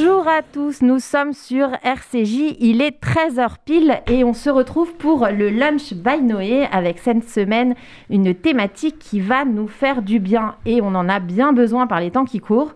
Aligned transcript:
Bonjour 0.00 0.28
à 0.28 0.42
tous, 0.42 0.80
nous 0.82 1.00
sommes 1.00 1.32
sur 1.32 1.70
RCJ, 1.82 2.54
il 2.60 2.82
est 2.82 3.02
13h 3.02 3.54
pile 3.64 4.00
et 4.06 4.22
on 4.22 4.32
se 4.32 4.48
retrouve 4.48 4.94
pour 4.94 5.26
le 5.26 5.50
Lunch 5.50 5.92
by 5.92 6.22
Noé 6.22 6.66
avec 6.70 7.00
cette 7.00 7.28
semaine 7.28 7.74
une 8.08 8.32
thématique 8.32 9.00
qui 9.00 9.18
va 9.18 9.44
nous 9.44 9.66
faire 9.66 10.02
du 10.02 10.20
bien 10.20 10.54
et 10.66 10.80
on 10.82 10.94
en 10.94 11.08
a 11.08 11.18
bien 11.18 11.52
besoin 11.52 11.88
par 11.88 11.98
les 11.98 12.12
temps 12.12 12.24
qui 12.24 12.38
courent. 12.38 12.74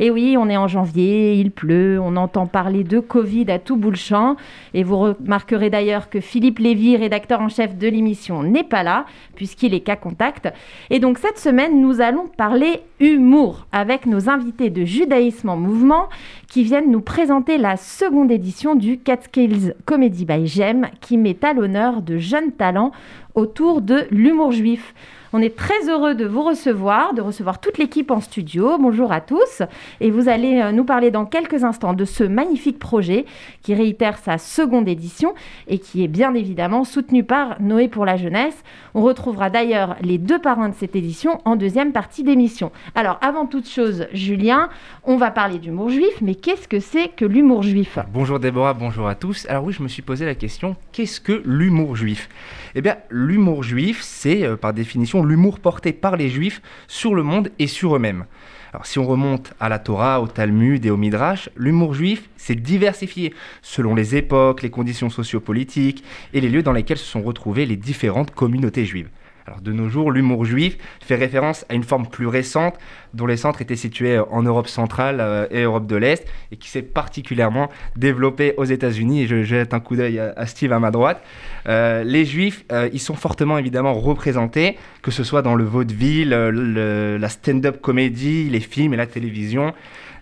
Et 0.00 0.10
oui, 0.10 0.34
on 0.36 0.48
est 0.48 0.56
en 0.56 0.66
janvier, 0.66 1.34
il 1.34 1.52
pleut, 1.52 2.00
on 2.02 2.16
entend 2.16 2.48
parler 2.48 2.82
de 2.82 2.98
Covid 2.98 3.52
à 3.52 3.60
tout 3.60 3.76
bout 3.76 3.92
de 3.92 3.96
champ 3.96 4.34
et 4.72 4.82
vous 4.82 4.98
remarquerez 4.98 5.70
d'ailleurs 5.70 6.10
que 6.10 6.18
Philippe 6.18 6.58
Lévy, 6.58 6.96
rédacteur 6.96 7.40
en 7.40 7.48
chef 7.48 7.78
de 7.78 7.86
l'émission, 7.86 8.42
n'est 8.42 8.64
pas 8.64 8.82
là 8.82 9.04
puisqu'il 9.36 9.74
est 9.74 9.80
cas 9.80 9.94
contact. 9.94 10.52
Et 10.90 10.98
donc 10.98 11.18
cette 11.18 11.38
semaine, 11.38 11.80
nous 11.80 12.00
allons 12.00 12.26
parler 12.26 12.80
humour 12.98 13.68
avec 13.70 14.06
nos 14.06 14.28
invités 14.28 14.70
de 14.70 14.84
Judaïsme 14.84 15.50
en 15.50 15.56
mouvement 15.56 16.08
qui 16.48 16.63
viennent 16.64 16.90
nous 16.90 17.02
présenter 17.02 17.58
la 17.58 17.76
seconde 17.76 18.30
édition 18.30 18.74
du 18.74 18.98
Catskills 18.98 19.74
Comedy 19.84 20.24
by 20.24 20.46
Gem 20.46 20.88
qui 21.02 21.18
met 21.18 21.36
à 21.44 21.52
l'honneur 21.52 22.00
de 22.00 22.16
jeunes 22.16 22.52
talents 22.52 22.90
autour 23.34 23.82
de 23.82 24.06
l'humour 24.10 24.50
juif. 24.50 24.94
On 25.36 25.42
est 25.42 25.56
très 25.56 25.88
heureux 25.88 26.14
de 26.14 26.26
vous 26.26 26.44
recevoir, 26.44 27.12
de 27.12 27.20
recevoir 27.20 27.60
toute 27.60 27.76
l'équipe 27.78 28.12
en 28.12 28.20
studio. 28.20 28.78
Bonjour 28.78 29.10
à 29.10 29.20
tous. 29.20 29.62
Et 30.00 30.12
vous 30.12 30.28
allez 30.28 30.60
euh, 30.60 30.70
nous 30.70 30.84
parler 30.84 31.10
dans 31.10 31.26
quelques 31.26 31.64
instants 31.64 31.92
de 31.92 32.04
ce 32.04 32.22
magnifique 32.22 32.78
projet 32.78 33.24
qui 33.60 33.74
réitère 33.74 34.18
sa 34.18 34.38
seconde 34.38 34.86
édition 34.86 35.34
et 35.66 35.80
qui 35.80 36.04
est 36.04 36.08
bien 36.08 36.34
évidemment 36.34 36.84
soutenu 36.84 37.24
par 37.24 37.60
Noé 37.60 37.88
pour 37.88 38.06
la 38.06 38.16
jeunesse. 38.16 38.62
On 38.94 39.02
retrouvera 39.02 39.50
d'ailleurs 39.50 39.96
les 40.02 40.18
deux 40.18 40.38
parrains 40.38 40.68
de 40.68 40.74
cette 40.76 40.94
édition 40.94 41.40
en 41.44 41.56
deuxième 41.56 41.90
partie 41.90 42.22
d'émission. 42.22 42.70
Alors 42.94 43.18
avant 43.20 43.46
toute 43.46 43.68
chose, 43.68 44.06
Julien, 44.12 44.68
on 45.02 45.16
va 45.16 45.32
parler 45.32 45.58
d'humour 45.58 45.90
juif, 45.90 46.14
mais 46.22 46.36
qu'est-ce 46.36 46.68
que 46.68 46.78
c'est 46.78 47.08
que 47.08 47.24
l'humour 47.24 47.64
juif? 47.64 47.98
Bonjour 48.12 48.38
Déborah, 48.38 48.74
bonjour 48.74 49.08
à 49.08 49.16
tous. 49.16 49.46
Alors 49.48 49.64
oui, 49.64 49.72
je 49.72 49.82
me 49.82 49.88
suis 49.88 50.02
posé 50.02 50.26
la 50.26 50.36
question, 50.36 50.76
qu'est-ce 50.92 51.20
que 51.20 51.42
l'humour 51.44 51.96
juif? 51.96 52.28
Eh 52.76 52.82
bien, 52.82 52.96
l'humour 53.08 53.62
juif, 53.62 54.00
c'est 54.02 54.44
euh, 54.44 54.56
par 54.56 54.72
définition 54.72 55.24
l'humour 55.24 55.60
porté 55.60 55.92
par 55.92 56.16
les 56.16 56.28
juifs 56.28 56.60
sur 56.88 57.14
le 57.14 57.22
monde 57.22 57.50
et 57.58 57.68
sur 57.68 57.94
eux-mêmes. 57.94 58.24
Alors 58.72 58.86
si 58.86 58.98
on 58.98 59.06
remonte 59.06 59.52
à 59.60 59.68
la 59.68 59.78
Torah, 59.78 60.20
au 60.20 60.26
Talmud 60.26 60.84
et 60.84 60.90
au 60.90 60.96
Midrash, 60.96 61.48
l'humour 61.56 61.94
juif 61.94 62.28
s'est 62.36 62.56
diversifié 62.56 63.32
selon 63.62 63.94
les 63.94 64.16
époques, 64.16 64.62
les 64.62 64.70
conditions 64.70 65.10
sociopolitiques 65.10 66.02
et 66.32 66.40
les 66.40 66.48
lieux 66.48 66.64
dans 66.64 66.72
lesquels 66.72 66.98
se 66.98 67.04
sont 67.04 67.22
retrouvées 67.22 67.66
les 67.66 67.76
différentes 67.76 68.32
communautés 68.32 68.84
juives. 68.84 69.08
Alors 69.46 69.60
de 69.60 69.72
nos 69.72 69.90
jours, 69.90 70.10
l'humour 70.10 70.46
juif 70.46 70.78
fait 71.02 71.16
référence 71.16 71.66
à 71.68 71.74
une 71.74 71.82
forme 71.82 72.06
plus 72.06 72.26
récente 72.26 72.78
dont 73.12 73.26
les 73.26 73.36
centres 73.36 73.60
étaient 73.60 73.76
situés 73.76 74.18
en 74.18 74.42
Europe 74.42 74.68
centrale 74.68 75.18
euh, 75.20 75.46
et 75.50 75.62
Europe 75.62 75.86
de 75.86 75.96
l'Est 75.96 76.26
et 76.50 76.56
qui 76.56 76.70
s'est 76.70 76.82
particulièrement 76.82 77.68
développé 77.94 78.54
aux 78.56 78.64
États-Unis. 78.64 79.26
Je 79.26 79.42
jette 79.42 79.74
un 79.74 79.80
coup 79.80 79.96
d'œil 79.96 80.18
à 80.18 80.46
Steve 80.46 80.72
à 80.72 80.78
ma 80.78 80.90
droite. 80.90 81.22
Euh, 81.68 82.04
les 82.04 82.24
juifs, 82.24 82.64
euh, 82.72 82.88
ils 82.94 83.00
sont 83.00 83.16
fortement 83.16 83.58
évidemment 83.58 83.92
représentés, 83.92 84.78
que 85.02 85.10
ce 85.10 85.24
soit 85.24 85.42
dans 85.42 85.54
le 85.54 85.64
vaudeville, 85.64 86.30
la 86.30 87.28
stand-up 87.28 87.82
comédie, 87.82 88.48
les 88.48 88.60
films 88.60 88.94
et 88.94 88.96
la 88.96 89.06
télévision. 89.06 89.74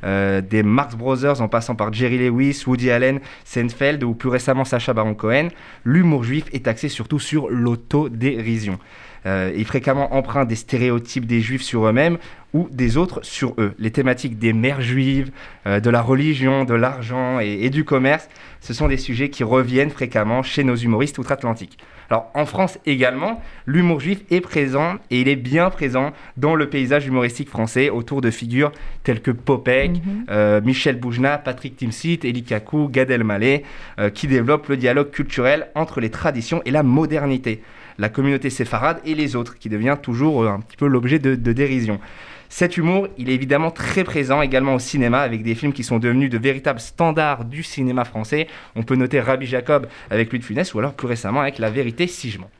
des 0.02 0.62
Marx 0.64 0.96
Brothers 0.96 1.40
en 1.40 1.46
passant 1.46 1.76
par 1.76 1.92
Jerry 1.92 2.18
Lewis, 2.18 2.64
Woody 2.66 2.90
Allen, 2.90 3.20
Seinfeld 3.44 4.02
ou 4.02 4.14
plus 4.14 4.28
récemment 4.28 4.64
Sacha 4.64 4.92
Baron 4.92 5.14
Cohen, 5.14 5.48
l'humour 5.84 6.24
juif 6.24 6.46
est 6.52 6.66
axé 6.66 6.88
surtout 6.88 7.20
sur 7.20 7.48
l'autodérision 7.48 8.80
euh, 9.26 9.52
est 9.54 9.64
fréquemment 9.64 10.14
empreint 10.14 10.44
des 10.44 10.56
stéréotypes 10.56 11.26
des 11.26 11.40
juifs 11.40 11.62
sur 11.62 11.86
eux-mêmes 11.86 12.18
ou 12.54 12.68
des 12.70 12.96
autres 12.96 13.20
sur 13.22 13.54
eux. 13.58 13.74
Les 13.78 13.90
thématiques 13.90 14.38
des 14.38 14.52
mères 14.52 14.82
juives, 14.82 15.30
euh, 15.66 15.80
de 15.80 15.90
la 15.90 16.02
religion, 16.02 16.64
de 16.64 16.74
l'argent 16.74 17.38
et, 17.40 17.70
du 17.70 17.84
commerce, 17.84 18.28
ce 18.60 18.74
sont 18.74 18.88
des 18.88 18.96
sujets 18.96 19.30
qui 19.30 19.44
reviennent 19.44 19.90
fréquemment 19.90 20.42
chez 20.42 20.64
nos 20.64 20.76
humoristes 20.76 21.18
outre-Atlantique. 21.18 21.78
Alors 22.10 22.30
en 22.34 22.44
France 22.44 22.78
également, 22.84 23.40
l'humour 23.64 24.00
juif 24.00 24.20
est 24.30 24.42
présent 24.42 24.96
et 25.10 25.22
il 25.22 25.28
est 25.28 25.36
bien 25.36 25.70
présent 25.70 26.12
dans 26.36 26.54
le 26.54 26.68
paysage 26.68 27.06
humoristique 27.06 27.48
français 27.48 27.88
autour 27.88 28.20
de 28.20 28.30
figures 28.30 28.70
telles 29.02 29.22
que 29.22 29.30
Popek, 29.30 29.92
mhm. 29.92 30.26
euh, 30.30 30.60
Michel 30.60 31.00
Boujna, 31.00 31.38
Patrick 31.38 31.76
Timsit, 31.76 32.20
Elie 32.24 32.44
Kakou, 32.44 32.88
Gad 32.88 33.10
Elmaleh, 33.10 33.64
euh, 33.98 34.10
qui 34.10 34.26
développent 34.26 34.68
le 34.68 34.76
dialogue 34.76 35.10
culturel 35.10 35.68
entre 35.74 36.00
les 36.00 36.10
traditions 36.10 36.60
et 36.66 36.70
la 36.70 36.82
modernité 36.82 37.62
la 37.98 38.08
communauté 38.08 38.50
séfarade 38.50 39.00
et 39.04 39.14
les 39.14 39.36
autres, 39.36 39.58
qui 39.58 39.68
devient 39.68 39.96
toujours 40.00 40.42
euh, 40.42 40.48
un 40.48 40.60
petit 40.60 40.76
peu 40.76 40.86
l'objet 40.86 41.18
de, 41.18 41.34
dérision. 41.34 42.00
Cet 42.48 42.76
humour, 42.76 43.08
il 43.16 43.30
est 43.30 43.34
évidemment 43.34 43.70
très 43.70 44.04
présent 44.04 44.42
également 44.42 44.74
au 44.74 44.78
cinéma 44.78 45.20
avec 45.20 45.42
des 45.42 45.54
films 45.54 45.72
qui 45.72 45.84
sont 45.84 45.98
devenus 45.98 46.28
de 46.28 46.38
véritables 46.38 46.80
standards 46.80 47.44
du 47.44 47.62
cinéma 47.62 48.04
français. 48.04 48.46
On 48.76 48.82
peut 48.82 48.94
noter 48.94 49.20
Rabbi 49.20 49.46
Jacob 49.46 49.88
avec 50.10 50.30
Louis 50.30 50.40
de 50.40 50.44
Funès 50.44 50.74
ou 50.74 50.78
alors 50.78 50.92
plus 50.92 51.06
récemment 51.06 51.40
avec 51.40 51.58
La 51.58 51.70
Vérité 51.70 52.06
Sigement. 52.06 52.50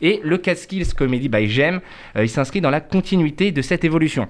Et 0.00 0.20
le 0.24 0.38
Catskills 0.38 0.94
Comedy 0.94 1.28
by 1.28 1.48
Jem, 1.48 1.80
euh, 2.16 2.24
il 2.24 2.28
s'inscrit 2.28 2.60
dans 2.60 2.70
la 2.70 2.80
continuité 2.80 3.52
de 3.52 3.62
cette 3.62 3.84
évolution. 3.84 4.28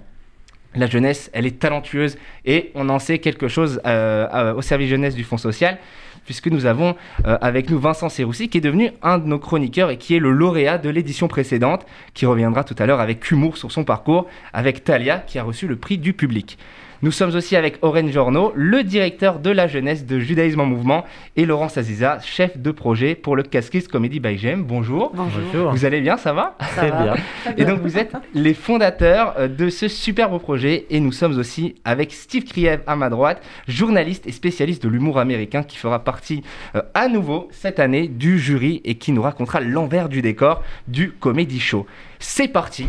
La 0.74 0.86
jeunesse, 0.86 1.30
elle 1.32 1.46
est 1.46 1.58
talentueuse 1.58 2.18
et 2.44 2.72
on 2.74 2.88
en 2.88 2.98
sait 2.98 3.18
quelque 3.18 3.48
chose 3.48 3.80
euh, 3.86 4.54
au 4.54 4.62
service 4.62 4.88
jeunesse 4.88 5.14
du 5.14 5.24
Fonds 5.24 5.38
social 5.38 5.78
puisque 6.24 6.48
nous 6.48 6.66
avons 6.66 6.96
euh, 7.26 7.38
avec 7.40 7.70
nous 7.70 7.78
Vincent 7.78 8.08
Serroussi, 8.08 8.48
qui 8.48 8.58
est 8.58 8.62
devenu 8.62 8.90
un 9.02 9.18
de 9.18 9.26
nos 9.26 9.38
chroniqueurs 9.38 9.90
et 9.90 9.98
qui 9.98 10.16
est 10.16 10.18
le 10.18 10.32
lauréat 10.32 10.78
de 10.78 10.88
l'édition 10.88 11.28
précédente, 11.28 11.86
qui 12.14 12.26
reviendra 12.26 12.64
tout 12.64 12.74
à 12.78 12.86
l'heure 12.86 13.00
avec 13.00 13.30
humour 13.30 13.56
sur 13.56 13.72
son 13.72 13.84
parcours, 13.84 14.26
avec 14.52 14.84
Talia, 14.84 15.18
qui 15.18 15.38
a 15.38 15.42
reçu 15.42 15.66
le 15.66 15.76
prix 15.76 15.98
du 15.98 16.12
public. 16.12 16.58
Nous 17.04 17.12
sommes 17.12 17.34
aussi 17.34 17.54
avec 17.54 17.76
Oren 17.82 18.10
Giorno, 18.10 18.50
le 18.56 18.82
directeur 18.82 19.38
de 19.38 19.50
la 19.50 19.66
jeunesse 19.66 20.06
de 20.06 20.18
Judaïsme 20.18 20.60
en 20.60 20.64
Mouvement, 20.64 21.04
et 21.36 21.44
Laurence 21.44 21.76
Aziza, 21.76 22.18
chef 22.20 22.56
de 22.56 22.70
projet 22.70 23.14
pour 23.14 23.36
le 23.36 23.42
Casquis 23.42 23.82
Comedy 23.82 24.20
by 24.20 24.38
Gem. 24.38 24.64
Bonjour. 24.64 25.12
Bonjour. 25.14 25.70
Vous 25.70 25.84
allez 25.84 26.00
bien, 26.00 26.16
ça 26.16 26.32
va 26.32 26.56
Très 26.58 26.90
bien. 26.90 27.14
Et 27.58 27.66
donc 27.66 27.80
vous 27.80 27.98
êtes 27.98 28.14
les 28.32 28.54
fondateurs 28.54 29.34
euh, 29.38 29.48
de 29.48 29.68
ce 29.68 29.86
superbe 29.86 30.40
projet, 30.40 30.86
et 30.88 30.98
nous 30.98 31.12
sommes 31.12 31.36
aussi 31.36 31.74
avec 31.84 32.10
Steve 32.10 32.44
Kriev 32.44 32.80
à 32.86 32.96
ma 32.96 33.10
droite, 33.10 33.42
journaliste 33.68 34.26
et 34.26 34.32
spécialiste 34.32 34.82
de 34.82 34.88
l'humour 34.88 35.18
américain, 35.18 35.62
qui 35.62 35.76
fera 35.76 35.98
partie 35.98 36.42
euh, 36.74 36.80
à 36.94 37.08
nouveau 37.08 37.48
cette 37.50 37.80
année 37.80 38.08
du 38.08 38.38
jury 38.38 38.80
et 38.86 38.94
qui 38.94 39.12
nous 39.12 39.20
racontera 39.20 39.60
l'envers 39.60 40.08
du 40.08 40.22
décor 40.22 40.62
du 40.88 41.12
Comedy 41.12 41.60
Show. 41.60 41.84
C'est 42.18 42.48
parti 42.48 42.86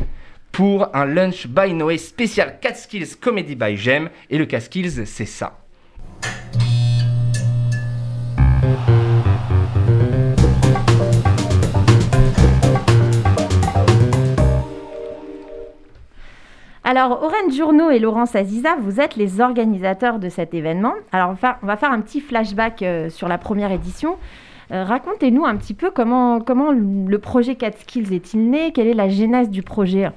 pour 0.56 0.88
un 0.96 1.06
lunch 1.06 1.48
by 1.48 1.74
Noé 1.74 1.98
spécial 1.98 2.60
Catskills 2.62 3.18
Comedy 3.20 3.56
by 3.56 3.76
Gem. 3.76 4.10
Et 4.30 4.38
le 4.38 4.46
Catskills, 4.46 5.06
c'est 5.06 5.26
ça. 5.26 5.60
Alors, 16.86 17.22
Oren 17.22 17.52
Journeau 17.52 17.90
et 17.90 18.00
Laurence 18.00 18.34
Aziza, 18.34 18.78
vous 18.80 19.02
êtes 19.02 19.18
les 19.18 19.42
organisateurs 19.42 20.20
de 20.20 20.30
cet 20.30 20.54
événement. 20.54 20.94
Alors, 21.12 21.32
on 21.32 21.66
va 21.66 21.76
faire, 21.76 21.92
un 21.92 22.00
petit 22.00 22.22
flashback 22.22 22.82
euh, 22.82 23.10
sur 23.10 23.28
la 23.28 23.38
première 23.38 23.74
édition. 23.74 24.16
Euh, 24.72 24.86
racontez-nous 24.86 25.46
un 25.46 25.58
petit 25.58 25.74
peu 25.74 25.92
comment, 25.92 26.40
comment 26.40 26.72
le 26.72 27.18
projet 27.20 27.56
Catskills 27.56 28.14
est-il 28.14 28.50
né? 28.50 28.72
Quelle 28.72 28.88
est 28.88 28.94
la 28.94 29.10
genèse 29.10 29.50
du 29.50 29.62
projet? 29.62 30.12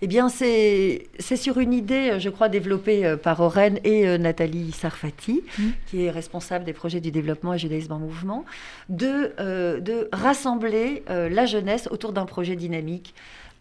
Eh 0.00 0.06
bien, 0.06 0.28
c'est 0.28 1.08
sur 1.36 1.58
une 1.58 1.72
idée, 1.72 2.10
euh, 2.10 2.18
je 2.18 2.30
crois, 2.30 2.48
développée 2.48 3.04
euh, 3.04 3.16
par 3.16 3.40
Oren 3.40 3.78
et 3.84 4.06
euh, 4.06 4.16
Nathalie 4.16 4.70
Sarfati, 4.72 5.42
mmh. 5.58 5.62
qui 5.86 6.04
est 6.04 6.10
responsable 6.10 6.64
des 6.64 6.72
projets 6.72 7.00
du 7.00 7.10
développement 7.10 7.54
et 7.54 7.58
judaïsme 7.58 7.92
en 7.92 7.98
mouvement, 7.98 8.44
de, 8.88 9.34
de 9.80 10.08
rassembler 10.12 11.02
la 11.08 11.46
jeunesse 11.46 11.88
autour 11.90 12.12
d'un 12.12 12.26
projet 12.26 12.56
dynamique, 12.56 13.14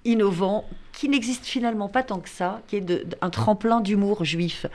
innovant, 0.06 0.66
qui 0.94 1.10
n'existe 1.10 1.46
finalement 1.46 1.90
pas 1.90 2.04
tant 2.04 2.20
que 2.20 2.30
ça, 2.30 2.62
qui 2.68 2.78
est 2.78 2.82
de, 2.82 3.06
un 3.22 3.30
tremplin 3.30 3.82
d'humour 3.82 4.24
juif. 4.24 4.66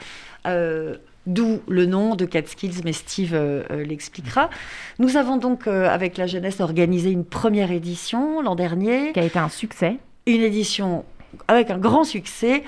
D'où 0.44 1.60
le 1.68 1.86
nom 1.86 2.16
de 2.16 2.24
Catskills, 2.24 2.82
mais 2.84 2.92
Steve 2.92 3.36
l'expliquera. 3.70 4.50
Nous 4.98 5.16
avons 5.16 5.36
donc, 5.36 5.66
avec 5.66 6.16
la 6.16 6.26
jeunesse, 6.26 6.60
organisé 6.60 7.10
une 7.10 7.24
première 7.24 7.70
édition 7.70 8.42
l'an 8.42 8.56
dernier. 8.56 9.12
Qui 9.12 9.20
a 9.20 9.24
été 9.24 9.38
un 9.38 9.48
succès. 9.48 9.96
Une 10.26 10.42
édition 10.42 11.04
avec 11.48 11.70
un 11.70 11.78
grand 11.78 12.04
succès. 12.04 12.64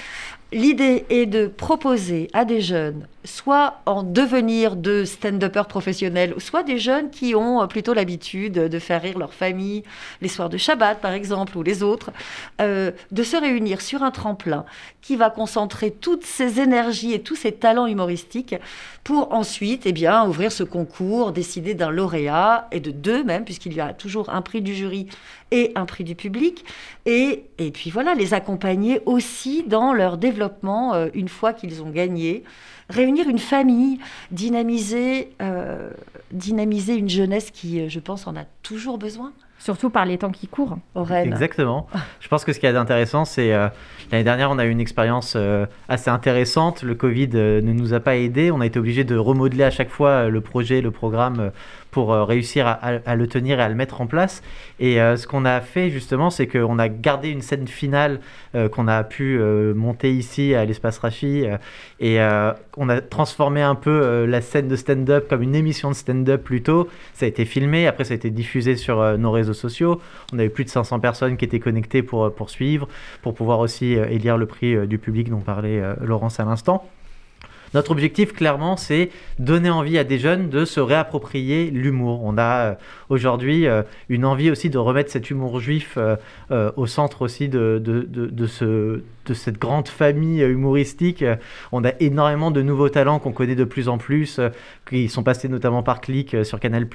L'idée 0.52 1.04
est 1.10 1.26
de 1.26 1.48
proposer 1.48 2.28
à 2.32 2.44
des 2.44 2.60
jeunes, 2.60 3.08
soit 3.24 3.80
en 3.86 4.04
devenir 4.04 4.76
de 4.76 5.04
stand-uppers 5.04 5.66
professionnels, 5.66 6.34
soit 6.38 6.62
des 6.62 6.78
jeunes 6.78 7.10
qui 7.10 7.34
ont 7.34 7.60
euh, 7.60 7.66
plutôt 7.66 7.92
l'habitude 7.92 8.52
de 8.52 8.78
faire 8.78 9.02
rire 9.02 9.18
leur 9.18 9.34
famille, 9.34 9.82
les 10.22 10.28
soirs 10.28 10.50
de 10.50 10.56
Shabbat 10.56 11.00
par 11.00 11.12
exemple, 11.12 11.58
ou 11.58 11.64
les 11.64 11.82
autres, 11.82 12.12
euh, 12.60 12.92
de 13.10 13.22
se 13.24 13.36
réunir 13.36 13.80
sur 13.80 14.04
un 14.04 14.12
tremplin 14.12 14.64
qui 15.02 15.16
va 15.16 15.28
concentrer 15.28 15.90
toutes 15.90 16.24
ces 16.24 16.60
énergies 16.60 17.14
et 17.14 17.20
tous 17.20 17.36
ces 17.36 17.50
talents 17.50 17.88
humoristiques 17.88 18.54
pour 19.02 19.32
ensuite 19.34 19.82
eh 19.86 19.92
bien, 19.92 20.24
ouvrir 20.24 20.52
ce 20.52 20.62
concours, 20.62 21.32
décider 21.32 21.74
d'un 21.74 21.90
lauréat, 21.90 22.68
et 22.70 22.80
de 22.80 22.92
deux 22.92 23.24
même, 23.24 23.44
puisqu'il 23.44 23.74
y 23.74 23.80
a 23.80 23.92
toujours 23.92 24.30
un 24.30 24.40
prix 24.40 24.62
du 24.62 24.74
jury 24.74 25.08
et 25.54 25.72
un 25.76 25.86
prix 25.86 26.04
du 26.04 26.14
public, 26.14 26.64
et, 27.06 27.44
et 27.58 27.70
puis 27.70 27.90
voilà, 27.90 28.14
les 28.14 28.34
accompagner 28.34 29.00
aussi 29.06 29.62
dans 29.62 29.92
leur 29.92 30.18
développement 30.18 30.94
euh, 30.94 31.08
une 31.14 31.28
fois 31.28 31.52
qu'ils 31.52 31.82
ont 31.82 31.90
gagné 31.90 32.42
réunir 32.88 33.28
une 33.28 33.38
famille, 33.38 33.98
dynamiser, 34.30 35.30
euh, 35.40 35.90
dynamiser 36.32 36.96
une 36.96 37.08
jeunesse 37.08 37.50
qui, 37.50 37.80
euh, 37.80 37.88
je 37.88 38.00
pense, 38.00 38.26
en 38.26 38.36
a 38.36 38.44
toujours 38.62 38.98
besoin. 38.98 39.32
Surtout 39.58 39.88
par 39.88 40.04
les 40.04 40.18
temps 40.18 40.32
qui 40.32 40.46
courent. 40.46 40.76
Exactement. 41.10 41.86
Je 42.20 42.28
pense 42.28 42.44
que 42.44 42.52
ce 42.52 42.60
qui 42.60 42.66
est 42.66 42.76
intéressant, 42.76 43.24
c'est 43.24 43.54
euh, 43.54 43.68
l'année 44.12 44.24
dernière, 44.24 44.50
on 44.50 44.58
a 44.58 44.66
eu 44.66 44.70
une 44.70 44.80
expérience 44.80 45.38
assez 45.88 46.10
intéressante. 46.10 46.82
Le 46.82 46.94
Covid 46.94 47.28
ne 47.28 47.72
nous 47.72 47.94
a 47.94 48.00
pas 48.00 48.16
aidés. 48.16 48.50
On 48.50 48.60
a 48.60 48.66
été 48.66 48.78
obligé 48.78 49.04
de 49.04 49.16
remodeler 49.16 49.64
à 49.64 49.70
chaque 49.70 49.88
fois 49.88 50.28
le 50.28 50.40
projet, 50.42 50.82
le 50.82 50.90
programme 50.90 51.50
pour 51.94 52.12
euh, 52.12 52.24
réussir 52.24 52.66
à, 52.66 53.14
le 53.14 53.26
tenir 53.28 53.60
et 53.60 53.62
à 53.62 53.68
le 53.68 53.76
mettre 53.76 54.00
en 54.00 54.08
place. 54.08 54.42
Et 54.80 55.00
euh, 55.00 55.16
ce 55.16 55.28
qu'on 55.28 55.44
a 55.44 55.60
fait 55.60 55.90
justement, 55.90 56.28
c'est 56.28 56.48
qu'on 56.48 56.80
a 56.80 56.88
gardé 56.88 57.28
une 57.28 57.40
scène 57.40 57.68
finale 57.68 58.18
euh, 58.56 58.68
qu'on 58.68 58.88
a 58.88 59.04
pu 59.04 59.38
monter 59.76 60.12
ici 60.12 60.56
à 60.56 60.64
l'espace 60.64 60.98
Rachi 60.98 61.44
et 62.00 62.18
on 62.76 62.88
a 62.88 63.00
transformé 63.00 63.62
un 63.62 63.76
peu 63.76 64.24
la 64.24 64.40
scène 64.40 64.66
de 64.66 64.74
stand-up 64.74 65.28
comme 65.28 65.42
une 65.42 65.54
émission 65.54 65.90
de 65.90 65.94
stand-up 65.94 66.42
plutôt. 66.42 66.88
Ça 67.12 67.26
a 67.26 67.28
été 67.28 67.44
filmé, 67.44 67.86
après 67.86 68.02
ça 68.02 68.14
a 68.14 68.16
été 68.16 68.30
diffusé 68.30 68.74
sur 68.74 69.16
nos 69.16 69.30
réseaux 69.30 69.54
sociaux. 69.54 70.00
On 70.32 70.38
avait 70.40 70.48
plus 70.48 70.64
de 70.64 70.70
500 70.70 70.98
personnes 70.98 71.36
qui 71.36 71.44
étaient 71.44 71.60
connectées 71.60 72.02
pour, 72.02 72.34
pour 72.34 72.50
suivre, 72.50 72.88
pour 73.22 73.34
pouvoir 73.34 73.60
aussi 73.60 73.92
élire 73.92 74.36
le 74.36 74.46
prix 74.46 74.86
du 74.88 74.98
public 74.98 75.30
dont 75.30 75.40
parlait 75.40 75.80
Laurence 76.00 76.40
à 76.40 76.44
l'instant. 76.44 76.84
Notre 77.74 77.90
objectif, 77.90 78.32
clairement, 78.32 78.76
c'est 78.76 79.10
donner 79.38 79.70
envie 79.70 79.98
à 79.98 80.04
des 80.04 80.18
jeunes 80.18 80.48
de 80.48 80.64
se 80.64 80.80
réapproprier 80.80 81.70
l'humour. 81.70 82.32
Euh, 82.38 82.74
aujourd'hui 83.08 83.66
euh, 83.66 83.82
une 84.08 84.24
envie 84.24 84.50
aussi 84.50 84.70
de 84.70 84.78
remettre 84.78 85.10
cet 85.10 85.30
humour 85.30 85.60
juif 85.60 85.98
euh, 85.98 86.70
au 86.76 86.86
centre 86.86 87.22
aussi 87.22 87.48
de, 87.48 87.80
de, 87.82 88.02
de, 88.02 88.46
ce, 88.46 89.02
de 89.26 89.34
cette 89.34 89.58
grande 89.58 89.88
famille 89.88 90.42
humoristique. 90.42 91.24
On 91.72 91.84
a 91.84 91.92
énormément 92.00 92.50
de 92.50 92.62
nouveaux 92.62 92.88
talents 92.88 93.18
qu'on 93.18 93.32
connaît 93.32 93.54
de 93.54 93.64
plus 93.64 93.88
en 93.88 93.98
plus, 93.98 94.40
qui 94.88 95.08
sont 95.08 95.22
passés 95.22 95.48
notamment 95.48 95.82
par 95.82 96.00
Click 96.00 96.36
sur 96.44 96.60
Canal+. 96.60 96.86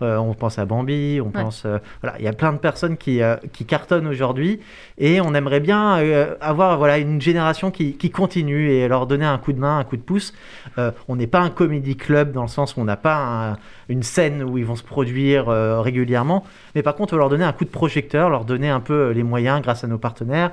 on 0.00 0.34
pense 0.34 0.58
à 0.58 0.64
Bambi, 0.64 1.20
on 1.24 1.30
pense... 1.30 1.66
voilà, 2.02 2.16
il 2.18 2.24
y 2.24 2.28
a 2.28 2.32
plein 2.32 2.52
de 2.52 2.58
personnes 2.58 2.96
qui, 2.96 3.20
qui 3.52 3.64
cartonnent 3.64 4.06
aujourd'hui 4.06 4.60
et 4.98 5.20
on 5.20 5.34
aimerait 5.34 5.60
bien 5.60 6.00
avoir 6.40 6.78
voilà, 6.78 6.98
une 6.98 7.20
génération 7.20 7.70
qui, 7.70 7.94
qui 7.94 8.10
continue 8.10 8.70
et 8.70 8.88
leur 8.88 9.06
donner 9.06 9.26
un 9.26 9.38
coup 9.38 9.52
de 9.52 9.58
main, 9.58 9.82
coup 9.84 9.96
de 9.96 10.02
pouce. 10.02 10.32
Euh, 10.78 10.90
on 11.08 11.16
n'est 11.16 11.26
pas 11.26 11.40
un 11.40 11.50
comédie 11.50 11.96
club 11.96 12.32
dans 12.32 12.42
le 12.42 12.48
sens 12.48 12.76
où 12.76 12.80
on 12.80 12.84
n'a 12.84 12.96
pas 12.96 13.58
une 13.88 14.02
scène 14.02 14.42
où 14.42 14.58
ils 14.58 14.64
vont 14.64 14.76
se 14.76 14.82
produire 14.82 15.29
euh, 15.38 15.80
régulièrement, 15.80 16.44
mais 16.74 16.82
par 16.82 16.94
contre, 16.94 17.14
on 17.14 17.16
va 17.16 17.20
leur 17.20 17.28
donner 17.28 17.44
un 17.44 17.52
coup 17.52 17.64
de 17.64 17.70
projecteur, 17.70 18.30
leur 18.30 18.44
donner 18.44 18.68
un 18.68 18.80
peu 18.80 18.94
euh, 18.94 19.12
les 19.12 19.22
moyens 19.22 19.62
grâce 19.62 19.84
à 19.84 19.86
nos 19.86 19.98
partenaires, 19.98 20.52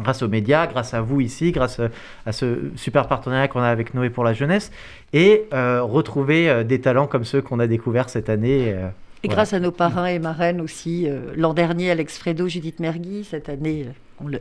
grâce 0.00 0.22
aux 0.22 0.28
médias, 0.28 0.66
grâce 0.66 0.94
à 0.94 1.00
vous 1.00 1.20
ici, 1.20 1.52
grâce 1.52 1.80
à 2.26 2.32
ce 2.32 2.70
super 2.76 3.08
partenariat 3.08 3.48
qu'on 3.48 3.60
a 3.60 3.68
avec 3.68 3.94
Noé 3.94 4.10
pour 4.10 4.24
la 4.24 4.32
jeunesse, 4.32 4.70
et 5.12 5.46
retrouver 5.50 6.62
des 6.62 6.80
talents 6.80 7.08
comme 7.08 7.24
ceux 7.24 7.42
qu'on 7.42 7.58
a 7.58 7.66
découverts 7.66 8.08
cette 8.08 8.28
année. 8.28 8.76
et 9.24 9.28
grâce 9.28 9.54
à 9.54 9.58
nos 9.58 9.72
parrains 9.72 10.06
et 10.06 10.20
marraines 10.20 10.60
aussi, 10.60 11.08
l'an 11.34 11.52
dernier 11.52 11.90
Alex 11.90 12.16
Fredo, 12.16 12.46
Judith 12.46 12.78
Mergui, 12.78 13.24
cette 13.24 13.48
année 13.48 13.86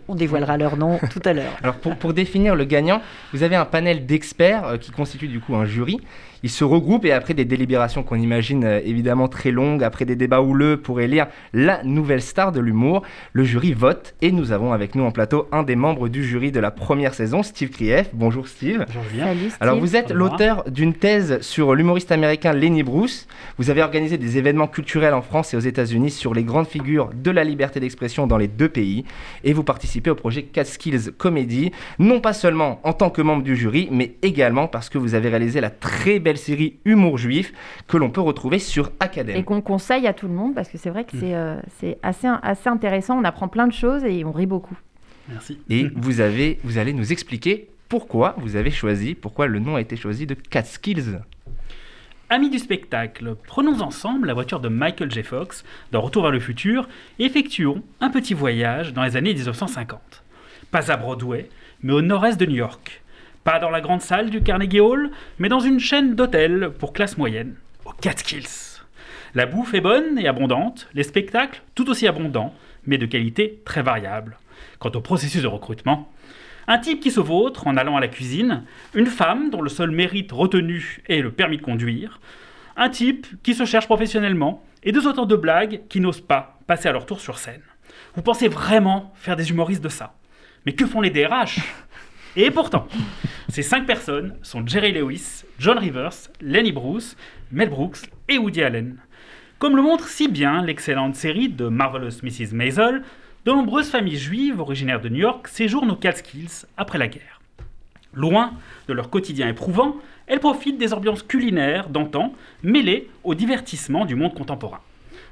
on, 0.07 0.15
dévoilera 0.15 0.57
leur 0.57 0.77
nom 0.77 0.99
tout 1.11 1.21
à 1.25 1.33
l'heure. 1.33 1.53
Alors 1.61 1.75
pour, 1.75 2.13
définir 2.13 2.55
le 2.55 2.65
gagnant, 2.65 3.01
vous 3.33 3.43
avez 3.43 3.55
un 3.55 3.65
panel 3.65 4.05
d'experts 4.05 4.65
euh, 4.65 4.77
qui 4.77 4.91
constitue 4.91 5.27
du 5.27 5.39
coup 5.39 5.55
un 5.55 5.65
jury 5.65 5.99
ils 6.43 6.49
se 6.49 6.63
regroupent 6.63 7.05
et 7.05 7.11
après 7.11 7.33
des 7.33 7.45
délibérations 7.45 8.03
qu'on 8.03 8.15
imagine 8.15 8.63
euh, 8.63 8.79
évidemment 8.83 9.27
très 9.27 9.51
longues, 9.51 9.83
après 9.83 10.05
des 10.05 10.15
débats 10.15 10.41
houleux 10.41 10.77
pour 10.77 11.01
élire 11.01 11.27
la 11.53 11.83
nouvelle 11.83 12.21
star 12.21 12.51
de 12.51 12.59
l'humour, 12.59 13.03
le 13.33 13.43
jury 13.43 13.73
vote 13.73 14.15
et 14.21 14.31
nous 14.31 14.51
avons 14.51 14.73
avec 14.73 14.95
nous 14.95 15.03
en 15.03 15.11
plateau 15.11 15.47
un 15.51 15.63
des 15.63 15.75
membres 15.75 16.09
du 16.09 16.23
jury 16.23 16.51
de 16.51 16.59
la 16.59 16.71
première 16.71 17.13
saison, 17.13 17.43
Steve 17.43 17.69
Krief. 17.69 18.09
Bonjour 18.13 18.47
Steve. 18.47 18.85
Bonjour 18.87 19.03
Steve. 19.09 19.57
Alors 19.59 19.79
vous 19.79 19.95
êtes 19.95 20.11
l'auteur 20.11 20.63
d'une 20.69 20.93
thèse 20.93 21.41
sur 21.41 21.73
l'humoriste 21.75 22.11
américain 22.11 22.53
Lenny 22.53 22.83
Bruce. 22.83 23.27
Vous 23.57 23.69
avez 23.69 23.81
organisé 23.81 24.17
des 24.17 24.37
événements 24.37 24.67
culturels 24.67 25.13
en 25.13 25.21
France 25.21 25.53
et 25.53 25.57
aux 25.57 25.61
États-Unis 25.61 26.11
sur 26.11 26.33
les 26.33 26.43
grandes 26.43 26.67
figures 26.67 27.09
de 27.13 27.31
la 27.31 27.43
liberté 27.43 27.79
d'expression 27.79 28.27
dans 28.27 28.37
les 28.37 28.47
deux 28.47 28.69
pays 28.69 29.05
et 29.43 29.53
vous 29.53 29.63
participez 29.63 30.09
au 30.09 30.15
projet 30.15 30.43
Catskills 30.43 31.11
Comedy, 31.17 31.71
non 31.99 32.19
pas 32.19 32.33
seulement 32.33 32.79
en 32.83 32.93
tant 32.93 33.09
que 33.09 33.21
membre 33.21 33.43
du 33.43 33.55
jury, 33.55 33.87
mais 33.91 34.15
également 34.21 34.67
parce 34.67 34.89
que 34.89 34.97
vous 34.97 35.15
avez 35.15 35.29
réalisé 35.29 35.61
la 35.61 35.69
très 35.69 36.19
belle 36.19 36.26
série 36.35 36.79
Humour 36.83 37.17
Juif 37.17 37.53
que 37.87 37.95
l'on 37.95 38.09
peut 38.09 38.21
retrouver 38.21 38.59
sur 38.59 38.91
Academy. 38.99 39.39
Et 39.39 39.43
qu'on 39.43 39.61
conseille 39.61 40.07
à 40.07 40.13
tout 40.13 40.27
le 40.27 40.33
monde 40.33 40.53
parce 40.53 40.67
que 40.67 40.77
c'est 40.77 40.89
vrai 40.89 41.05
que 41.05 41.17
c'est 41.17 41.35
euh, 41.35 41.55
assez, 42.03 42.27
assez 42.41 42.67
intéressant. 42.67 43.17
On 43.17 43.23
apprend 43.23 43.47
plein 43.47 43.67
de 43.67 43.73
choses 43.73 44.03
et 44.03 44.25
on 44.25 44.33
rit 44.33 44.45
beaucoup. 44.45 44.77
Merci. 45.29 45.59
Et 45.69 45.87
vous, 45.95 46.19
avez, 46.19 46.59
vous 46.63 46.77
allez 46.77 46.91
nous 46.91 47.13
expliquer 47.13 47.69
pourquoi 47.87 48.35
vous 48.39 48.57
avez 48.57 48.71
choisi, 48.71 49.15
pourquoi 49.15 49.47
le 49.47 49.59
nom 49.59 49.75
a 49.75 49.81
été 49.81 49.95
choisi 49.95 50.27
de 50.27 50.33
Catskills. 50.33 51.21
Amis 52.29 52.49
du 52.49 52.59
spectacle, 52.59 53.35
prenons 53.47 53.79
ensemble 53.79 54.27
la 54.27 54.33
voiture 54.33 54.59
de 54.59 54.67
Michael 54.67 55.09
J. 55.09 55.23
Fox 55.23 55.63
dans 55.93 56.01
Retour 56.01 56.23
vers 56.23 56.31
le 56.31 56.41
futur 56.41 56.89
et 57.19 57.23
effectuons 57.23 57.81
un 58.01 58.09
petit 58.09 58.33
voyage 58.33 58.91
dans 58.91 59.03
les 59.03 59.15
années 59.15 59.33
1950. 59.33 60.23
Pas 60.69 60.91
à 60.91 60.97
Broadway, 60.97 61.47
mais 61.81 61.93
au 61.93 62.01
nord-est 62.01 62.37
de 62.37 62.45
New 62.45 62.57
York. 62.57 63.01
Pas 63.47 63.59
dans 63.59 63.69
la 63.69 63.79
grande 63.79 64.01
salle 64.01 64.29
du 64.29 64.43
Carnegie 64.43 64.81
Hall, 64.81 65.09
mais 65.39 65.47
dans 65.47 65.61
une 65.61 65.79
chaîne 65.79 66.15
d'hôtels 66.15 66.69
pour 66.77 66.91
classe 66.91 67.17
moyenne, 67.17 67.55
au 67.85 67.91
Catskills. 67.91 68.81
La 69.35 69.45
bouffe 69.45 69.73
est 69.73 69.79
bonne 69.79 70.19
et 70.19 70.27
abondante, 70.27 70.89
les 70.93 71.03
spectacles 71.03 71.61
tout 71.73 71.89
aussi 71.89 72.09
abondants, 72.09 72.53
mais 72.85 72.97
de 72.97 73.05
qualité 73.05 73.61
très 73.63 73.81
variable. 73.81 74.37
Quant 74.79 74.91
au 74.93 74.99
processus 74.99 75.43
de 75.43 75.47
recrutement, 75.47 76.11
un 76.67 76.77
type 76.77 76.99
qui 76.99 77.09
se 77.09 77.21
vautre 77.21 77.67
en 77.67 77.77
allant 77.77 77.95
à 77.95 78.01
la 78.01 78.09
cuisine, 78.09 78.65
une 78.93 79.05
femme 79.05 79.49
dont 79.49 79.61
le 79.61 79.69
seul 79.69 79.91
mérite 79.91 80.33
retenu 80.33 81.01
est 81.07 81.21
le 81.21 81.31
permis 81.31 81.55
de 81.55 81.61
conduire, 81.61 82.19
un 82.75 82.89
type 82.89 83.27
qui 83.43 83.53
se 83.53 83.63
cherche 83.63 83.85
professionnellement, 83.85 84.61
et 84.83 84.91
deux 84.91 85.07
auteurs 85.07 85.25
de 85.25 85.37
blagues 85.37 85.83
qui 85.87 86.01
n'osent 86.01 86.19
pas 86.19 86.59
passer 86.67 86.89
à 86.89 86.91
leur 86.91 87.05
tour 87.05 87.21
sur 87.21 87.37
scène. 87.37 87.63
Vous 88.13 88.21
pensez 88.21 88.49
vraiment 88.49 89.13
faire 89.15 89.37
des 89.37 89.51
humoristes 89.51 89.85
de 89.85 89.87
ça? 89.87 90.15
Mais 90.65 90.73
que 90.73 90.85
font 90.85 90.99
les 90.99 91.11
DRH 91.11 91.61
Et 92.39 92.51
pourtant, 92.51 92.87
ces 93.49 93.63
cinq 93.63 93.87
personnes 93.87 94.35
sont 94.43 94.65
Jerry 94.67 94.91
Lewis, 94.91 95.43
John 95.57 95.79
Rivers, 95.79 96.13
Lenny 96.39 96.71
Bruce, 96.71 97.17
Mel 97.51 97.71
Brooks 97.71 98.11
et 98.29 98.37
Woody 98.37 98.61
Allen. 98.61 98.97
Comme 99.57 99.75
le 99.75 99.81
montre 99.81 100.07
si 100.07 100.27
bien 100.27 100.61
l'excellente 100.61 101.15
série 101.15 101.49
de 101.49 101.67
Marvelous 101.67 102.21
Mrs. 102.21 102.53
Maisel, 102.53 103.01
de 103.45 103.51
nombreuses 103.51 103.89
familles 103.89 104.19
juives 104.19 104.59
originaires 104.59 105.01
de 105.01 105.09
New 105.09 105.17
York 105.17 105.47
séjournent 105.47 105.89
aux 105.89 105.95
Catskills 105.95 106.67
après 106.77 106.99
la 106.99 107.07
guerre. 107.07 107.41
Loin 108.13 108.53
de 108.87 108.93
leur 108.93 109.09
quotidien 109.09 109.47
éprouvant, 109.47 109.95
elles 110.27 110.39
profitent 110.39 110.77
des 110.77 110.93
ambiances 110.93 111.23
culinaires 111.23 111.89
d'antan 111.89 112.33
mêlées 112.61 113.09
au 113.23 113.33
divertissement 113.33 114.05
du 114.05 114.13
monde 114.13 114.35
contemporain. 114.35 114.81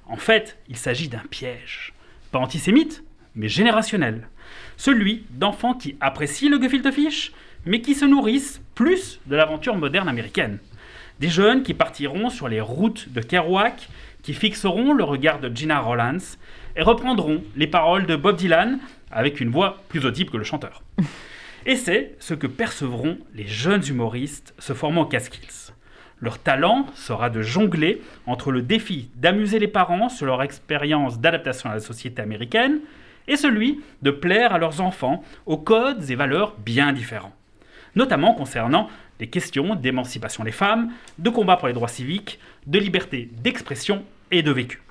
En 0.07 0.17
fait, 0.17 0.57
il 0.69 0.75
s'agit 0.75 1.07
d'un 1.07 1.21
piège. 1.29 1.93
Pas 2.31 2.39
antisémite, 2.39 3.03
mais 3.35 3.47
générationnel. 3.47 4.27
Celui 4.77 5.25
d'enfants 5.31 5.73
qui 5.73 5.95
apprécient 6.01 6.49
le 6.49 6.61
gefilte 6.61 6.91
fish, 6.91 7.31
mais 7.65 7.81
qui 7.81 7.95
se 7.95 8.05
nourrissent 8.05 8.61
plus 8.75 9.19
de 9.25 9.35
l'aventure 9.35 9.75
moderne 9.75 10.07
américaine. 10.07 10.59
Des 11.19 11.29
jeunes 11.29 11.63
qui 11.63 11.73
partiront 11.73 12.29
sur 12.29 12.47
les 12.47 12.61
routes 12.61 13.09
de 13.13 13.21
Kerouac, 13.21 13.87
qui 14.21 14.33
fixeront 14.33 14.93
le 14.93 15.03
regard 15.03 15.39
de 15.39 15.55
Gina 15.55 15.79
Rollins 15.79 16.17
et 16.75 16.81
reprendront 16.81 17.43
les 17.55 17.67
paroles 17.67 18.05
de 18.05 18.15
Bob 18.15 18.35
Dylan 18.35 18.79
avec 19.11 19.39
une 19.39 19.49
voix 19.49 19.77
plus 19.87 20.05
audible 20.05 20.31
que 20.31 20.37
le 20.37 20.43
chanteur. 20.43 20.83
Et 21.67 21.75
c'est 21.75 22.15
ce 22.19 22.33
que 22.33 22.47
percevront 22.47 23.17
les 23.33 23.47
jeunes 23.47 23.83
humoristes 23.87 24.53
se 24.59 24.73
formant 24.73 25.01
au 25.01 25.05
Catskills. 25.05 25.73
Leur 26.21 26.39
talent 26.39 26.85
sera 26.95 27.29
de 27.29 27.41
jongler 27.41 28.01
entre 28.25 28.51
le 28.51 28.61
défi 28.61 29.09
d'amuser 29.15 29.59
les 29.59 29.67
parents 29.67 30.09
sur 30.09 30.25
leur 30.25 30.43
expérience 30.43 31.19
d'adaptation 31.19 31.69
à 31.69 31.75
la 31.75 31.79
société 31.79 32.21
américaine 32.21 32.79
et 33.27 33.37
celui 33.37 33.81
de 34.01 34.11
plaire 34.11 34.53
à 34.53 34.57
leurs 34.57 34.81
enfants 34.81 35.23
aux 35.45 35.57
codes 35.57 36.09
et 36.09 36.15
valeurs 36.15 36.55
bien 36.57 36.93
différents, 36.93 37.33
notamment 37.95 38.33
concernant 38.33 38.89
les 39.19 39.27
questions 39.27 39.75
d'émancipation 39.75 40.43
des 40.43 40.51
femmes, 40.51 40.91
de 41.19 41.29
combat 41.29 41.57
pour 41.57 41.67
les 41.67 41.73
droits 41.73 41.87
civiques, 41.87 42.39
de 42.67 42.79
liberté 42.79 43.29
d'expression 43.41 44.03
et 44.31 44.43
de 44.43 44.51
vécu. 44.51 44.81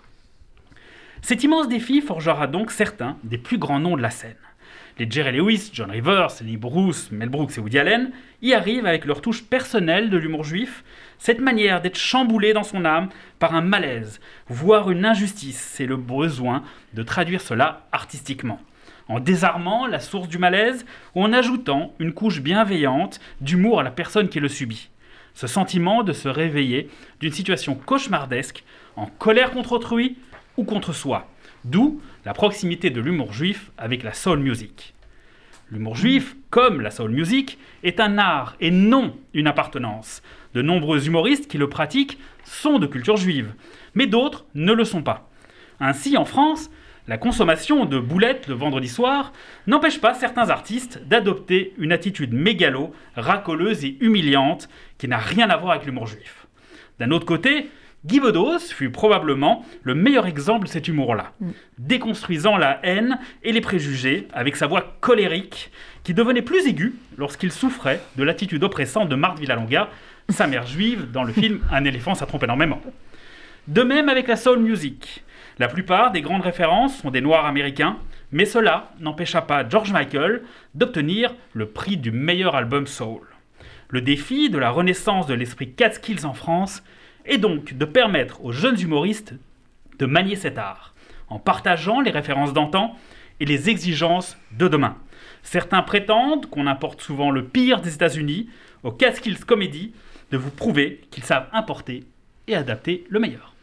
Cet 1.22 1.42
immense 1.42 1.68
défi 1.68 2.00
forgera 2.00 2.46
donc 2.46 2.70
certains 2.70 3.16
des 3.24 3.38
plus 3.38 3.58
grands 3.58 3.80
noms 3.80 3.96
de 3.96 4.02
la 4.02 4.10
scène. 4.10 4.36
Les 4.98 5.10
Jerry 5.10 5.36
Lewis, 5.36 5.70
John 5.72 5.90
Rivers, 5.90 6.28
Lenny 6.40 6.56
Bruce, 6.56 7.10
Mel 7.10 7.28
Brooks 7.28 7.56
et 7.56 7.60
Woody 7.60 7.78
Allen 7.78 8.12
y 8.42 8.52
arrivent 8.52 8.86
avec 8.86 9.06
leur 9.06 9.20
touche 9.20 9.42
personnelle 9.42 10.08
de 10.08 10.16
l'humour 10.18 10.44
juif, 10.44 10.84
cette 11.18 11.40
manière 11.40 11.80
d'être 11.80 11.98
chamboulé 11.98 12.52
dans 12.52 12.62
son 12.62 12.84
âme 12.84 13.08
par 13.38 13.54
un 13.54 13.60
malaise, 13.60 14.20
voire 14.48 14.90
une 14.90 15.04
injustice, 15.04 15.60
c'est 15.74 15.86
le 15.86 15.96
besoin 15.96 16.62
de 16.92 17.02
traduire 17.02 17.40
cela 17.40 17.86
artistiquement. 17.92 18.60
En 19.08 19.20
désarmant 19.20 19.86
la 19.86 20.00
source 20.00 20.28
du 20.28 20.38
malaise 20.38 20.86
ou 21.14 21.22
en 21.22 21.32
ajoutant 21.32 21.92
une 21.98 22.14
couche 22.14 22.40
bienveillante 22.40 23.20
d'humour 23.40 23.80
à 23.80 23.82
la 23.82 23.90
personne 23.90 24.28
qui 24.28 24.40
le 24.40 24.48
subit. 24.48 24.88
Ce 25.34 25.46
sentiment 25.46 26.02
de 26.02 26.12
se 26.12 26.28
réveiller 26.28 26.88
d'une 27.20 27.32
situation 27.32 27.74
cauchemardesque, 27.74 28.64
en 28.96 29.06
colère 29.06 29.50
contre 29.50 29.72
autrui 29.72 30.16
ou 30.56 30.64
contre 30.64 30.92
soi. 30.92 31.28
D'où 31.64 32.00
la 32.24 32.34
proximité 32.34 32.90
de 32.90 33.00
l'humour 33.00 33.32
juif 33.32 33.70
avec 33.76 34.02
la 34.02 34.12
soul 34.12 34.38
music. 34.38 34.94
L'humour 35.70 35.96
juif, 35.96 36.36
comme 36.50 36.80
la 36.80 36.90
soul 36.90 37.10
music, 37.10 37.58
est 37.82 38.00
un 38.00 38.18
art 38.18 38.56
et 38.60 38.70
non 38.70 39.16
une 39.32 39.46
appartenance. 39.46 40.22
De 40.54 40.62
nombreux 40.62 41.06
humoristes 41.06 41.48
qui 41.48 41.58
le 41.58 41.68
pratiquent 41.68 42.18
sont 42.44 42.78
de 42.78 42.86
culture 42.86 43.16
juive, 43.16 43.54
mais 43.94 44.06
d'autres 44.06 44.44
ne 44.54 44.72
le 44.72 44.84
sont 44.84 45.02
pas. 45.02 45.28
Ainsi, 45.80 46.16
en 46.16 46.24
France, 46.24 46.70
la 47.08 47.18
consommation 47.18 47.84
de 47.84 47.98
boulettes 47.98 48.46
le 48.48 48.54
vendredi 48.54 48.88
soir 48.88 49.32
n'empêche 49.66 50.00
pas 50.00 50.14
certains 50.14 50.48
artistes 50.50 51.02
d'adopter 51.06 51.74
une 51.76 51.92
attitude 51.92 52.32
mégalo, 52.32 52.94
racoleuse 53.16 53.84
et 53.84 53.96
humiliante 54.00 54.68
qui 54.96 55.08
n'a 55.08 55.18
rien 55.18 55.50
à 55.50 55.56
voir 55.56 55.72
avec 55.72 55.86
l'humour 55.86 56.06
juif. 56.06 56.46
D'un 56.98 57.10
autre 57.10 57.26
côté, 57.26 57.68
Guy 58.06 58.20
Bedos 58.20 58.58
fut 58.58 58.90
probablement 58.90 59.64
le 59.82 59.94
meilleur 59.94 60.26
exemple 60.26 60.66
de 60.66 60.70
cet 60.70 60.88
humour-là, 60.88 61.32
Mm. 61.40 61.50
déconstruisant 61.78 62.56
la 62.56 62.78
haine 62.82 63.18
et 63.42 63.52
les 63.52 63.60
préjugés 63.62 64.28
avec 64.32 64.56
sa 64.56 64.66
voix 64.66 64.96
colérique 65.00 65.70
qui 66.04 66.14
devenait 66.14 66.42
plus 66.42 66.66
aiguë 66.66 66.94
lorsqu'il 67.16 67.50
souffrait 67.50 68.00
de 68.16 68.22
l'attitude 68.22 68.62
oppressante 68.62 69.08
de 69.08 69.16
Marthe 69.16 69.40
Villalonga, 69.40 69.88
sa 70.28 70.46
mère 70.46 70.66
juive, 70.66 71.10
dans 71.10 71.24
le 71.24 71.32
film 71.32 71.60
Un 71.70 71.84
éléphant, 71.84 72.14
ça 72.14 72.26
trompe 72.26 72.44
énormément. 72.44 72.80
De 73.68 73.82
même 73.82 74.08
avec 74.08 74.28
la 74.28 74.36
soul 74.36 74.58
music. 74.58 75.22
La 75.58 75.68
plupart 75.68 76.10
des 76.10 76.22
grandes 76.22 76.42
références 76.42 76.98
sont 76.98 77.10
des 77.10 77.20
noirs 77.20 77.46
américains, 77.46 77.98
mais 78.32 78.44
cela 78.44 78.92
n'empêcha 79.00 79.42
pas 79.42 79.68
George 79.68 79.92
Michael 79.92 80.42
d'obtenir 80.74 81.34
le 81.52 81.66
prix 81.66 81.96
du 81.96 82.10
meilleur 82.10 82.56
album 82.56 82.86
soul. 82.86 83.20
Le 83.88 84.00
défi 84.00 84.50
de 84.50 84.58
la 84.58 84.70
renaissance 84.70 85.26
de 85.26 85.34
l'esprit 85.34 85.72
Catskills 85.72 86.26
en 86.26 86.34
France 86.34 86.82
est 87.24 87.38
donc 87.38 87.74
de 87.74 87.84
permettre 87.84 88.44
aux 88.44 88.52
jeunes 88.52 88.80
humoristes 88.80 89.34
de 89.98 90.06
manier 90.06 90.36
cet 90.36 90.58
art, 90.58 90.94
en 91.28 91.38
partageant 91.38 92.00
les 92.00 92.10
références 92.10 92.52
d'antan 92.52 92.96
et 93.40 93.44
les 93.44 93.70
exigences 93.70 94.36
de 94.52 94.68
demain. 94.68 94.96
Certains 95.42 95.82
prétendent 95.82 96.46
qu'on 96.46 96.66
importe 96.66 97.02
souvent 97.02 97.30
le 97.30 97.44
pire 97.44 97.80
des 97.80 97.94
États-Unis 97.94 98.48
au 98.82 98.90
Catskills 98.90 99.44
Comedy 99.44 99.92
de 100.34 100.38
vous 100.38 100.50
prouver 100.50 101.00
qu'ils 101.12 101.22
savent 101.22 101.46
importer 101.52 102.02
et 102.48 102.56
adapter 102.56 103.04
le 103.08 103.20
meilleur. 103.20 103.54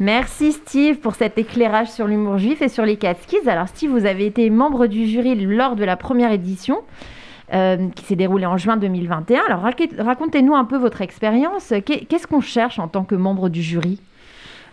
Merci 0.00 0.52
Steve 0.52 0.96
pour 0.96 1.14
cet 1.14 1.38
éclairage 1.38 1.88
sur 1.88 2.06
l'humour 2.08 2.38
juif 2.38 2.60
et 2.60 2.68
sur 2.68 2.84
les 2.84 2.96
Catskills. 2.96 3.48
Alors 3.48 3.68
Steve, 3.68 3.90
vous 3.92 4.04
avez 4.04 4.26
été 4.26 4.50
membre 4.50 4.88
du 4.88 5.06
jury 5.06 5.36
lors 5.36 5.76
de 5.76 5.84
la 5.84 5.96
première 5.96 6.32
édition 6.32 6.80
euh, 7.54 7.88
qui 7.94 8.04
s'est 8.04 8.16
déroulée 8.16 8.46
en 8.46 8.56
juin 8.56 8.76
2021. 8.76 9.42
Alors 9.48 9.62
racontez-nous 9.62 10.56
un 10.56 10.64
peu 10.64 10.76
votre 10.76 11.00
expérience. 11.02 11.72
Qu'est- 11.86 12.04
Qu'est-ce 12.06 12.26
qu'on 12.26 12.40
cherche 12.40 12.80
en 12.80 12.88
tant 12.88 13.04
que 13.04 13.14
membre 13.14 13.48
du 13.48 13.62
jury? 13.62 14.00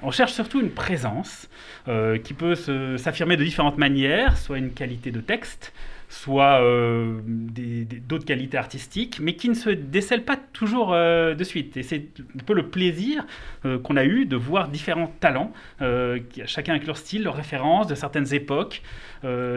On 0.01 0.10
cherche 0.12 0.34
surtout 0.34 0.60
une 0.60 0.72
présence 0.72 1.48
euh, 1.88 2.17
qui 2.17 2.34
peut 2.34 2.55
s'affirmer 2.98 3.38
de 3.38 3.43
différentes 3.43 3.77
manières, 3.77 4.36
soit 4.38 4.58
une 4.58 4.72
qualité 4.72 5.12
de 5.12 5.22
texte, 5.22 5.72
soit 6.13 6.62
euh, 6.62 7.22
d'autres 8.08 8.25
qualités 8.25 8.58
artistiques, 8.58 9.20
mais 9.20 9.34
qui 9.36 9.50
ne 9.50 9.55
se 9.55 9.72
décèlent 9.72 10.24
pas 10.24 10.38
toujours 10.38 10.93
euh, 10.93 11.34
de 11.34 11.43
suite. 11.43 11.75
Et 11.75 11.82
c'est 11.82 12.05
un 12.36 12.43
peu 12.46 12.53
le 12.53 12.67
plaisir 12.70 13.25
euh, 13.65 13.79
qu'on 13.79 13.98
a 13.98 14.05
eu 14.05 14.25
de 14.25 14.36
voir 14.36 14.67
différents 14.67 15.12
talents, 15.20 15.51
chacun 16.46 16.74
avec 16.74 16.86
leur 16.86 16.98
style, 16.98 17.24
leurs 17.24 17.36
références 17.36 17.88
de 17.88 17.96
certaines 17.96 18.34
époques, 18.34 18.82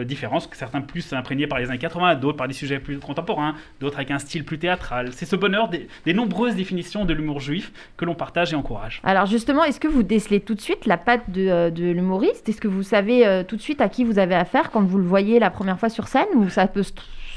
différences, 0.05 0.47
que 0.47 0.55
certains 0.55 0.81
plus 0.81 1.11
imprégnés 1.13 1.45
par 1.45 1.59
les 1.59 1.69
années 1.69 1.77
80, 1.77 2.15
d'autres 2.15 2.37
par 2.37 2.47
des 2.47 2.53
sujets 2.53 2.79
plus 2.79 2.99
contemporains, 2.99 3.55
d'autres 3.79 3.97
avec 3.97 4.11
un 4.11 4.19
style 4.19 4.45
plus 4.45 4.57
théâtral. 4.57 5.11
C'est 5.11 5.25
ce 5.25 5.35
bonheur 5.35 5.69
des, 5.69 6.13
nombreuses 6.13 6.55
définitions 6.55 7.05
de 7.05 7.13
l'humour 7.13 7.39
juif 7.41 7.71
que 7.97 8.05
l'on 8.05 8.15
partage 8.15 8.53
et 8.53 8.55
encourage. 8.55 9.01
Alors 9.03 9.25
justement, 9.25 9.63
est-ce 9.63 9.79
que 9.79 9.87
vous 9.87 10.03
décelez 10.03 10.39
tout 10.39 10.55
de 10.55 10.61
suite 10.61 10.85
la 10.85 10.97
patte 10.97 11.29
de, 11.29 11.69
l'humoriste? 11.91 12.47
Est-ce 12.47 12.61
que 12.61 12.67
vous 12.67 12.83
savez 12.83 13.43
tout 13.47 13.57
de 13.57 13.61
suite 13.61 13.81
à 13.81 13.89
qui 13.89 14.03
vous 14.03 14.19
avez 14.19 14.35
affaire 14.35 14.71
quand 14.71 14.81
vous 14.81 14.97
le 14.97 15.05
voyez 15.05 15.39
la 15.39 15.49
première 15.49 15.79
fois 15.79 15.89
sur 15.89 16.07
scène 16.07 16.46
ça 16.49 16.67
peut 16.67 16.83
se, 16.83 16.91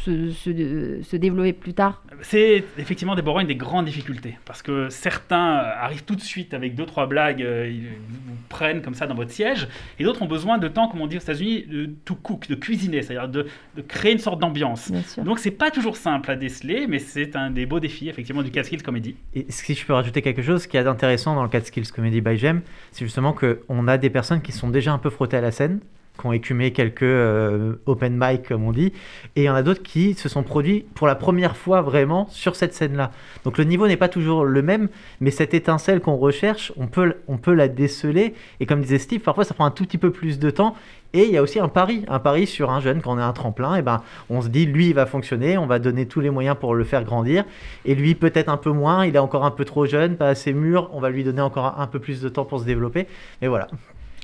se- 0.04 0.30
se- 0.30 1.02
se 1.02 1.16
développer 1.16 1.52
plus 1.52 1.74
tard 1.74 2.02
C'est 2.22 2.64
effectivement 2.78 3.14
Déborah 3.14 3.42
une 3.42 3.48
des 3.48 3.54
grandes 3.54 3.84
difficultés 3.84 4.38
parce 4.46 4.62
que 4.62 4.88
certains 4.88 5.58
euh, 5.58 5.72
arrivent 5.78 6.04
tout 6.04 6.16
de 6.16 6.20
suite 6.22 6.54
avec 6.54 6.74
deux 6.74 6.86
trois 6.86 7.06
blagues, 7.06 7.42
euh, 7.42 7.68
ils 7.70 7.82
vous 8.08 8.34
prennent 8.48 8.80
comme 8.82 8.94
ça 8.94 9.06
dans 9.06 9.14
votre 9.14 9.30
siège, 9.30 9.68
et 9.98 10.04
d'autres 10.04 10.22
ont 10.22 10.26
besoin 10.26 10.58
de 10.58 10.68
temps, 10.68 10.88
comme 10.88 11.00
on 11.02 11.06
dit 11.06 11.16
aux 11.16 11.20
États-Unis, 11.20 11.66
de 11.66 11.90
to 12.04 12.14
cook, 12.14 12.48
de 12.48 12.54
cuisiner, 12.54 13.02
c'est-à-dire 13.02 13.28
de, 13.28 13.46
de 13.76 13.82
créer 13.82 14.12
une 14.12 14.18
sorte 14.18 14.40
d'ambiance. 14.40 14.90
Donc 15.22 15.38
c'est 15.38 15.50
pas 15.50 15.70
toujours 15.70 15.96
simple 15.96 16.30
à 16.30 16.36
déceler, 16.36 16.86
mais 16.88 16.98
c'est 16.98 17.36
un 17.36 17.50
des 17.50 17.66
beaux 17.66 17.78
défis 17.80 18.08
effectivement 18.08 18.42
du 18.42 18.50
Catskills 18.50 18.82
Comedy. 18.82 19.16
Et 19.34 19.46
si 19.50 19.74
je 19.74 19.84
peux 19.86 19.92
rajouter 19.92 20.22
quelque 20.22 20.42
chose, 20.42 20.62
ce 20.62 20.68
qui 20.68 20.76
est 20.78 20.86
intéressant 20.86 21.34
dans 21.34 21.42
le 21.42 21.48
Catskills 21.50 21.86
Comedy 21.92 22.20
by 22.20 22.36
Gem, 22.36 22.62
c'est 22.90 23.04
justement 23.04 23.32
qu'on 23.34 23.86
a 23.88 23.98
des 23.98 24.10
personnes 24.10 24.40
qui 24.42 24.52
sont 24.52 24.70
déjà 24.70 24.92
un 24.92 24.98
peu 24.98 25.10
frottées 25.10 25.36
à 25.36 25.40
la 25.42 25.50
scène, 25.52 25.80
qui 26.20 26.26
ont 26.26 26.32
écumé 26.32 26.72
quelques 26.72 27.02
euh, 27.02 27.74
open 27.86 28.16
mic, 28.16 28.48
comme 28.48 28.64
on 28.64 28.72
dit, 28.72 28.92
et 29.36 29.42
il 29.42 29.44
y 29.44 29.50
en 29.50 29.54
a 29.54 29.62
d'autres 29.62 29.82
qui 29.82 30.14
se 30.14 30.28
sont 30.28 30.42
produits 30.42 30.84
pour 30.94 31.06
la 31.06 31.14
première 31.14 31.56
fois 31.56 31.80
vraiment 31.80 32.28
sur 32.30 32.56
cette 32.56 32.74
scène-là. 32.74 33.10
Donc 33.44 33.58
le 33.58 33.64
niveau 33.64 33.86
n'est 33.88 33.96
pas 33.96 34.08
toujours 34.08 34.44
le 34.44 34.62
même, 34.62 34.88
mais 35.20 35.30
cette 35.30 35.54
étincelle 35.54 36.00
qu'on 36.00 36.16
recherche, 36.16 36.72
on 36.76 36.86
peut, 36.86 37.14
on 37.28 37.38
peut 37.38 37.54
la 37.54 37.68
déceler, 37.68 38.34
et 38.60 38.66
comme 38.66 38.82
disait 38.82 38.98
Steve, 38.98 39.20
parfois 39.20 39.44
ça 39.44 39.54
prend 39.54 39.64
un 39.64 39.70
tout 39.70 39.84
petit 39.84 39.98
peu 39.98 40.10
plus 40.10 40.38
de 40.38 40.50
temps, 40.50 40.74
et 41.12 41.24
il 41.24 41.30
y 41.30 41.36
a 41.36 41.42
aussi 41.42 41.58
un 41.58 41.68
pari, 41.68 42.04
un 42.06 42.20
pari 42.20 42.46
sur 42.46 42.70
un 42.70 42.80
jeune 42.80 43.00
quand 43.00 43.14
on 43.14 43.18
est 43.18 43.22
un 43.22 43.32
tremplin, 43.32 43.74
et 43.76 43.82
ben 43.82 44.02
on 44.28 44.42
se 44.42 44.48
dit 44.48 44.66
lui 44.66 44.88
il 44.88 44.94
va 44.94 45.06
fonctionner, 45.06 45.58
on 45.58 45.66
va 45.66 45.78
donner 45.78 46.06
tous 46.06 46.20
les 46.20 46.30
moyens 46.30 46.56
pour 46.58 46.74
le 46.74 46.84
faire 46.84 47.04
grandir, 47.04 47.44
et 47.84 47.94
lui 47.94 48.14
peut-être 48.14 48.48
un 48.48 48.56
peu 48.56 48.70
moins, 48.70 49.06
il 49.06 49.16
est 49.16 49.20
encore 49.20 49.44
un 49.44 49.50
peu 49.50 49.64
trop 49.64 49.86
jeune, 49.86 50.16
pas 50.16 50.28
assez 50.28 50.52
mûr, 50.52 50.90
on 50.92 51.00
va 51.00 51.10
lui 51.10 51.24
donner 51.24 51.42
encore 51.42 51.74
un 51.78 51.86
peu 51.86 51.98
plus 51.98 52.20
de 52.20 52.28
temps 52.28 52.44
pour 52.44 52.60
se 52.60 52.64
développer, 52.64 53.06
mais 53.40 53.48
voilà. 53.48 53.68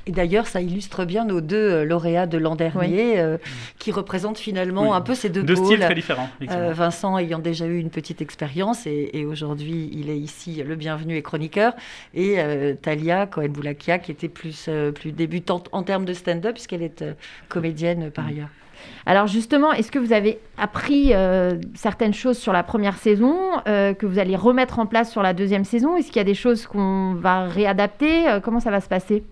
Et 0.08 0.12
d'ailleurs, 0.12 0.46
ça 0.46 0.60
illustre 0.60 1.04
bien 1.04 1.24
nos 1.24 1.40
deux 1.40 1.56
euh, 1.56 1.84
lauréats 1.84 2.26
de 2.26 2.38
l'an 2.38 2.54
dernier, 2.54 3.18
euh, 3.18 3.38
qui 3.80 3.90
représentent 3.90 4.38
finalement 4.38 4.90
Oui. 4.90 4.96
un 4.96 5.00
peu 5.00 5.14
ces 5.16 5.28
deux, 5.30 5.42
Deux 5.42 5.56
styles 5.56 5.80
très 5.80 5.96
différents. 5.96 6.28
Euh, 6.48 6.72
Vincent 6.72 7.18
ayant 7.18 7.40
déjà 7.40 7.66
eu 7.66 7.78
une 7.78 7.90
petite 7.90 8.22
expérience 8.22 8.86
et, 8.86 9.10
et 9.14 9.24
aujourd'hui 9.26 9.90
il 9.92 10.08
est 10.08 10.16
ici 10.18 10.62
le 10.64 10.76
bienvenu 10.76 11.16
et 11.16 11.22
chroniqueur. 11.22 11.72
Et 12.14 12.34
euh, 12.38 12.74
Talia 12.80 13.26
Cohen-Boulakia 13.26 13.98
qui 13.98 14.12
était 14.12 14.28
plus, 14.28 14.66
euh, 14.68 14.92
plus 14.92 15.10
débutante 15.10 15.68
en 15.72 15.82
termes 15.82 16.04
de 16.04 16.12
stand-up 16.12 16.54
puisqu'elle 16.54 16.82
est 16.82 17.02
euh, 17.02 17.14
comédienne 17.48 18.10
par 18.12 18.26
ailleurs. 18.28 18.48
Alors 19.06 19.26
justement, 19.26 19.72
est-ce 19.72 19.90
que 19.90 19.98
vous 19.98 20.12
avez 20.12 20.38
appris 20.56 21.14
euh, 21.14 21.54
certaines 21.74 22.14
choses 22.14 22.38
sur 22.38 22.52
la 22.52 22.62
première 22.62 22.96
saison 22.98 23.36
euh, 23.66 23.92
que 23.94 24.06
vous 24.06 24.20
allez 24.20 24.36
remettre 24.36 24.78
en 24.78 24.86
place 24.86 25.10
sur 25.10 25.22
la 25.22 25.32
deuxième 25.32 25.64
saison? 25.64 25.96
Est-ce 25.96 26.08
qu'il 26.08 26.18
y 26.18 26.20
a 26.20 26.24
des 26.24 26.34
choses 26.34 26.66
qu'on 26.66 27.14
va 27.14 27.44
réadapter? 27.48 28.28
Euh, 28.28 28.38
Comment 28.40 28.60
ça 28.60 28.70
va 28.70 28.80
se 28.80 28.88
passer? 28.88 29.24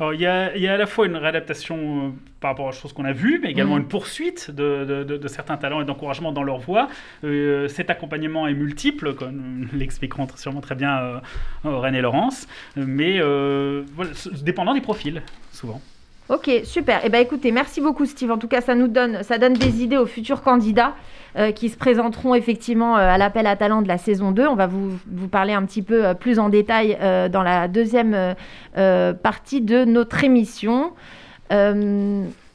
Alors, 0.00 0.14
il 0.14 0.20
y, 0.20 0.26
a, 0.26 0.54
il 0.56 0.62
y 0.62 0.68
a 0.68 0.74
à 0.74 0.76
la 0.76 0.86
fois 0.86 1.06
une 1.06 1.16
réadaptation 1.16 1.76
euh, 1.76 2.10
par 2.40 2.52
rapport 2.52 2.66
aux 2.66 2.72
choses 2.72 2.92
qu'on 2.92 3.04
a 3.04 3.12
vues, 3.12 3.40
mais 3.42 3.50
également 3.50 3.74
Mhm. 3.74 3.82
une 3.82 3.88
poursuite 3.88 4.50
de, 4.52 4.84
de- 4.84 5.02
de- 5.02 5.16
de 5.16 5.28
certains 5.28 5.56
talents 5.56 5.80
et 5.80 5.84
d'encouragement 5.84 6.30
dans 6.30 6.44
leur 6.44 6.58
voix. 6.58 6.88
Euh, 7.24 7.66
cet 7.66 7.90
accompagnement 7.90 8.46
est 8.46 8.54
multiple, 8.54 9.14
comme 9.14 9.66
l'expliqueront 9.72 10.28
sûrement 10.36 10.60
très 10.60 10.76
bien 10.76 11.20
euh, 11.64 11.90
et 11.92 12.00
Laurence, 12.00 12.46
mais 12.76 13.18
euh, 13.18 13.82
voilà, 13.96 14.12
dépendant 14.42 14.72
des 14.74 14.80
profils, 14.80 15.20
souvent. 15.52 15.80
Ok, 16.28 16.50
super. 16.64 17.00
Eh 17.04 17.08
ben 17.08 17.20
écoutez, 17.22 17.50
merci 17.52 17.80
beaucoup 17.80 18.04
Steve. 18.04 18.30
En 18.30 18.36
tout 18.38 18.48
cas, 18.48 18.60
ça 18.60 18.74
nous 18.74 18.86
donne, 18.88 19.22
ça 19.22 19.38
donne 19.38 19.54
des 19.54 19.82
idées 19.82 19.96
aux 19.96 20.06
futurs 20.06 20.42
candidats 20.42 20.94
euh, 21.36 21.52
qui 21.52 21.68
se 21.68 21.76
présenteront 21.76 22.34
effectivement 22.34 22.96
euh, 22.96 23.00
à 23.00 23.18
l'appel 23.18 23.46
à 23.46 23.54
talent 23.54 23.82
de 23.82 23.88
la 23.88 23.98
saison 23.98 24.30
2. 24.32 24.46
On 24.46 24.54
va 24.54 24.66
vous, 24.66 24.98
vous 25.06 25.28
parler 25.28 25.52
un 25.52 25.64
petit 25.66 25.82
peu 25.82 26.06
euh, 26.06 26.14
plus 26.14 26.38
en 26.38 26.48
détail 26.48 26.96
dans 27.30 27.42
la 27.42 27.68
deuxième 27.68 28.34
partie 28.74 29.60
de 29.60 29.84
notre 29.84 30.24
émission. 30.24 30.92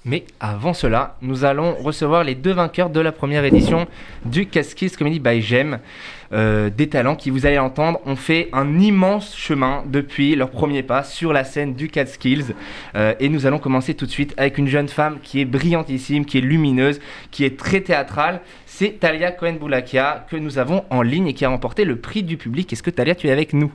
Mais 0.06 0.26
avant 0.42 0.74
cela, 0.74 1.16
nous 1.22 1.46
allons 1.46 1.76
recevoir 1.76 2.26
les 2.26 2.36
deux 2.36 2.52
vainqueurs 2.52 2.90
de 2.90 3.00
la 3.00 3.14
première 3.14 3.46
édition 3.46 3.88
du 4.26 4.48
Casquis 4.48 4.92
Comedy 4.92 5.20
by 5.20 5.42
Gem. 5.42 5.80
Euh, 6.34 6.70
des 6.70 6.90
talents 6.90 7.16
qui, 7.16 7.30
vous 7.30 7.46
allez 7.46 7.56
l'entendre, 7.56 8.02
ont 8.06 8.18
fait 8.18 8.50
un 8.52 8.80
immense 8.80 9.34
chemin 9.38 9.84
depuis 9.86 10.36
leur 10.36 10.50
premier 10.50 10.84
pas 10.84 11.04
sur 11.04 11.32
la 11.32 11.46
scène 11.46 11.74
du 11.74 11.88
Catskills. 11.88 12.54
Euh, 12.96 13.14
et 13.22 13.30
nous 13.30 13.46
allons 13.46 13.60
commencer 13.60 13.94
tout 13.94 14.06
de 14.06 14.12
suite 14.12 14.34
avec 14.36 14.58
une 14.58 14.68
jeune 14.68 14.90
femme 14.90 15.20
qui 15.24 15.40
est 15.40 15.46
brillantissime, 15.46 16.26
qui 16.26 16.40
est 16.40 16.42
lumineuse, 16.42 17.00
qui 17.32 17.46
est 17.46 17.58
très 17.58 17.80
théâtrale. 17.80 18.42
C'est 18.66 19.00
Talia 19.00 19.32
Cohen-Boulakia 19.32 20.26
que 20.30 20.36
nous 20.36 20.58
avons 20.58 20.84
en 20.90 21.02
ligne 21.02 21.28
et 21.28 21.34
qui 21.34 21.46
a 21.46 21.50
remporté 21.50 21.86
le 21.86 21.96
prix 21.96 22.24
du 22.24 22.36
public. 22.36 22.74
Est-ce 22.74 22.84
que 22.84 22.90
Talia, 22.90 23.16
tu 23.16 23.28
es 23.28 23.32
avec 23.32 23.54
nous? 23.54 23.72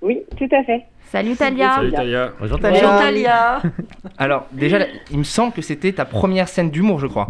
Oui, 0.00 0.20
tout 0.36 0.48
à 0.52 0.62
fait. 0.62 0.84
Salut 1.14 1.36
Talia. 1.36 1.76
Salut 1.76 1.92
Talia. 1.92 2.32
Bonjour 2.40 2.58
Bonjour 2.58 2.90
Talia. 2.90 2.98
Talia. 2.98 3.62
Alors, 4.18 4.48
déjà, 4.50 4.78
il 5.12 5.18
me 5.18 5.22
semble 5.22 5.52
que 5.52 5.62
c'était 5.62 5.92
ta 5.92 6.04
première 6.04 6.48
scène 6.48 6.70
d'humour, 6.70 6.98
je 6.98 7.06
crois. 7.06 7.28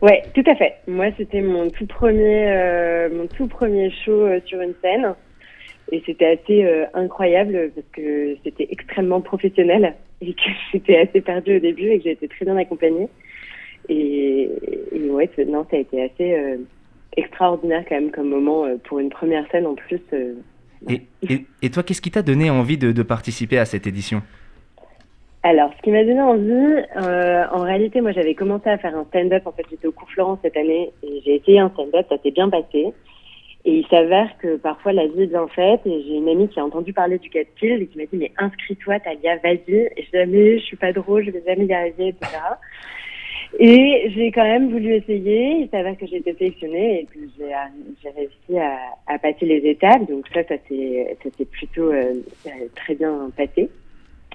Ouais, 0.00 0.22
tout 0.34 0.42
à 0.46 0.54
fait. 0.54 0.76
Moi, 0.86 1.08
c'était 1.18 1.42
mon 1.42 1.68
tout 1.68 1.84
premier, 1.84 2.50
euh, 2.50 3.10
mon 3.12 3.26
tout 3.26 3.46
premier 3.46 3.90
show 3.90 4.22
euh, 4.22 4.40
sur 4.46 4.62
une 4.62 4.72
scène, 4.80 5.14
et 5.90 6.02
c'était 6.06 6.38
assez 6.40 6.64
euh, 6.64 6.86
incroyable 6.94 7.72
parce 7.74 7.86
que 7.92 8.38
c'était 8.42 8.68
extrêmement 8.70 9.20
professionnel 9.20 9.94
et 10.22 10.32
que 10.32 10.40
j'étais 10.72 10.96
assez 10.96 11.20
perdue 11.20 11.58
au 11.58 11.60
début 11.60 11.90
et 11.90 11.98
que 11.98 12.04
j'ai 12.04 12.12
été 12.12 12.26
très 12.26 12.46
bien 12.46 12.56
accompagnée. 12.56 13.10
Et, 13.90 14.48
et 14.92 15.10
ouais, 15.10 15.28
non, 15.46 15.66
ça 15.70 15.76
a 15.76 15.80
été 15.80 16.04
assez 16.04 16.34
euh, 16.34 16.56
extraordinaire 17.18 17.84
quand 17.86 17.96
même 17.96 18.10
comme 18.10 18.30
moment 18.30 18.64
euh, 18.64 18.76
pour 18.82 18.98
une 18.98 19.10
première 19.10 19.46
scène 19.50 19.66
en 19.66 19.74
plus. 19.74 20.00
Et, 20.88 21.70
toi, 21.70 21.82
qu'est-ce 21.82 22.00
qui 22.00 22.10
t'a 22.10 22.22
donné 22.22 22.50
envie 22.50 22.78
de, 22.78 23.02
participer 23.02 23.58
à 23.58 23.64
cette 23.64 23.86
édition? 23.86 24.22
Alors, 25.44 25.72
ce 25.76 25.82
qui 25.82 25.90
m'a 25.90 26.04
donné 26.04 26.20
envie, 26.20 26.84
euh, 26.96 27.44
en 27.50 27.62
réalité, 27.62 28.00
moi, 28.00 28.12
j'avais 28.12 28.34
commencé 28.34 28.68
à 28.68 28.78
faire 28.78 28.96
un 28.96 29.04
stand-up. 29.06 29.42
En 29.46 29.52
fait, 29.52 29.64
j'étais 29.70 29.88
au 29.88 29.92
cours 29.92 30.08
Florent 30.10 30.38
cette 30.42 30.56
année 30.56 30.92
et 31.02 31.20
j'ai 31.24 31.36
essayé 31.36 31.58
un 31.58 31.70
stand-up. 31.70 32.06
Ça 32.08 32.16
s'est 32.22 32.30
bien 32.30 32.48
passé. 32.48 32.92
Et 33.64 33.78
il 33.78 33.86
s'avère 33.88 34.28
que 34.38 34.56
parfois 34.56 34.92
la 34.92 35.06
vie 35.06 35.22
est 35.22 35.26
bien 35.26 35.46
faite. 35.48 35.80
Et 35.84 36.02
j'ai 36.06 36.16
une 36.16 36.28
amie 36.28 36.48
qui 36.48 36.60
a 36.60 36.64
entendu 36.64 36.92
parler 36.92 37.18
du 37.18 37.28
Catskill 37.28 37.82
et 37.82 37.86
qui 37.86 37.98
m'a 37.98 38.04
dit 38.04 38.16
mais 38.16 38.32
inscris-toi, 38.38 39.00
Talia, 39.00 39.36
vas-y. 39.42 39.74
Et 39.96 40.06
je 40.12 40.24
dis 40.24 40.30
mais 40.30 40.58
je 40.58 40.64
suis 40.64 40.76
pas 40.76 40.92
drôle, 40.92 41.24
je 41.24 41.30
vais 41.30 41.42
jamais 41.46 41.66
y 41.66 41.72
arriver, 41.72 42.08
etc. 42.08 42.38
Et 43.58 44.10
j'ai 44.14 44.32
quand 44.32 44.44
même 44.44 44.70
voulu 44.70 44.94
essayer. 44.94 45.60
Il 45.60 45.68
s'avère 45.70 45.96
que 45.96 46.06
j'ai 46.06 46.16
été 46.16 46.34
sélectionnée 46.34 47.00
et 47.00 47.04
que 47.04 47.20
j'ai 47.38 47.52
j'ai 48.02 48.10
réussi 48.10 48.58
à, 49.06 49.18
passer 49.18 49.46
les 49.46 49.68
étapes. 49.68 50.08
Donc 50.08 50.26
ça, 50.32 50.42
ça 50.44 50.54
s'est 50.68 51.44
plutôt 51.50 51.92
euh, 51.92 52.14
euh, 52.46 52.50
très 52.74 52.94
bien 52.94 53.30
passé. 53.36 53.68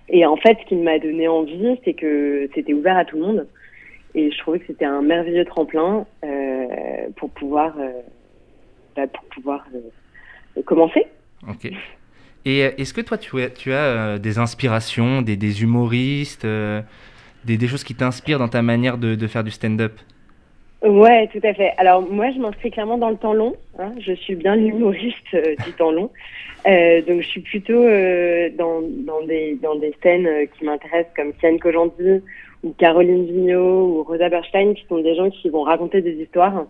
Et 0.10 0.26
en 0.26 0.38
fait, 0.38 0.58
ce 0.62 0.68
qui 0.68 0.76
m'a 0.76 1.00
donné 1.00 1.28
envie, 1.28 1.78
c'est 1.84 1.94
que 1.94 2.50
c'était 2.56 2.74
ouvert 2.74 2.98
à 2.98 3.06
tout 3.06 3.18
le 3.18 3.24
monde. 3.24 3.48
Et 4.16 4.32
je 4.32 4.38
trouvais 4.38 4.60
que 4.60 4.68
c'était 4.68 4.86
un 4.86 5.02
merveilleux 5.02 5.46
tremplin 5.46 6.06
euh, 6.24 6.66
pour 7.18 7.30
pouvoir, 7.32 7.76
euh, 7.80 7.90
bah, 8.96 9.08
pour 9.08 9.24
pouvoir 9.26 9.66
euh, 9.76 10.62
commencer. 10.64 11.06
Ok. 11.48 11.72
Et 12.46 12.64
euh, 12.64 12.72
est-ce 12.78 12.94
que 12.94 13.02
toi, 13.02 13.18
tu 13.18 13.42
as, 13.42 13.76
euh, 13.76 14.18
des 14.18 14.40
inspirations, 14.40 15.22
des, 15.22 15.64
humoristes, 15.64 16.46
euh, 16.46 16.82
des, 17.46 17.58
des 17.58 17.68
choses 17.68 17.84
qui 17.84 17.96
t'inspirent 17.96 18.40
dans 18.40 18.48
ta 18.50 18.62
manière 18.62 18.98
de, 18.98 19.16
de 19.16 19.28
faire 19.28 19.44
du 19.44 19.52
stand-up 19.52 19.94
Ouais, 20.84 21.28
tout 21.34 21.40
à 21.44 21.54
fait. 21.56 21.72
Alors 21.78 22.04
moi, 22.04 22.30
je 22.32 22.38
m'inscris 22.40 22.70
clairement 22.70 23.00
dans 23.00 23.10
le 23.10 23.16
temps 23.18 23.34
long. 23.34 23.56
hein. 23.80 23.94
Je 24.00 24.14
suis 24.14 24.36
bien 24.36 24.56
l'humoriste 24.56 25.34
euh, 25.34 25.56
du 25.66 25.74
temps 25.74 25.92
long. 25.92 26.12
Euh, 26.68 27.02
donc 27.02 27.22
je 27.22 27.28
suis 27.28 27.42
plutôt 27.42 27.74
euh, 27.84 28.50
dans, 28.56 28.82
dans, 28.82 29.26
des, 29.26 29.58
dans 29.62 29.76
des 29.76 29.96
scènes 30.04 30.30
qui 30.56 30.66
m'intéressent 30.66 31.14
comme 31.16 31.34
Siane 31.40 31.60
Kojandi 31.60 32.22
ou 32.64 32.74
Caroline 32.78 33.26
Vigneault 33.26 33.88
ou 33.88 34.04
Rosa 34.04 34.30
Berstein, 34.30 34.74
qui 34.76 34.86
sont 34.88 35.00
des 35.02 35.16
gens 35.16 35.30
qui 35.32 35.50
vont 35.50 35.64
raconter 35.64 36.02
des 36.02 36.14
histoires. 36.14 36.66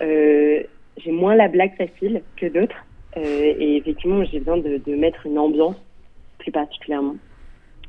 J'ai 0.00 1.10
moins 1.12 1.34
la 1.36 1.48
blague 1.48 1.76
facile 1.76 2.22
que 2.36 2.46
d'autres. 2.46 2.84
Et 3.16 3.76
effectivement, 3.76 4.24
j'ai 4.24 4.38
besoin 4.40 4.56
de, 4.58 4.80
de 4.84 4.94
mettre 4.96 5.26
une 5.26 5.38
ambiance 5.38 5.76
plus 6.38 6.50
particulièrement. 6.50 7.16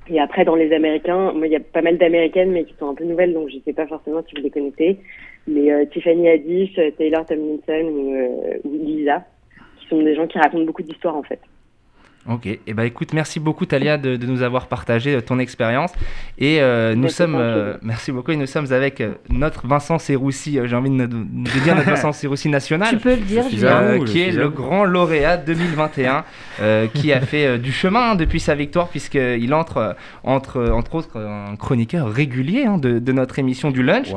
Et 0.08 0.20
après, 0.20 0.46
dans 0.46 0.56
les 0.56 0.72
Américains, 0.72 1.32
moi, 1.34 1.48
il 1.48 1.54
y 1.54 1.56
a 1.56 1.60
pas 1.60 1.82
mal 1.82 1.98
d'Américaines, 1.98 2.52
mais 2.52 2.66
qui 2.66 2.76
sont 2.76 2.90
un 2.90 2.94
peu 2.94 3.04
nouvelles, 3.04 3.34
donc 3.34 3.50
je 3.50 3.58
sais 3.66 3.74
pas 3.74 3.88
forcément 3.88 4.22
si 4.28 4.36
vous 4.36 4.42
les 4.42 4.52
connaissez. 4.52 5.00
Mais 5.48 5.72
euh, 5.72 5.86
Tiffany 5.86 6.30
Haddish, 6.30 6.78
euh, 6.78 6.92
Taylor 6.92 7.26
Tomlinson 7.26 7.90
ou, 7.92 8.14
euh, 8.14 8.58
ou 8.64 8.74
Lisa, 8.74 9.24
qui 9.80 9.88
sont 9.88 10.02
des 10.02 10.16
gens 10.16 10.28
qui 10.28 10.38
racontent 10.38 10.66
beaucoup 10.66 10.84
d'histoires 10.84 11.16
en 11.16 11.24
fait. 11.24 11.40
Ok, 12.28 12.48
et 12.48 12.74
bah 12.74 12.86
écoute, 12.86 13.14
merci 13.14 13.40
beaucoup 13.40 13.68
Talia 13.68 13.98
de, 14.00 14.16
de 14.16 14.26
nous 14.26 14.42
avoir 14.42 14.66
partagé 14.66 15.14
euh, 15.14 15.22
ton 15.22 15.38
expérience. 15.38 15.92
Et 16.40 16.60
euh, 16.60 16.96
nous 16.96 17.02
Merci, 17.04 17.16
sommes, 17.18 17.36
euh, 17.36 17.78
merci 17.84 18.12
beaucoup, 18.12 18.32
et 18.32 18.36
nous 18.36 18.48
sommes 18.48 18.72
avec 18.74 19.00
euh, 19.00 19.12
notre 19.30 19.68
Vincent 19.68 20.00
Serroussi, 20.00 20.60
j'ai 20.64 20.76
envie 20.76 20.90
de, 20.90 21.06
de 21.06 21.60
dire 21.64 21.76
notre 21.76 21.90
Vincent 21.92 22.12
Serroussi 22.14 22.50
national. 22.50 22.90
Tu 22.90 22.98
peux 22.98 23.12
le 23.12 23.18
dire, 23.22 23.44
suis 23.44 23.58
Julien. 23.58 23.72
à 23.76 23.82
euh, 23.84 23.98
vous, 23.98 24.08
je 24.08 24.12
qui 24.12 24.22
est 24.22 24.32
le 24.32 24.46
vous. 24.46 24.56
grand 24.56 24.86
lauréat 24.86 25.38
2021, 25.38 26.26
euh, 26.62 26.88
qui 26.88 27.14
a 27.14 27.22
fait 27.22 27.46
euh, 27.46 27.58
du 27.60 27.72
chemin 27.72 28.12
hein, 28.12 28.16
depuis 28.16 28.40
sa 28.40 28.56
victoire, 28.56 28.88
puisqu'il 28.88 29.54
entre, 29.54 29.96
entre, 30.24 30.70
entre 30.72 30.96
autres, 30.96 31.20
un 31.20 31.56
chroniqueur 31.58 32.10
régulier 32.12 32.66
hein, 32.66 32.80
de, 32.80 32.98
de 32.98 33.12
notre 33.12 33.38
émission 33.38 33.70
du 33.70 33.84
lunch. 33.84 34.08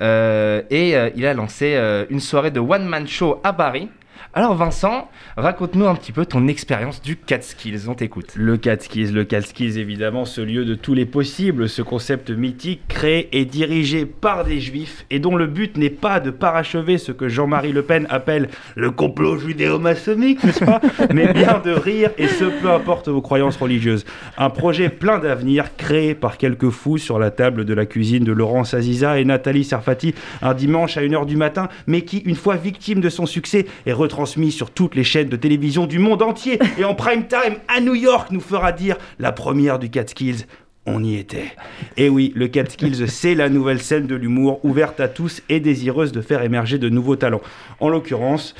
Euh, 0.00 0.62
et 0.70 0.96
euh, 0.96 1.10
il 1.16 1.26
a 1.26 1.34
lancé 1.34 1.74
euh, 1.74 2.04
une 2.10 2.20
soirée 2.20 2.50
de 2.50 2.60
one-man 2.60 3.06
show 3.06 3.40
à 3.44 3.52
Paris. 3.52 3.88
Alors 4.32 4.54
Vincent, 4.54 5.10
raconte-nous 5.36 5.88
un 5.88 5.96
petit 5.96 6.12
peu 6.12 6.24
ton 6.24 6.46
expérience 6.46 7.02
du 7.02 7.16
Catskills, 7.16 7.88
on 7.88 7.94
t'écoute. 7.94 8.34
Le 8.36 8.56
Catskills, 8.56 9.12
le 9.12 9.24
Catskills 9.24 9.76
évidemment, 9.76 10.24
ce 10.24 10.40
lieu 10.40 10.64
de 10.64 10.76
tous 10.76 10.94
les 10.94 11.04
possibles, 11.04 11.68
ce 11.68 11.82
concept 11.82 12.30
mythique 12.30 12.82
créé 12.86 13.28
et 13.32 13.44
dirigé 13.44 14.06
par 14.06 14.44
des 14.44 14.60
juifs 14.60 15.04
et 15.10 15.18
dont 15.18 15.34
le 15.34 15.48
but 15.48 15.76
n'est 15.76 15.90
pas 15.90 16.20
de 16.20 16.30
parachever 16.30 16.96
ce 16.96 17.10
que 17.10 17.28
Jean-Marie 17.28 17.72
Le 17.72 17.82
Pen 17.82 18.06
appelle 18.08 18.50
le 18.76 18.92
complot 18.92 19.36
judéo-maçonnique, 19.36 20.44
n'est-ce 20.44 20.64
pas 20.64 20.80
Mais 21.12 21.32
bien 21.32 21.60
de 21.64 21.72
rire 21.72 22.12
et 22.16 22.28
ce 22.28 22.44
peu 22.44 22.70
importe 22.70 23.08
vos 23.08 23.22
croyances 23.22 23.56
religieuses. 23.56 24.04
Un 24.38 24.50
projet 24.50 24.90
plein 24.90 25.18
d'avenir 25.18 25.74
créé 25.76 26.14
par 26.14 26.38
quelques 26.38 26.70
fous 26.70 26.98
sur 26.98 27.18
la 27.18 27.32
table 27.32 27.64
de 27.64 27.74
la 27.74 27.84
cuisine 27.84 28.22
de 28.22 28.30
Laurence 28.30 28.74
Aziza 28.74 29.18
et 29.18 29.24
Nathalie 29.24 29.64
Sarfati 29.64 30.14
un 30.40 30.54
dimanche 30.54 30.96
à 30.96 31.02
1h 31.02 31.26
du 31.26 31.36
matin, 31.36 31.68
mais 31.88 32.02
qui, 32.02 32.18
une 32.18 32.36
fois 32.36 32.54
victime 32.54 33.00
de 33.00 33.08
son 33.08 33.26
succès, 33.26 33.66
est 33.86 33.92
retransmis 34.20 34.52
sur 34.52 34.70
toutes 34.70 34.96
les 34.96 35.04
chaînes 35.04 35.30
de 35.30 35.36
télévision 35.36 35.86
du 35.86 35.98
monde 35.98 36.20
entier 36.20 36.58
et 36.78 36.84
en 36.84 36.94
prime 36.94 37.26
time 37.26 37.56
à 37.68 37.80
New 37.80 37.94
York 37.94 38.30
nous 38.30 38.40
fera 38.40 38.70
dire 38.70 38.96
la 39.18 39.32
première 39.32 39.78
du 39.78 39.88
Catskills. 39.88 40.44
On 40.86 41.04
y 41.04 41.16
était. 41.16 41.52
Et 41.98 42.08
oui, 42.08 42.32
le 42.34 42.48
Catskills, 42.48 43.06
c'est 43.06 43.34
la 43.34 43.50
nouvelle 43.50 43.82
scène 43.82 44.06
de 44.06 44.14
l'humour, 44.14 44.64
ouverte 44.64 44.98
à 44.98 45.08
tous 45.08 45.42
et 45.50 45.60
désireuse 45.60 46.10
de 46.10 46.22
faire 46.22 46.42
émerger 46.42 46.78
de 46.78 46.88
nouveaux 46.88 47.16
talents. 47.16 47.42
En 47.80 47.90
l'occurrence, 47.90 48.54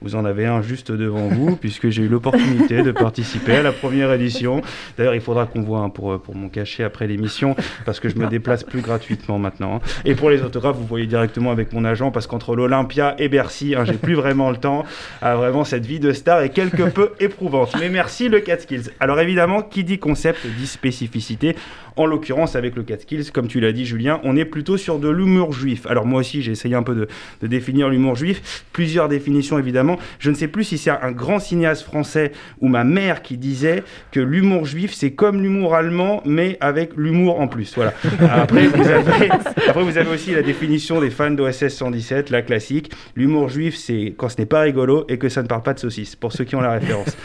vous 0.00 0.14
en 0.14 0.24
avez 0.24 0.46
un 0.46 0.62
juste 0.62 0.92
devant 0.92 1.26
vous, 1.28 1.56
puisque 1.60 1.88
j'ai 1.90 2.02
eu 2.04 2.08
l'opportunité 2.08 2.82
de 2.82 2.92
participer 2.92 3.56
à 3.56 3.62
la 3.62 3.72
première 3.72 4.12
édition. 4.12 4.62
D'ailleurs, 4.96 5.16
il 5.16 5.20
faudra 5.20 5.46
qu'on 5.46 5.62
voit 5.62 5.80
un 5.80 5.88
pour, 5.88 6.20
pour 6.22 6.36
mon 6.36 6.48
cachet 6.48 6.84
après 6.84 7.08
l'émission, 7.08 7.56
parce 7.84 7.98
que 7.98 8.08
je 8.08 8.14
me 8.16 8.28
déplace 8.28 8.62
plus 8.62 8.80
gratuitement 8.80 9.40
maintenant. 9.40 9.76
hein. 9.76 9.80
Et 10.04 10.14
pour 10.14 10.30
les 10.30 10.42
autographes, 10.42 10.76
vous 10.76 10.86
voyez 10.86 11.06
directement 11.06 11.50
avec 11.50 11.72
mon 11.72 11.84
agent, 11.84 12.12
parce 12.12 12.28
qu'entre 12.28 12.54
l'Olympia 12.54 13.16
et 13.18 13.28
Bercy, 13.28 13.74
hein, 13.74 13.84
j'ai 13.84 13.94
plus 13.94 14.14
vraiment 14.14 14.50
le 14.52 14.58
temps. 14.58 14.84
Ah, 15.20 15.34
vraiment, 15.34 15.64
cette 15.64 15.86
vie 15.86 15.98
de 15.98 16.12
star 16.12 16.40
est 16.42 16.50
quelque 16.50 16.84
peu 16.84 17.10
éprouvante. 17.18 17.74
Mais 17.80 17.88
merci 17.88 18.28
le 18.28 18.38
Catskills. 18.38 18.90
Alors 19.00 19.18
évidemment, 19.18 19.60
qui 19.60 19.82
dit 19.82 19.98
concept 19.98 20.46
dit 20.46 20.68
spécificité. 20.68 21.56
En 21.96 22.06
l'occurrence, 22.06 22.56
avec 22.56 22.74
le 22.74 22.82
Catskills, 22.82 23.30
comme 23.30 23.46
tu 23.46 23.60
l'as 23.60 23.70
dit, 23.70 23.86
Julien, 23.86 24.20
on 24.24 24.36
est 24.36 24.44
plutôt 24.44 24.76
sur 24.76 24.98
de 24.98 25.08
l'humour 25.08 25.52
juif. 25.52 25.86
Alors 25.86 26.06
moi 26.06 26.20
aussi, 26.20 26.42
j'ai 26.42 26.50
essayé 26.50 26.74
un 26.74 26.82
peu 26.82 26.94
de, 26.94 27.08
de 27.40 27.46
définir 27.46 27.88
l'humour 27.88 28.16
juif. 28.16 28.64
Plusieurs 28.72 29.08
définitions, 29.08 29.60
évidemment. 29.60 29.96
Je 30.18 30.30
ne 30.30 30.34
sais 30.34 30.48
plus 30.48 30.64
si 30.64 30.76
c'est 30.76 30.90
un 30.90 31.12
grand 31.12 31.38
cinéaste 31.38 31.82
français 31.82 32.32
ou 32.60 32.66
ma 32.66 32.82
mère 32.82 33.22
qui 33.22 33.36
disait 33.36 33.84
que 34.10 34.18
l'humour 34.18 34.66
juif, 34.66 34.92
c'est 34.92 35.12
comme 35.12 35.40
l'humour 35.40 35.76
allemand, 35.76 36.20
mais 36.24 36.56
avec 36.60 36.96
l'humour 36.96 37.40
en 37.40 37.46
plus. 37.46 37.72
Voilà. 37.76 37.94
Après 38.28 38.66
vous, 38.66 38.88
avez, 38.88 39.30
après, 39.30 39.82
vous 39.82 39.96
avez 39.96 40.10
aussi 40.10 40.32
la 40.32 40.42
définition 40.42 41.00
des 41.00 41.10
fans 41.10 41.30
d'OSS 41.30 41.68
117, 41.68 42.30
la 42.30 42.42
classique. 42.42 42.90
L'humour 43.14 43.48
juif, 43.48 43.76
c'est 43.76 44.14
quand 44.16 44.28
ce 44.28 44.38
n'est 44.38 44.46
pas 44.46 44.62
rigolo 44.62 45.04
et 45.08 45.18
que 45.18 45.28
ça 45.28 45.42
ne 45.42 45.46
parle 45.46 45.62
pas 45.62 45.74
de 45.74 45.78
saucisse, 45.78 46.16
pour 46.16 46.32
ceux 46.32 46.42
qui 46.42 46.56
ont 46.56 46.60
la 46.60 46.72
référence. 46.72 47.16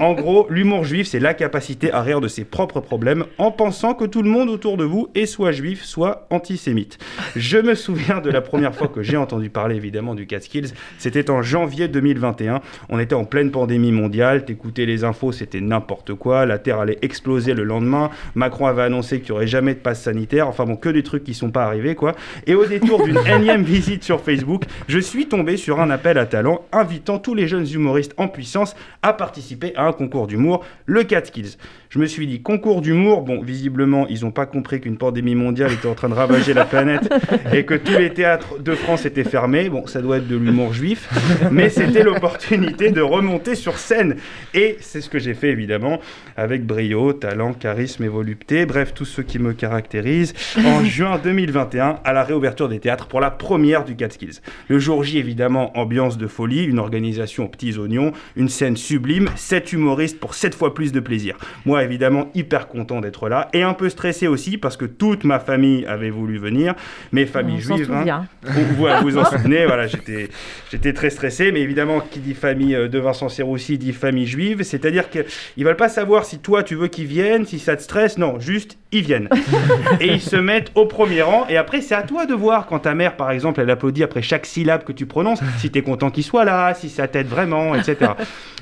En 0.00 0.14
gros, 0.14 0.48
l'humour 0.50 0.82
juif, 0.82 1.06
c'est 1.06 1.20
la 1.20 1.34
capacité 1.34 1.92
à 1.92 2.02
rire 2.02 2.20
de 2.20 2.28
ses 2.28 2.44
propres 2.44 2.80
problèmes 2.80 3.24
en 3.38 3.52
pensant 3.52 3.85
que 3.94 4.04
tout 4.04 4.22
le 4.22 4.30
monde 4.30 4.48
autour 4.48 4.76
de 4.76 4.84
vous 4.84 5.08
soit 5.26 5.52
juif, 5.52 5.82
soit 5.84 6.26
antisémite. 6.30 6.98
Je 7.34 7.58
me 7.58 7.74
souviens 7.74 8.20
de 8.20 8.30
la 8.30 8.40
première 8.40 8.74
fois 8.74 8.88
que 8.88 9.02
j'ai 9.02 9.16
entendu 9.16 9.50
parler 9.50 9.76
évidemment 9.76 10.14
du 10.14 10.26
Catskills, 10.26 10.68
c'était 10.98 11.30
en 11.30 11.42
janvier 11.42 11.88
2021. 11.88 12.60
On 12.88 12.98
était 12.98 13.14
en 13.14 13.24
pleine 13.24 13.50
pandémie 13.50 13.92
mondiale, 13.92 14.44
t'écoutais 14.44 14.86
les 14.86 15.04
infos, 15.04 15.32
c'était 15.32 15.60
n'importe 15.60 16.14
quoi, 16.14 16.46
la 16.46 16.58
Terre 16.58 16.80
allait 16.80 16.98
exploser 17.02 17.54
le 17.54 17.64
lendemain, 17.64 18.10
Macron 18.34 18.66
avait 18.66 18.82
annoncé 18.82 19.20
qu'il 19.20 19.32
n'y 19.32 19.36
aurait 19.36 19.46
jamais 19.46 19.74
de 19.74 19.80
passe 19.80 20.02
sanitaire, 20.02 20.48
enfin 20.48 20.64
bon, 20.64 20.76
que 20.76 20.88
des 20.88 21.02
trucs 21.02 21.24
qui 21.24 21.34
sont 21.34 21.50
pas 21.50 21.64
arrivés 21.64 21.94
quoi. 21.94 22.14
Et 22.46 22.54
au 22.54 22.64
détour 22.66 23.04
d'une 23.04 23.18
énième 23.26 23.62
visite 23.62 24.04
sur 24.04 24.20
Facebook, 24.20 24.64
je 24.88 24.98
suis 24.98 25.26
tombé 25.26 25.56
sur 25.56 25.80
un 25.80 25.90
appel 25.90 26.18
à 26.18 26.26
talent 26.26 26.64
invitant 26.72 27.18
tous 27.18 27.34
les 27.34 27.48
jeunes 27.48 27.66
humoristes 27.68 28.14
en 28.16 28.28
puissance 28.28 28.76
à 29.02 29.12
participer 29.12 29.74
à 29.76 29.86
un 29.86 29.92
concours 29.92 30.26
d'humour, 30.26 30.64
le 30.86 31.02
Catskills. 31.04 31.56
Je 31.88 31.98
me 31.98 32.06
suis 32.06 32.26
dit, 32.26 32.42
concours 32.42 32.82
d'humour, 32.82 33.22
bon, 33.22 33.40
visiblement, 33.42 33.75
visiblement, 33.76 34.06
ils 34.08 34.24
n'ont 34.24 34.30
pas 34.30 34.46
compris 34.46 34.80
qu'une 34.80 34.96
pandémie 34.96 35.34
mondiale 35.34 35.70
était 35.70 35.86
en 35.86 35.94
train 35.94 36.08
de 36.08 36.14
ravager 36.14 36.54
la 36.54 36.64
planète 36.64 37.12
et 37.52 37.66
que 37.66 37.74
tous 37.74 37.98
les 37.98 38.10
théâtres 38.10 38.58
de 38.58 38.74
France 38.74 39.04
étaient 39.04 39.22
fermés. 39.22 39.68
Bon, 39.68 39.86
ça 39.86 40.00
doit 40.00 40.16
être 40.16 40.28
de 40.28 40.36
l'humour 40.36 40.72
juif, 40.72 41.10
mais 41.50 41.68
c'était 41.68 42.02
l'opportunité 42.02 42.90
de 42.90 43.02
remonter 43.02 43.54
sur 43.54 43.76
scène. 43.76 44.16
Et 44.54 44.78
c'est 44.80 45.02
ce 45.02 45.10
que 45.10 45.18
j'ai 45.18 45.34
fait 45.34 45.50
évidemment 45.50 46.00
avec 46.38 46.64
brio, 46.64 47.12
talent, 47.12 47.52
charisme 47.52 48.04
et 48.04 48.08
volupté, 48.08 48.64
bref, 48.64 48.94
tout 48.94 49.04
ce 49.04 49.20
qui 49.20 49.38
me 49.38 49.52
caractérise, 49.52 50.32
en 50.64 50.82
juin 50.84 51.20
2021 51.22 51.98
à 52.02 52.12
la 52.14 52.24
réouverture 52.24 52.70
des 52.70 52.78
théâtres 52.78 53.06
pour 53.08 53.20
la 53.20 53.30
première 53.30 53.84
du 53.84 53.94
Catskills. 53.94 54.40
Le 54.68 54.78
jour 54.78 55.04
J, 55.04 55.18
évidemment, 55.18 55.76
ambiance 55.78 56.16
de 56.16 56.26
folie, 56.26 56.64
une 56.64 56.78
organisation 56.78 57.44
aux 57.44 57.48
petits 57.48 57.76
oignons, 57.76 58.12
une 58.36 58.48
scène 58.48 58.78
sublime, 58.78 59.28
7 59.36 59.74
humoristes 59.74 60.18
pour 60.18 60.32
7 60.32 60.54
fois 60.54 60.72
plus 60.72 60.92
de 60.92 61.00
plaisir. 61.00 61.36
Moi, 61.66 61.84
évidemment, 61.84 62.30
hyper 62.34 62.68
content 62.68 63.02
d'être 63.02 63.28
là 63.28 63.48
et 63.52 63.65
un 63.66 63.74
peu 63.74 63.88
stressé 63.88 64.26
aussi 64.26 64.58
parce 64.58 64.76
que 64.76 64.84
toute 64.84 65.24
ma 65.24 65.38
famille 65.38 65.84
avait 65.86 66.10
voulu 66.10 66.38
venir, 66.38 66.74
mes 67.12 67.26
familles 67.26 67.62
On 67.70 67.76
juives. 67.76 67.92
hein. 67.92 68.26
Vous, 68.42 68.86
vous 69.02 69.18
en 69.18 69.24
souvenez, 69.30 69.66
voilà, 69.66 69.86
j'étais, 69.86 70.28
j'étais 70.70 70.92
très 70.92 71.10
stressé, 71.10 71.52
mais 71.52 71.60
évidemment, 71.60 72.00
qui 72.00 72.20
dit 72.20 72.34
famille 72.34 72.74
euh, 72.74 72.88
de 72.88 72.98
Vincent 72.98 73.28
Serroussi 73.28 73.78
dit 73.78 73.92
famille 73.92 74.26
juive, 74.26 74.62
c'est-à-dire 74.62 75.10
qu'ils 75.10 75.64
veulent 75.64 75.76
pas 75.76 75.88
savoir 75.88 76.24
si 76.24 76.38
toi 76.38 76.62
tu 76.62 76.74
veux 76.74 76.88
qu'ils 76.88 77.06
viennent, 77.06 77.46
si 77.46 77.58
ça 77.58 77.76
te 77.76 77.82
stresse, 77.82 78.18
non, 78.18 78.38
juste 78.40 78.78
ils 78.98 79.04
viennent. 79.04 79.28
et 80.00 80.08
ils 80.08 80.20
se 80.20 80.36
mettent 80.36 80.72
au 80.74 80.86
premier 80.86 81.22
rang, 81.22 81.46
et 81.48 81.56
après 81.56 81.80
c'est 81.80 81.94
à 81.94 82.02
toi 82.02 82.26
de 82.26 82.34
voir 82.34 82.66
quand 82.66 82.80
ta 82.80 82.94
mère, 82.94 83.16
par 83.16 83.30
exemple, 83.30 83.60
elle 83.60 83.70
applaudit 83.70 84.02
après 84.02 84.22
chaque 84.22 84.46
syllabe 84.46 84.84
que 84.84 84.92
tu 84.92 85.06
prononces, 85.06 85.40
si 85.58 85.70
tu 85.70 85.78
es 85.78 85.82
content 85.82 86.10
qu'il 86.10 86.24
soit 86.24 86.44
là, 86.44 86.74
si 86.74 86.88
ça 86.88 87.08
t'aide 87.08 87.28
vraiment, 87.28 87.74
etc. 87.74 88.12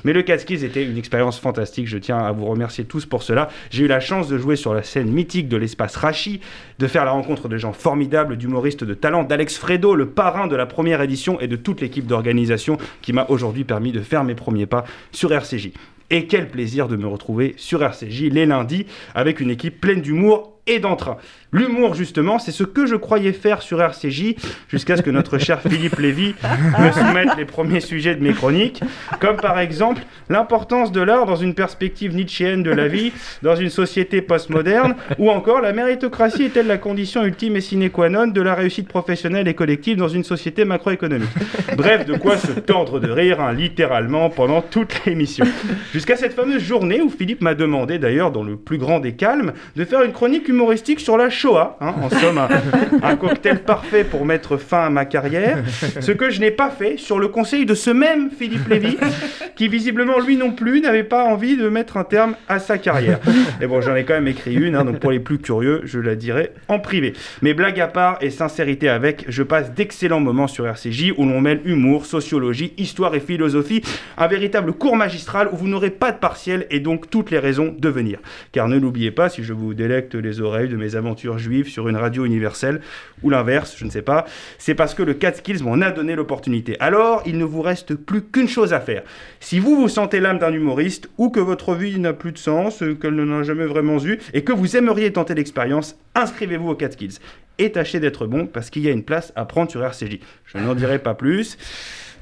Mais 0.03 0.13
le 0.13 0.21
Catskills 0.21 0.63
était 0.63 0.83
une 0.83 0.97
expérience 0.97 1.39
fantastique, 1.39 1.87
je 1.87 1.97
tiens 1.97 2.19
à 2.19 2.31
vous 2.31 2.45
remercier 2.45 2.85
tous 2.85 3.05
pour 3.05 3.23
cela. 3.23 3.49
J'ai 3.71 3.85
eu 3.85 3.87
la 3.87 3.99
chance 3.99 4.27
de 4.27 4.37
jouer 4.37 4.55
sur 4.55 4.73
la 4.73 4.83
scène 4.83 5.09
mythique 5.09 5.47
de 5.49 5.57
l'espace 5.57 5.95
Rachi, 5.95 6.41
de 6.77 6.87
faire 6.87 7.05
la 7.05 7.11
rencontre 7.11 7.47
de 7.47 7.57
gens 7.57 7.73
formidables, 7.73 8.37
d'humoristes 8.37 8.83
de 8.83 8.93
talent, 8.93 9.23
d'Alex 9.23 9.57
Fredo, 9.57 9.95
le 9.95 10.07
parrain 10.07 10.47
de 10.47 10.55
la 10.55 10.65
première 10.65 11.01
édition, 11.01 11.39
et 11.39 11.47
de 11.47 11.55
toute 11.55 11.81
l'équipe 11.81 12.05
d'organisation 12.05 12.77
qui 13.01 13.13
m'a 13.13 13.25
aujourd'hui 13.29 13.63
permis 13.63 13.91
de 13.91 14.01
faire 14.01 14.23
mes 14.23 14.35
premiers 14.35 14.67
pas 14.67 14.85
sur 15.11 15.31
RCJ. 15.33 15.71
Et 16.09 16.27
quel 16.27 16.49
plaisir 16.49 16.87
de 16.87 16.95
me 16.95 17.07
retrouver 17.07 17.55
sur 17.57 17.83
RCJ 17.83 18.29
les 18.31 18.45
lundis 18.45 18.85
avec 19.13 19.39
une 19.39 19.49
équipe 19.49 19.81
pleine 19.81 20.01
d'humour 20.01 20.54
et 20.67 20.79
d'entrain. 20.79 21.17
L'humour, 21.51 21.93
justement, 21.93 22.39
c'est 22.39 22.51
ce 22.51 22.63
que 22.63 22.85
je 22.85 22.95
croyais 22.95 23.31
faire 23.31 23.61
sur 23.61 23.81
RCJ 23.81 24.35
jusqu'à 24.67 24.97
ce 24.97 25.01
que 25.01 25.09
notre 25.09 25.37
cher 25.37 25.61
Philippe 25.61 25.97
Lévy 25.99 26.35
me 26.79 26.91
soumette 26.91 27.37
les 27.37 27.45
premiers 27.45 27.79
sujets 27.79 28.15
de 28.15 28.23
mes 28.23 28.33
chroniques, 28.33 28.81
comme 29.19 29.37
par 29.37 29.59
exemple 29.59 30.01
l'importance 30.29 30.91
de 30.91 31.01
l'art 31.01 31.25
dans 31.25 31.35
une 31.35 31.53
perspective 31.53 32.15
nietzschéenne 32.15 32.63
de 32.63 32.71
la 32.71 32.87
vie, 32.87 33.13
dans 33.41 33.55
une 33.55 33.69
société 33.69 34.21
postmoderne, 34.21 34.95
ou 35.17 35.29
encore 35.29 35.61
la 35.61 35.71
méritocratie 35.71 36.43
est-elle 36.43 36.67
la 36.67 36.77
condition 36.77 37.23
ultime 37.23 37.55
et 37.55 37.61
sine 37.61 37.89
qua 37.89 38.09
non 38.09 38.27
de 38.27 38.41
la 38.41 38.55
réussite 38.55 38.87
professionnelle 38.87 39.47
et 39.47 39.53
collective 39.53 39.97
dans 39.97 40.09
une 40.09 40.23
société 40.23 40.65
macroéconomique? 40.65 41.29
Bref, 41.77 42.05
de 42.05 42.17
quoi 42.17 42.37
se 42.37 42.51
tordre 42.51 42.99
de 42.99 43.09
rire, 43.09 43.39
hein, 43.39 43.53
littéralement, 43.53 44.29
pendant 44.29 44.61
toute 44.61 45.05
l'émission. 45.05 45.45
Jusqu'à 45.93 46.15
cette 46.15 46.33
fameuse 46.33 46.63
journée 46.63 47.01
où 47.01 47.09
Philippe 47.09 47.41
m'a 47.41 47.53
demandé, 47.53 47.99
d'ailleurs, 47.99 48.31
dans 48.31 48.43
le 48.43 48.57
plus 48.57 48.77
grand 48.77 48.99
des 48.99 49.13
calmes, 49.13 49.53
de 49.75 49.85
faire 49.85 50.01
une 50.01 50.11
chronique 50.11 50.49
humoristique 50.55 51.01
sur 51.01 51.17
la 51.17 51.29
Shoah. 51.29 51.77
hein. 51.81 51.93
en 52.01 52.09
somme, 52.09 52.39
un, 53.03 53.15
cocktail 53.17 53.59
parfait 53.59 54.05
pour 54.05 54.25
mettre 54.25 54.57
fin 54.57 54.85
à 54.85 54.89
ma 54.89 55.05
carrière. 55.05 55.63
Ce 55.99 56.11
que 56.11 56.29
je 56.29 56.39
n'ai 56.39 56.51
pas 56.51 56.69
fait 56.69 56.97
sur 56.97 57.19
le 57.19 57.27
conseil 57.27 57.65
de 57.65 57.73
ce 57.73 57.91
même 57.91 58.29
Philippe 58.31 58.67
Lévy, 58.69 58.97
qui 59.55 59.67
visiblement, 59.67 60.19
lui 60.19 60.37
non 60.37 60.51
plus, 60.51 60.81
n'avait 60.81 61.03
pas 61.03 61.25
envie 61.25 61.57
de 61.57 61.67
mettre 61.67 61.97
un 61.97 62.03
terme 62.05 62.35
à 62.47 62.59
sa 62.59 62.77
carrière. 62.77 63.19
Et 63.61 63.67
bon, 63.67 63.81
j'en 63.81 63.95
ai 63.95 64.05
quand 64.05 64.13
même 64.13 64.27
écrit 64.27 64.55
une, 64.55 64.75
hein, 64.75 64.85
donc 64.85 64.99
pour 64.99 65.11
les 65.11 65.19
plus 65.19 65.39
curieux, 65.39 65.81
je 65.83 65.99
la 65.99 66.15
dirai 66.15 66.51
en 66.67 66.79
privé. 66.79 67.13
Mais 67.41 67.53
blague 67.53 67.79
à 67.79 67.87
part 67.87 68.17
et 68.21 68.29
sincérité 68.29 68.87
avec, 68.89 69.25
je 69.27 69.43
passe 69.43 69.73
d'excellents 69.73 70.19
moments 70.19 70.47
sur 70.47 70.65
RCJ 70.67 71.13
où 71.17 71.25
l'on 71.25 71.41
mêle 71.41 71.61
humour, 71.65 72.05
sociologie, 72.05 72.73
histoire 72.77 73.13
et 73.15 73.19
philosophie, 73.19 73.81
un 74.17 74.27
véritable 74.27 74.73
cours 74.73 74.95
magistral 74.95 75.49
où 75.51 75.57
vous 75.57 75.67
n'aurez 75.67 75.89
pas 75.89 76.11
de 76.11 76.17
partiel 76.17 76.65
et 76.69 76.79
donc 76.79 77.09
toutes 77.09 77.31
les 77.31 77.39
raisons 77.39 77.75
de 77.77 77.89
venir. 77.89 78.19
Car 78.51 78.67
ne 78.67 78.77
l'oubliez 78.77 79.11
pas, 79.11 79.29
si 79.29 79.43
je 79.43 79.53
vous 79.53 79.73
délecte 79.73 80.15
les 80.15 80.41
oreilles 80.45 80.69
de 80.69 80.77
mes 80.77 80.95
aventures 80.95 81.37
juives 81.37 81.67
sur 81.67 81.89
une 81.89 81.97
radio 81.97 82.23
universelle, 82.23 82.79
ou 83.23 83.29
l'inverse, 83.29 83.75
je 83.77 83.83
ne 83.83 83.89
sais 83.89 84.01
pas, 84.01 84.25
c'est 84.57 84.75
parce 84.75 84.93
que 84.93 85.03
le 85.03 85.13
Catskills 85.13 85.63
m'en 85.63 85.81
a 85.81 85.91
donné 85.91 86.15
l'opportunité. 86.15 86.77
Alors, 86.79 87.21
il 87.25 87.37
ne 87.37 87.43
vous 87.43 87.61
reste 87.61 87.95
plus 87.95 88.21
qu'une 88.21 88.47
chose 88.47 88.71
à 88.71 88.79
faire. 88.79 89.03
Si 89.39 89.59
vous 89.59 89.75
vous 89.75 89.89
sentez 89.89 90.19
l'âme 90.19 90.39
d'un 90.39 90.53
humoriste, 90.53 91.09
ou 91.17 91.29
que 91.29 91.39
votre 91.39 91.75
vie 91.75 91.99
n'a 91.99 92.13
plus 92.13 92.31
de 92.31 92.37
sens, 92.37 92.81
euh, 92.81 92.95
qu'elle 92.95 93.15
n'en 93.15 93.39
a 93.39 93.43
jamais 93.43 93.65
vraiment 93.65 94.03
eu, 94.03 94.19
et 94.33 94.43
que 94.43 94.53
vous 94.53 94.77
aimeriez 94.77 95.11
tenter 95.11 95.35
l'expérience, 95.35 95.97
inscrivez-vous 96.15 96.69
au 96.69 96.75
Catskills. 96.75 97.19
Et 97.57 97.71
tâchez 97.71 97.99
d'être 97.99 98.27
bon, 98.27 98.47
parce 98.47 98.69
qu'il 98.69 98.83
y 98.83 98.87
a 98.87 98.91
une 98.91 99.03
place 99.03 99.33
à 99.35 99.45
prendre 99.45 99.71
sur 99.71 99.83
RCJ. 99.83 100.19
Je 100.45 100.57
n'en 100.57 100.75
dirai 100.75 100.99
pas 100.99 101.13
plus. 101.13 101.57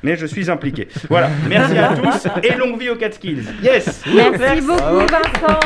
Mais 0.03 0.17
je 0.17 0.25
suis 0.25 0.51
impliqué. 0.51 0.89
Voilà, 1.09 1.29
merci 1.47 1.77
à 1.77 1.95
tous 1.95 2.27
et 2.43 2.55
longue 2.55 2.77
vie 2.77 2.89
aux 2.89 2.97
Catskills. 2.97 3.45
Yes 3.63 4.03
Merci 4.13 4.61
beaucoup 4.61 5.07
Vincent. 5.07 5.59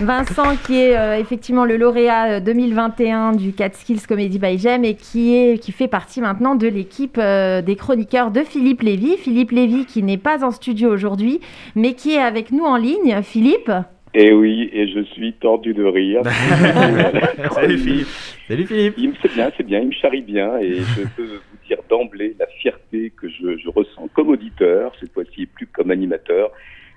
Vincent 0.00 0.54
qui 0.64 0.80
est 0.80 0.96
euh, 0.96 1.18
effectivement 1.18 1.64
le 1.64 1.76
lauréat 1.76 2.36
euh, 2.36 2.40
2021 2.40 3.32
du 3.32 3.52
Catskills 3.52 4.06
Comedy 4.06 4.38
by 4.38 4.56
Gem 4.56 4.84
et 4.84 4.94
qui, 4.94 5.34
est, 5.34 5.58
qui 5.58 5.72
fait 5.72 5.88
partie 5.88 6.20
maintenant 6.20 6.54
de 6.54 6.68
l'équipe 6.68 7.18
euh, 7.18 7.62
des 7.62 7.74
chroniqueurs 7.74 8.30
de 8.30 8.42
Philippe 8.42 8.82
Lévy. 8.82 9.16
Philippe 9.16 9.50
Lévy 9.50 9.86
qui 9.86 10.04
n'est 10.04 10.16
pas 10.16 10.44
en 10.44 10.52
studio 10.52 10.88
aujourd'hui 10.88 11.40
mais 11.74 11.94
qui 11.94 12.12
est 12.12 12.20
avec 12.20 12.52
nous 12.52 12.62
en 12.62 12.76
ligne. 12.76 13.22
Philippe? 13.22 13.72
Et 14.14 14.32
oui, 14.32 14.70
et 14.72 14.86
je 14.88 15.00
suis 15.00 15.32
tordu 15.32 15.74
de 15.74 15.84
rire. 15.84 16.22
Salut 17.52 17.78
Philippe. 17.78 18.06
Salut 18.46 18.66
Philippe. 18.66 18.94
Il 18.98 19.08
me 19.08 19.14
c'est 19.20 19.34
bien, 19.34 19.50
c'est 19.56 19.66
bien, 19.66 19.80
il 19.80 19.88
me 19.88 19.92
charrie 19.92 20.22
bien 20.22 20.58
et 20.58 20.76
je 20.76 21.02
peux 21.16 21.24
vous 21.24 21.66
dire 21.66 21.78
d'emblée 21.90 22.36
la 22.38 22.46
fierté 22.46 23.12
que 23.20 23.28
je, 23.28 23.56
je 23.58 23.68
ressens 23.68 24.08
comme 24.14 24.28
auditeur, 24.28 24.92
cette 25.00 25.12
fois-ci 25.12 25.46
plus 25.46 25.66
comme 25.66 25.90
animateur, 25.90 26.52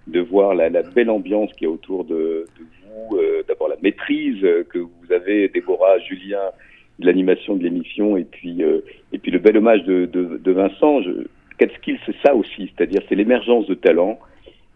de 0.05 0.19
voir 0.19 0.53
la, 0.53 0.69
la 0.69 0.83
belle 0.83 1.09
ambiance 1.09 1.51
qui 1.53 1.65
est 1.65 1.67
autour 1.67 2.05
de, 2.05 2.45
de 2.59 2.65
vous, 2.91 3.17
euh, 3.17 3.43
d'abord 3.47 3.67
la 3.67 3.77
maîtrise 3.81 4.43
euh, 4.43 4.63
que 4.69 4.79
vous 4.79 5.11
avez, 5.11 5.47
Déborah, 5.49 5.99
Julien, 5.99 6.51
de 6.99 7.05
l'animation 7.05 7.55
de 7.55 7.63
l'émission 7.63 8.17
et 8.17 8.23
puis 8.23 8.63
euh, 8.63 8.79
et 9.11 9.17
puis 9.17 9.31
le 9.31 9.39
bel 9.39 9.57
hommage 9.57 9.83
de, 9.83 10.05
de, 10.05 10.37
de 10.37 10.51
Vincent. 10.51 11.01
Je, 11.01 11.27
Catskill, 11.57 11.99
c'est 12.05 12.15
ça 12.25 12.33
aussi, 12.33 12.71
c'est-à-dire 12.75 13.01
c'est 13.07 13.15
l'émergence 13.15 13.67
de 13.67 13.75
talent. 13.75 14.19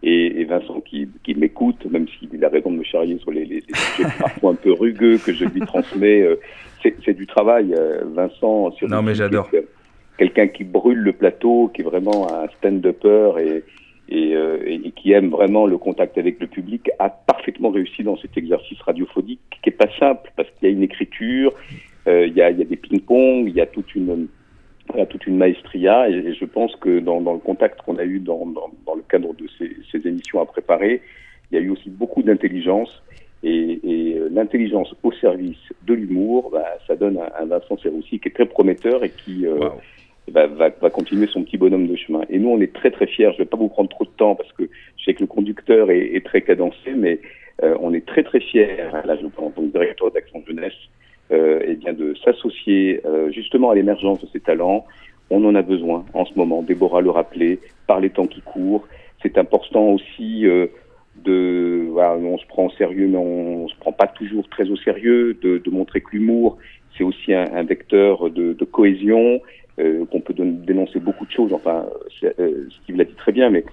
Et, 0.04 0.41
et 0.41 0.43
Vincent 0.43 0.82
qui, 0.82 1.08
qui 1.23 1.34
m'écoute, 1.34 1.84
même 1.89 2.06
s'il 2.08 2.45
a 2.45 2.49
raison 2.49 2.69
de 2.69 2.78
me 2.78 2.84
charrier 2.84 3.17
sur 3.17 3.32
les, 3.32 3.43
les, 3.43 3.63
les 3.67 3.73
sujets 3.73 4.10
parfois 4.19 4.51
un 4.51 4.56
peu 4.56 4.71
rugueux 4.71 5.17
que 5.17 5.34
je 5.34 5.45
lui 5.45 5.62
transmets, 5.62 6.21
euh, 6.21 6.36
c'est 6.84 6.95
c'est 7.04 7.13
du 7.13 7.25
travail, 7.25 7.73
euh, 7.73 8.04
Vincent. 8.13 8.71
Sur 8.73 8.88
Non, 8.88 9.01
mais 9.01 9.15
j'adore. 9.15 9.49
Quelqu'un 10.17 10.47
qui 10.47 10.63
brûle 10.63 10.99
le 10.99 11.13
plateau, 11.13 11.71
qui 11.73 11.82
est 11.82 11.84
vraiment 11.84 12.32
un 12.32 12.47
stand-upper 12.60 13.32
et, 13.39 13.63
et, 14.10 14.36
euh, 14.36 14.60
et- 14.65 14.91
qui 14.91 15.12
aime 15.12 15.30
vraiment 15.30 15.65
le 15.65 15.78
contact 15.78 16.18
avec 16.18 16.39
le 16.39 16.48
public, 16.48 16.89
a 17.00 17.10
parfaitement 17.10 17.70
réussi 17.70 18.04
dans 18.04 18.18
cet 18.18 18.38
exercice 18.38 18.80
radiophonique 18.82 19.39
qui 19.62 19.70
est 19.70 19.74
pas 19.74 19.89
simple 20.00 20.32
parce 20.36 20.50
qu'il 20.52 20.68
y 20.68 20.72
a 20.72 20.74
une 20.74 20.84
écriture, 20.84 21.54
euh, 22.08 22.28
il 22.28 22.34
y, 22.34 22.41
a, 22.41 22.52
il 22.52 22.60
y 22.60 22.62
a 22.62 22.65
des 22.65 22.76
ping-pong, 22.76 23.48
il 23.48 23.56
y 23.56 23.62
a 23.62 23.65
toute 23.65 23.96
une 23.96 24.28
voilà, 24.88 25.08
toute 25.08 25.26
une 25.26 25.38
maestria 25.38 26.08
et, 26.10 26.34
je 26.34 26.46
pense 26.46 26.76
que 26.76 27.00
dans, 27.00 27.20
dans 27.20 27.34
le 27.34 27.39
contact 27.39 27.82
qu'on 27.82 27.98
a 27.98 28.04
eu 28.06 28.20
dans, 28.20 28.46
dans, 28.46 28.70
dans 28.86 28.94
le 28.94 29.02
cadre 29.10 29.34
de 29.34 29.48
ces, 29.58 29.76
ces 29.91 30.08
émissions 30.08 30.39
à 30.39 30.46
préparer, 30.46 31.02
il 31.52 31.56
y 31.56 31.58
a 31.58 31.63
eu 31.63 31.72
aussi 31.72 31.89
beaucoup 31.89 32.22
d'intelligence 32.22 33.02
et, 33.41 33.80
et 33.84 34.18
euh, 34.18 34.30
l'intelligence 34.32 34.94
au 35.02 35.12
service 35.13 35.58
de 35.88 35.94
l'humour, 35.96 36.52
bah, 36.52 36.65
ça 36.86 36.96
donne 36.96 37.18
un, 37.18 37.44
un 37.44 37.46
Vincent 37.46 37.78
Serroussi 37.80 38.20
qui 38.20 38.28
est 38.28 38.32
très 38.32 38.46
prometteur 38.46 39.04
et 39.04 39.10
qui 39.10 39.48
euh. 39.48 39.70
Va, 40.32 40.48
va, 40.48 40.70
va 40.70 40.90
continuer 40.90 41.28
son 41.28 41.44
petit 41.44 41.58
bonhomme 41.58 41.88
de 41.88 41.96
chemin. 41.96 42.24
Et 42.30 42.40
nous, 42.40 42.50
on 42.50 42.62
est 42.62 42.74
très 42.74 42.92
très 42.92 43.08
fiers. 43.08 43.32
Je 43.34 43.40
vais 43.40 43.46
pas 43.46 43.58
vous 43.58 43.70
prendre 43.70 43.90
trop 43.90 44.06
de 44.06 44.10
temps 44.18 44.36
parce 44.36 44.52
que 44.54 44.64
je 44.98 45.04
sais 45.04 45.14
que 45.14 45.22
le 45.22 45.28
conducteur 45.28 45.92
est, 45.92 46.16
est 46.16 46.26
très 46.26 46.42
cadencé, 46.42 46.92
mais 46.96 47.20
euh, 47.64 47.76
on 47.82 47.94
est 47.94 48.06
très 48.06 48.24
très 48.24 48.40
fiers. 48.40 48.68
Là, 48.92 49.16
je 49.20 49.26
en 49.26 49.50
tant 49.50 49.62
que 49.62 49.72
directeur 49.72 50.12
d'Action 50.12 50.44
Jeunesse, 50.48 50.74
euh, 51.32 51.60
eh 51.66 51.76
bien 51.76 51.94
de 51.94 52.14
s'associer 52.24 53.02
euh, 53.06 53.32
justement 53.32 53.70
à 53.72 53.76
l'émergence 53.76 54.22
de 54.22 54.28
ces 54.34 54.40
talents. 54.40 54.86
On 55.30 55.44
en 55.44 55.56
a 55.56 55.62
besoin 55.62 56.06
en 56.14 56.26
ce 56.26 56.34
moment. 56.36 56.62
Déborah 56.62 57.02
le 57.02 57.10
rappelait 57.10 57.60
par 57.88 58.00
les 58.00 58.12
temps 58.12 58.28
qui 58.28 58.42
courent. 58.42 58.88
C'est 59.24 59.38
important 59.40 59.90
aussi 59.90 60.46
euh, 60.46 60.68
de, 61.24 61.88
voilà, 61.90 62.16
on 62.16 62.38
se 62.38 62.46
prend 62.46 62.66
au 62.66 62.70
sérieux, 62.72 63.08
mais 63.08 63.18
on, 63.18 63.64
on 63.64 63.68
se 63.68 63.76
prend 63.78 63.92
pas 63.92 64.06
toujours 64.06 64.48
très 64.50 64.70
au 64.70 64.76
sérieux. 64.76 65.36
De, 65.42 65.58
de 65.58 65.70
montrer 65.72 66.02
que 66.02 66.12
l'humour, 66.12 66.58
c'est 66.96 67.04
aussi 67.04 67.34
un, 67.34 67.48
un 67.54 67.64
vecteur 67.64 68.30
de, 68.30 68.54
de 68.54 68.66
cohésion, 68.66 69.42
qu'on 69.78 70.22
peut 70.22 70.34
dénoncer 70.34 71.00
beaucoup 71.00 71.26
de 71.26 71.32
choses. 71.32 71.54
Enfin, 71.54 71.86
c'est, 72.20 72.40
euh, 72.40 72.68
Steve 72.84 72.98
l'a 72.98 73.04
dit 73.06 73.14
très 73.16 73.32
bien, 73.32 73.50
mais 73.50 73.66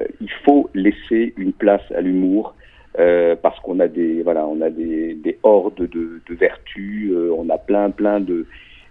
euh, 0.00 0.06
il 0.20 0.30
faut 0.44 0.68
laisser 0.74 1.34
une 1.36 1.52
place 1.52 1.82
à 1.94 2.00
l'humour. 2.00 2.54
euh, 2.98 3.34
parce 3.40 3.58
qu'on 3.60 3.80
a 3.80 3.88
des 3.88 4.22
voilà 4.22 4.46
on 4.46 4.60
a 4.60 4.70
des, 4.70 5.14
des 5.14 5.38
hordes 5.42 5.74
de, 5.88 6.22
de 6.28 6.34
vertus 6.34 7.10
euh, 7.10 7.34
on 7.36 7.48
a 7.50 7.58
plein 7.58 7.90
plein 7.90 8.20
de 8.20 8.46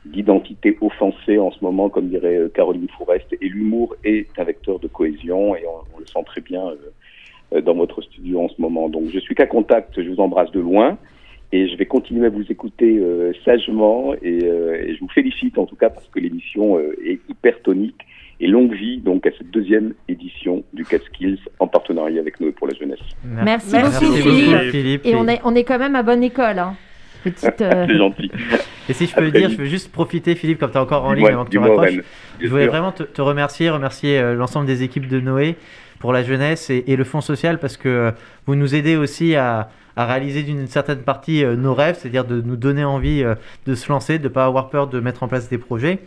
d'identités 0.05 0.77
offensées 0.81 1.37
en 1.37 1.51
ce 1.51 1.63
moment 1.63 1.87
comme 1.89 2.09
dirait 2.09 2.35
euh, 2.35 2.49
Caroline 2.49 2.89
Fourest 2.97 3.27
et 3.39 3.47
l'humour 3.47 3.95
est 4.03 4.27
un 4.37 4.43
vecteur 4.43 4.79
de 4.79 4.87
cohésion 4.87 5.55
et 5.55 5.63
on, 5.65 5.95
on 5.95 5.99
le 5.99 6.05
sent 6.05 6.23
très 6.25 6.41
bien 6.41 6.67
euh, 6.67 6.75
euh, 7.55 7.61
dans 7.61 7.75
votre 7.75 8.01
studio 8.01 8.41
en 8.41 8.49
ce 8.49 8.61
moment 8.61 8.89
donc 8.89 9.05
je 9.09 9.19
suis 9.19 9.35
qu'à 9.35 9.47
contact 9.47 10.01
je 10.01 10.09
vous 10.09 10.19
embrasse 10.19 10.51
de 10.51 10.59
loin 10.59 10.97
et 11.53 11.69
je 11.69 11.77
vais 11.77 11.85
continuer 11.85 12.25
à 12.25 12.29
vous 12.29 12.43
écouter 12.49 12.97
euh, 12.97 13.31
sagement 13.45 14.15
et, 14.23 14.39
euh, 14.43 14.83
et 14.85 14.95
je 14.95 14.99
vous 14.99 15.07
félicite 15.09 15.57
en 15.59 15.65
tout 15.67 15.75
cas 15.75 15.89
parce 15.91 16.07
que 16.07 16.19
l'émission 16.19 16.77
euh, 16.79 16.95
est 17.05 17.19
hyper 17.29 17.61
tonique 17.61 18.01
et 18.39 18.47
longue 18.47 18.73
vie 18.73 18.97
donc 18.97 19.27
à 19.27 19.29
cette 19.37 19.51
deuxième 19.51 19.93
édition 20.09 20.63
du 20.73 20.83
Catskills 20.83 21.37
en 21.59 21.67
partenariat 21.67 22.19
avec 22.19 22.39
nous 22.39 22.51
pour 22.51 22.67
la 22.67 22.73
jeunesse. 22.73 22.99
Merci, 23.23 23.71
Merci 23.71 24.05
beaucoup, 24.05 24.17
beaucoup, 24.17 24.29
Philippe. 24.35 24.71
Philippe. 24.71 25.05
Et 25.05 25.15
on 25.15 25.27
est, 25.27 25.39
on 25.43 25.53
est 25.53 25.63
quand 25.63 25.77
même 25.77 25.95
à 25.95 26.01
bonne 26.01 26.23
école. 26.23 26.57
hein. 26.57 26.75
Petite. 27.23 27.45
euh, 27.61 27.85
C'est 27.87 27.97
gentil. 27.97 28.31
Et 28.89 28.93
si 28.93 29.05
je 29.05 29.15
peux 29.15 29.21
le 29.21 29.29
très 29.29 29.39
dire, 29.39 29.49
je 29.51 29.57
veux 29.57 29.65
juste 29.65 29.91
profiter, 29.91 30.33
Philippe, 30.35 30.59
comme 30.59 30.71
tu 30.71 30.77
es 30.77 30.81
encore 30.81 31.05
en 31.05 31.13
ligne 31.13 31.27
avant 31.27 31.45
que 31.45 31.51
tu 31.51 31.59
raccroches. 31.59 32.01
Je 32.41 32.47
sûr. 32.47 32.57
vraiment 32.57 32.91
te, 32.91 33.03
te 33.03 33.21
remercier, 33.21 33.69
remercier 33.69 34.17
euh, 34.17 34.33
l'ensemble 34.33 34.65
des 34.65 34.81
équipes 34.81 35.07
de 35.07 35.19
Noé 35.19 35.55
pour 35.99 36.11
la 36.11 36.23
jeunesse 36.23 36.71
et, 36.71 36.83
et 36.87 36.95
le 36.95 37.03
Fonds 37.03 37.21
social 37.21 37.59
parce 37.59 37.77
que 37.77 37.87
euh, 37.87 38.11
vous 38.47 38.55
nous 38.55 38.75
aidez 38.75 38.97
aussi 38.97 39.35
à, 39.35 39.69
à 39.95 40.05
réaliser 40.05 40.43
d'une 40.43 40.67
certaine 40.67 40.99
partie 40.99 41.43
euh, 41.43 41.55
nos 41.55 41.73
rêves, 41.73 41.97
c'est-à-dire 41.99 42.25
de 42.25 42.41
nous 42.41 42.55
donner 42.55 42.83
envie 42.83 43.23
euh, 43.23 43.35
de 43.65 43.75
se 43.75 43.89
lancer, 43.89 44.17
de 44.19 44.23
ne 44.23 44.29
pas 44.29 44.45
avoir 44.45 44.69
peur 44.69 44.87
de 44.87 44.99
mettre 44.99 45.23
en 45.23 45.27
place 45.27 45.49
des 45.49 45.57
projets. 45.57 45.99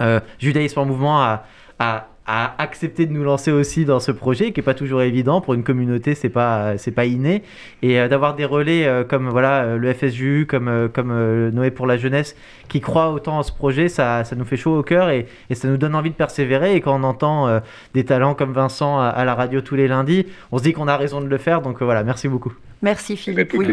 Euh, 0.00 0.20
Judaïsme 0.38 0.80
en 0.80 0.84
mouvement 0.86 1.22
a, 1.22 1.44
a- 1.78 2.08
a 2.26 2.54
accepté 2.62 3.06
de 3.06 3.12
nous 3.12 3.24
lancer 3.24 3.50
aussi 3.50 3.84
dans 3.84 3.98
ce 3.98 4.12
projet 4.12 4.52
qui 4.52 4.60
n'est 4.60 4.64
pas 4.64 4.74
toujours 4.74 5.02
évident 5.02 5.40
pour 5.40 5.54
une 5.54 5.64
communauté, 5.64 6.14
c'est 6.14 6.28
pas 6.28 6.78
c'est 6.78 6.92
pas 6.92 7.04
inné 7.04 7.42
et 7.82 7.98
euh, 7.98 8.08
d'avoir 8.08 8.34
des 8.36 8.44
relais 8.44 8.86
euh, 8.86 9.02
comme 9.02 9.28
voilà 9.28 9.64
euh, 9.64 9.76
le 9.76 9.92
FSJU, 9.92 10.46
comme 10.46 10.88
comme 10.92 11.10
euh, 11.10 11.50
Noé 11.50 11.70
pour 11.70 11.86
la 11.86 11.96
jeunesse 11.96 12.36
qui 12.72 12.80
croient 12.80 13.10
autant 13.10 13.38
en 13.38 13.42
ce 13.42 13.52
projet, 13.52 13.88
ça, 13.88 14.24
ça 14.24 14.34
nous 14.34 14.46
fait 14.46 14.56
chaud 14.56 14.78
au 14.78 14.82
cœur 14.82 15.10
et, 15.10 15.26
et 15.50 15.54
ça 15.54 15.68
nous 15.68 15.76
donne 15.76 15.94
envie 15.94 16.08
de 16.08 16.14
persévérer. 16.14 16.74
Et 16.74 16.80
quand 16.80 16.98
on 16.98 17.04
entend 17.04 17.46
euh, 17.46 17.60
des 17.92 18.04
talents 18.04 18.34
comme 18.34 18.52
Vincent 18.52 18.98
à, 18.98 19.08
à 19.08 19.26
la 19.26 19.34
radio 19.34 19.60
tous 19.60 19.74
les 19.74 19.88
lundis, 19.88 20.26
on 20.52 20.58
se 20.58 20.62
dit 20.62 20.72
qu'on 20.72 20.88
a 20.88 20.96
raison 20.96 21.20
de 21.20 21.28
le 21.28 21.36
faire. 21.36 21.60
Donc 21.60 21.82
euh, 21.82 21.84
voilà, 21.84 22.02
merci 22.02 22.28
beaucoup. 22.28 22.54
Merci 22.80 23.18
Philippe. 23.18 23.52
Oui. 23.54 23.66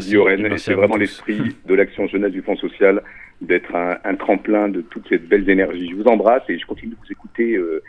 c'est 0.58 0.74
vraiment 0.74 0.98
l'esprit 0.98 1.56
de 1.66 1.74
l'action 1.74 2.08
jeunesse 2.08 2.34
du 2.34 2.42
Fonds 2.42 2.58
social 2.58 3.02
d'être 3.40 3.74
un, 3.74 3.98
un 4.04 4.16
tremplin 4.16 4.68
de 4.68 4.82
toutes 4.82 5.08
ces 5.08 5.18
belles 5.18 5.50
énergies. 5.50 5.90
Je 5.90 5.96
vous 5.96 6.04
embrasse 6.10 6.44
et 6.50 6.60
je 6.60 6.66
continue 6.66 6.92
de 6.92 6.98
vous 6.98 7.12
écouter 7.12 7.56
euh, 7.56 7.82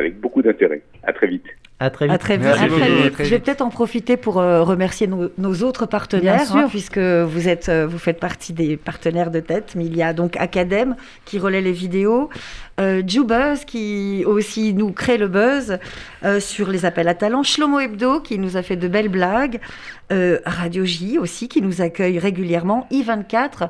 avec 0.00 0.18
beaucoup 0.18 0.42
d'intérêt. 0.42 0.82
À 1.02 1.12
très 1.12 1.26
vite. 1.28 1.46
À 1.82 1.88
très 1.90 2.04
vite. 2.06 2.14
À 2.14 2.18
très 2.18 2.36
vite. 2.36 2.44
Merci 2.46 2.64
À 2.64 2.68
très 2.68 2.78
beaucoup, 2.78 2.92
vite. 3.02 3.06
à 3.06 3.10
très 3.10 3.24
Je 3.24 3.30
vais 3.30 3.38
peut-être 3.38 3.62
en 3.62 3.70
profiter 3.70 4.16
pour 4.18 4.38
euh, 4.38 4.62
remercier 4.62 5.06
nos, 5.06 5.30
nos 5.38 5.54
autres 5.62 5.86
partenaires, 5.86 6.36
Bien 6.36 6.44
sûr. 6.44 6.56
hein, 6.56 6.66
puisque 6.68 6.98
vous 6.98 7.48
êtes, 7.48 7.70
euh, 7.70 7.86
vous 7.86 7.98
faites 7.98 8.20
partie 8.20 8.52
des 8.52 8.76
partenaires 8.76 9.30
de 9.30 9.40
tête. 9.40 9.72
Mais 9.76 9.86
il 9.86 9.96
y 9.96 10.02
a 10.02 10.12
donc 10.12 10.36
Academ 10.36 10.94
qui 11.24 11.38
relaie 11.38 11.62
les 11.62 11.72
vidéos, 11.72 12.28
euh, 12.80 13.02
Jubuzz 13.06 13.64
qui 13.64 14.24
aussi 14.26 14.74
nous 14.74 14.92
crée 14.92 15.16
le 15.16 15.28
buzz 15.28 15.78
euh, 16.24 16.38
sur 16.38 16.68
les 16.68 16.84
appels 16.84 17.08
à 17.08 17.14
talents, 17.14 17.42
Shlomo 17.42 17.80
Hebdo 17.80 18.20
qui 18.20 18.38
nous 18.38 18.58
a 18.58 18.62
fait 18.62 18.76
de 18.76 18.86
belles 18.86 19.08
blagues, 19.08 19.58
euh, 20.12 20.38
Radio 20.44 20.84
J 20.84 21.18
aussi 21.18 21.48
qui 21.48 21.62
nous 21.62 21.80
accueille 21.80 22.18
régulièrement, 22.18 22.86
I24 22.92 23.68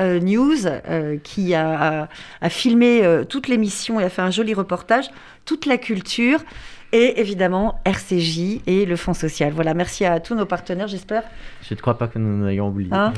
euh, 0.00 0.18
News 0.18 0.66
euh, 0.66 1.16
qui 1.22 1.54
a, 1.54 2.02
a- 2.02 2.08
a 2.40 2.48
filmé 2.48 3.04
euh, 3.04 3.22
toute 3.24 3.46
l'émission 3.46 4.00
et 4.00 4.04
a 4.04 4.08
fait 4.08 4.22
un 4.22 4.30
joli 4.32 4.52
reportage, 4.52 5.10
toute 5.44 5.66
la 5.66 5.78
culture. 5.78 6.40
Et 6.94 7.20
évidemment, 7.20 7.80
RCJ 7.86 8.60
et 8.66 8.84
le 8.84 8.96
Fonds 8.96 9.14
social. 9.14 9.52
Voilà, 9.54 9.72
merci 9.72 10.04
à 10.04 10.20
tous 10.20 10.34
nos 10.34 10.44
partenaires, 10.44 10.88
j'espère. 10.88 11.22
Je 11.62 11.72
ne 11.72 11.80
crois 11.80 11.96
pas 11.96 12.06
que 12.06 12.18
nous 12.18 12.36
nous 12.36 12.48
ayons 12.48 12.68
oublié. 12.68 12.90
Hein 12.92 13.14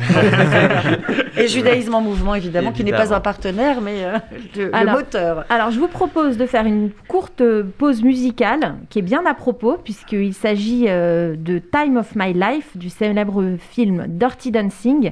et 1.37 1.49
Judaïsme 1.49 1.93
en 1.93 2.01
mouvement, 2.01 2.37
évidemment, 2.37 2.71
qui 2.71 2.85
n'est 2.85 2.93
pas 2.93 3.13
un 3.13 3.19
partenaire, 3.19 3.81
mais 3.81 4.05
euh, 4.05 4.19
le, 4.57 4.67
le 4.67 4.77
Alors, 4.77 4.95
moteur. 4.95 5.45
Alors, 5.51 5.73
je 5.73 5.81
vous 5.81 5.89
propose 5.89 6.37
de 6.37 6.47
faire 6.47 6.67
une 6.67 6.91
courte 7.09 7.43
pause 7.77 8.05
musicale 8.05 8.77
qui 8.91 9.01
est 9.01 9.03
bien 9.03 9.27
à 9.27 9.35
propos, 9.35 9.77
puisqu'il 9.83 10.35
s'agit 10.35 10.85
euh, 10.87 11.35
de 11.37 11.59
Time 11.59 11.97
of 11.97 12.15
My 12.15 12.33
Life, 12.33 12.77
du 12.77 12.91
célèbre 12.91 13.57
film 13.59 14.05
Dirty 14.07 14.53
Dancing, 14.53 15.11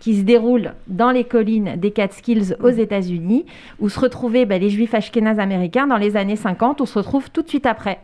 qui 0.00 0.16
se 0.16 0.22
déroule 0.22 0.72
dans 0.88 1.10
les 1.10 1.24
collines 1.24 1.76
des 1.76 1.92
Catskills 1.92 2.56
aux 2.60 2.70
États-Unis, 2.70 3.46
où 3.78 3.88
se 3.88 4.00
retrouvaient 4.00 4.46
bah, 4.46 4.58
les 4.58 4.70
juifs 4.70 4.94
ashkénazes 4.94 5.38
américains 5.38 5.86
dans 5.86 5.98
les 5.98 6.16
années 6.16 6.36
50. 6.36 6.80
On 6.80 6.86
se 6.86 6.98
retrouve 6.98 7.30
tout 7.30 7.42
de 7.42 7.48
suite 7.48 7.66
après. 7.66 8.00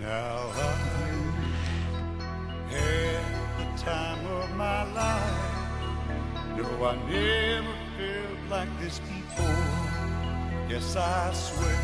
Now 0.00 0.06
I 0.06 0.74
had 2.70 3.24
the 3.58 3.82
time 3.82 4.24
of 4.40 4.50
my 4.56 4.84
life. 4.94 5.48
No, 6.56 6.64
I 6.84 6.96
never 7.10 7.74
felt 7.96 8.50
like 8.50 8.68
this 8.80 9.00
before. 9.00 9.88
Yes, 10.68 10.96
I 10.96 11.32
swear 11.32 11.74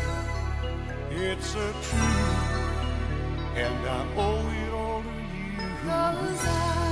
it's 1.11 1.55
a 1.55 1.73
truth, 1.81 2.45
and 3.57 3.85
I 3.85 4.05
owe 4.17 4.47
it 4.65 4.73
all 4.73 5.01
to 5.01 5.09
you. 5.09 5.67
Cause 5.83 6.45
I 6.45 6.85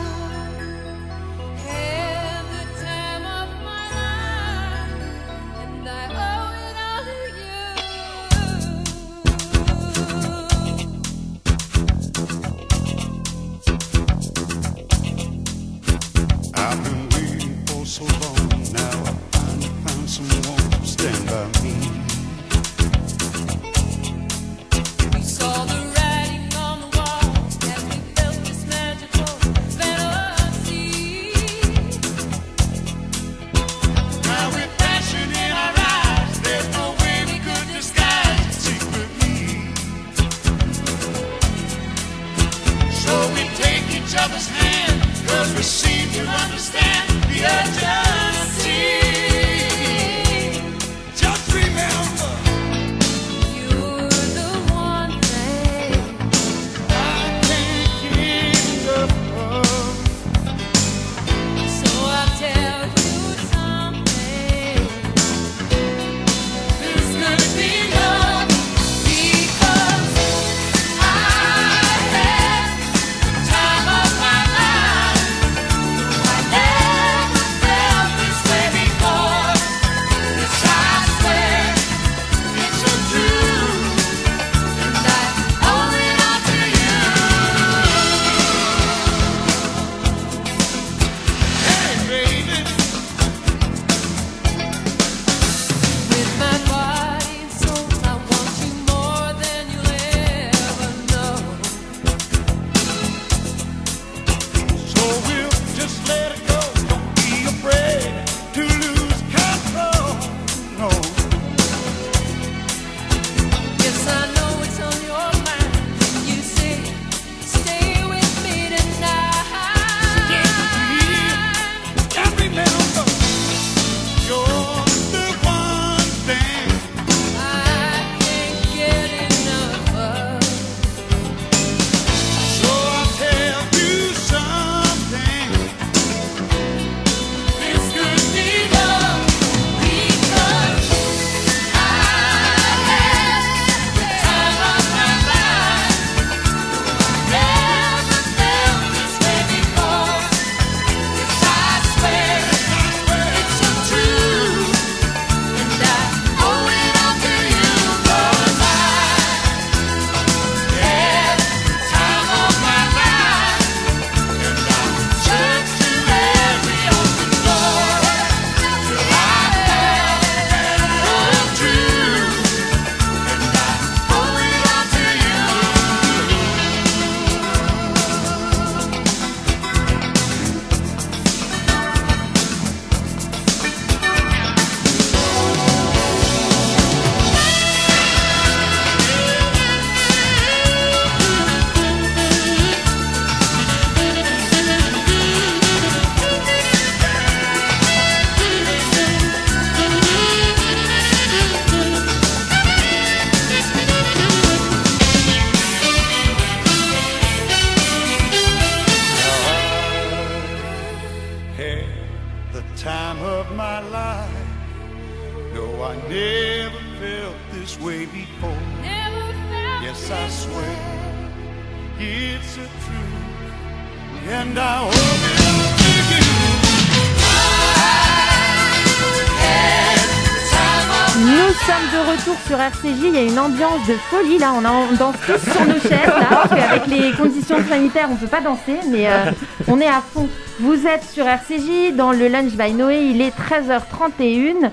RCJ. 232.84 233.04
Il 233.06 233.14
y 233.14 233.18
a 233.18 233.24
une 233.24 233.40
ambiance 233.40 233.88
de 233.88 233.94
folie 233.94 234.38
là. 234.38 234.52
On, 234.60 234.66
a- 234.66 234.72
on 234.72 234.96
danse 234.96 235.16
tous 235.26 235.52
sur 235.52 235.66
nos 235.66 235.80
chaises 235.80 235.92
là, 236.08 236.28
parce 236.30 236.50
qu'avec 236.50 236.88
les 236.88 237.12
conditions 237.12 237.58
sanitaires, 237.68 238.10
on 238.12 238.16
peut 238.16 238.28
pas 238.28 238.42
danser, 238.42 238.78
mais 238.92 239.08
euh, 239.08 239.32
on 239.68 239.80
est 239.80 239.88
à 239.88 240.02
fond. 240.02 240.28
Vous 240.60 240.86
êtes 240.88 241.04
sur 241.04 241.26
RCJ 241.28 241.96
dans 241.96 242.12
le 242.12 242.28
Lunch 242.28 242.52
by 242.54 242.74
Noé. 242.74 243.06
Il 243.10 243.22
est 243.22 243.34
13h31. 243.36 244.70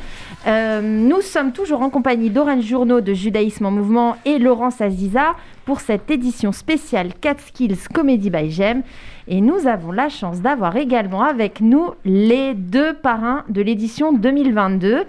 Euh, 0.46 0.80
nous 0.82 1.20
sommes 1.20 1.52
toujours 1.52 1.82
en 1.82 1.90
compagnie 1.90 2.30
d'Orange 2.30 2.64
Journaux 2.64 3.00
de 3.02 3.12
Judaïsme 3.12 3.66
en 3.66 3.70
Mouvement 3.70 4.16
et 4.24 4.38
Laurence 4.38 4.80
Aziza 4.80 5.34
pour 5.66 5.80
cette 5.80 6.10
édition 6.10 6.50
spéciale 6.52 7.10
4 7.20 7.40
Skills 7.48 7.76
Comedy 7.92 8.30
by 8.30 8.50
Jem. 8.50 8.82
Et 9.28 9.40
nous 9.42 9.66
avons 9.66 9.92
la 9.92 10.08
chance 10.08 10.40
d'avoir 10.40 10.76
également 10.76 11.22
avec 11.22 11.60
nous 11.60 11.90
les 12.04 12.54
deux 12.54 12.94
parrains 12.94 13.44
de 13.48 13.60
l'édition 13.62 14.12
2022. 14.12 15.04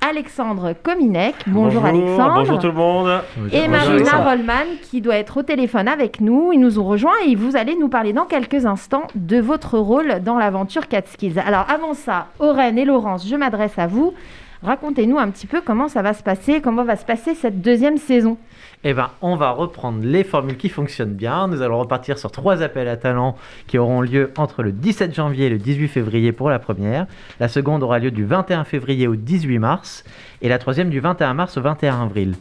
Alexandre 0.00 0.74
Kominek, 0.82 1.34
bonjour, 1.48 1.84
Alexandre. 1.84 2.34
Bonjour 2.36 2.58
tout 2.58 2.68
le 2.68 2.72
monde. 2.72 3.20
Et 3.52 3.66
Marina 3.66 4.18
Rollman 4.18 4.76
qui 4.82 5.00
doit 5.00 5.16
être 5.16 5.38
au 5.38 5.42
téléphone 5.42 5.88
avec 5.88 6.20
nous. 6.20 6.52
Ils 6.52 6.60
nous 6.60 6.78
ont 6.78 6.84
rejoints 6.84 7.18
et 7.26 7.34
vous 7.34 7.56
allez 7.56 7.74
nous 7.74 7.88
parler 7.88 8.12
dans 8.12 8.24
quelques 8.24 8.64
instants 8.64 9.08
de 9.16 9.38
votre 9.38 9.78
rôle 9.78 10.20
dans 10.24 10.38
l'aventure 10.38 10.86
Catskills. 10.86 11.40
Alors 11.44 11.66
avant 11.68 11.94
ça, 11.94 12.28
Aurène 12.38 12.78
et 12.78 12.84
Laurence, 12.84 13.28
je 13.28 13.34
m'adresse 13.34 13.78
à 13.78 13.86
vous. 13.88 14.14
Racontez-nous 14.62 15.18
un 15.18 15.30
petit 15.30 15.46
peu 15.46 15.60
comment 15.60 15.88
ça 15.88 16.02
va 16.02 16.14
se 16.14 16.22
passer, 16.22 16.60
comment 16.60 16.84
va 16.84 16.96
se 16.96 17.04
passer 17.04 17.34
cette 17.34 17.60
deuxième 17.60 17.96
saison. 17.96 18.36
Eh 18.84 18.94
ben, 18.94 19.10
on 19.22 19.34
va 19.34 19.50
reprendre 19.50 20.04
les 20.04 20.22
formules 20.22 20.56
qui 20.56 20.68
fonctionnent 20.68 21.14
bien. 21.14 21.48
Nous 21.48 21.62
allons 21.62 21.80
repartir 21.80 22.16
sur 22.16 22.30
trois 22.30 22.62
appels 22.62 22.86
à 22.86 22.96
talents 22.96 23.36
qui 23.66 23.76
auront 23.76 24.02
lieu 24.02 24.32
entre 24.38 24.62
le 24.62 24.70
17 24.70 25.12
janvier 25.12 25.46
et 25.46 25.50
le 25.50 25.58
18 25.58 25.88
février 25.88 26.30
pour 26.30 26.48
la 26.48 26.60
première. 26.60 27.08
La 27.40 27.48
seconde 27.48 27.82
aura 27.82 27.98
lieu 27.98 28.12
du 28.12 28.24
21 28.24 28.62
février 28.62 29.08
au 29.08 29.16
18 29.16 29.58
mars 29.58 30.04
et 30.42 30.48
la 30.48 30.58
troisième 30.58 30.90
du 30.90 31.00
21 31.00 31.34
mars 31.34 31.56
au 31.56 31.60
21 31.60 32.04
avril. 32.04 32.34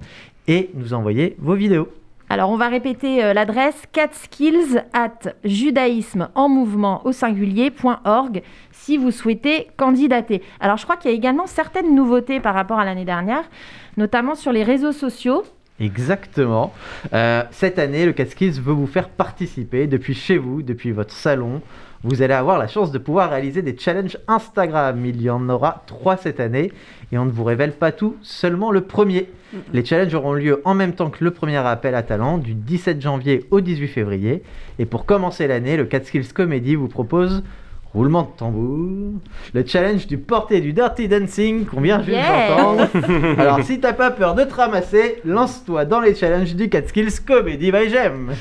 et 0.47 0.69
nous 0.73 0.93
envoyer 0.93 1.35
vos 1.39 1.55
vidéos. 1.55 1.89
Alors 2.31 2.51
on 2.51 2.57
va 2.57 2.67
répéter 2.67 3.23
euh, 3.23 3.33
l'adresse 3.33 3.83
catskills 3.91 4.83
at 4.93 5.33
judaïsme 5.43 6.29
en 6.35 6.47
mouvement 6.47 7.03
au 7.05 7.11
singulier.org 7.11 8.43
si 8.71 8.97
vous 8.97 9.09
souhaitez 9.09 9.67
candidater. 9.77 10.43
Alors 10.59 10.77
je 10.77 10.83
crois 10.83 10.95
qu'il 10.95 11.09
y 11.09 11.13
a 11.13 11.17
également 11.17 11.47
certaines 11.47 11.95
nouveautés 11.95 12.39
par 12.39 12.53
rapport 12.53 12.77
à 12.77 12.85
l'année 12.85 13.05
dernière, 13.05 13.49
notamment 13.97 14.35
sur 14.35 14.51
les 14.51 14.63
réseaux 14.63 14.91
sociaux. 14.91 15.43
Exactement. 15.79 16.73
Euh, 17.13 17.43
cette 17.51 17.79
année, 17.79 18.05
le 18.05 18.13
Catskills 18.13 18.61
veut 18.61 18.73
vous 18.73 18.87
faire 18.87 19.09
participer 19.09 19.87
depuis 19.87 20.13
chez 20.13 20.37
vous, 20.37 20.61
depuis 20.61 20.91
votre 20.91 21.13
salon. 21.13 21.61
Vous 22.03 22.21
allez 22.21 22.33
avoir 22.33 22.57
la 22.57 22.67
chance 22.67 22.91
de 22.91 22.97
pouvoir 22.97 23.29
réaliser 23.29 23.61
des 23.61 23.77
challenges 23.77 24.17
Instagram. 24.27 25.05
Il 25.05 25.21
y 25.21 25.29
en 25.29 25.49
aura 25.49 25.83
trois 25.87 26.15
cette 26.15 26.39
année 26.39 26.71
et 27.11 27.17
on 27.17 27.25
ne 27.25 27.31
vous 27.31 27.43
révèle 27.43 27.73
pas 27.73 27.91
tout, 27.91 28.15
seulement 28.21 28.71
le 28.71 28.81
premier. 28.81 29.29
Les 29.73 29.83
challenges 29.83 30.13
auront 30.13 30.33
lieu 30.33 30.61
en 30.63 30.75
même 30.75 30.93
temps 30.93 31.09
que 31.09 31.23
le 31.23 31.31
premier 31.31 31.57
appel 31.57 31.95
à 31.95 32.03
talent 32.03 32.37
du 32.37 32.53
17 32.53 33.01
janvier 33.01 33.45
au 33.49 33.61
18 33.61 33.87
février. 33.87 34.43
Et 34.77 34.85
pour 34.85 35.05
commencer 35.05 35.47
l'année, 35.47 35.75
le 35.75 35.85
Catskills 35.85 36.31
Comedy 36.33 36.75
vous 36.75 36.87
propose 36.87 37.43
Roulement 37.91 38.21
de 38.21 38.37
tambour, 38.37 39.13
le 39.55 39.65
challenge 39.65 40.05
du 40.05 40.19
porté 40.19 40.61
du 40.61 40.73
dirty 40.73 41.07
dancing 41.07 41.65
qu'on 41.65 41.81
vient 41.81 41.97
juste 42.03 42.11
Yeah. 42.11 42.49
d'entendre. 42.55 42.87
Alors 43.39 43.63
si 43.63 43.79
t'as 43.79 43.93
pas 43.93 44.11
peur 44.11 44.35
de 44.35 44.43
te 44.43 44.53
ramasser, 44.53 45.19
lance-toi 45.25 45.85
dans 45.85 45.99
les 45.99 46.13
challenges 46.13 46.53
du 46.53 46.69
Catskills 46.69 47.19
Comedy 47.25 47.71
by 47.71 47.89
Jem. 47.89 48.33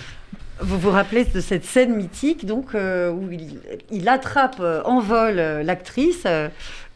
Vous 0.61 0.79
vous 0.79 0.91
rappelez 0.91 1.25
de 1.25 1.41
cette 1.41 1.65
scène 1.65 1.97
mythique 1.97 2.45
donc 2.45 2.75
euh, 2.75 3.11
où 3.11 3.31
il, 3.33 3.59
il 3.91 4.07
attrape 4.11 4.57
euh, 4.61 4.83
en 4.85 5.01
vol 5.01 5.39
euh, 5.39 5.63
l'actrice 5.63 6.27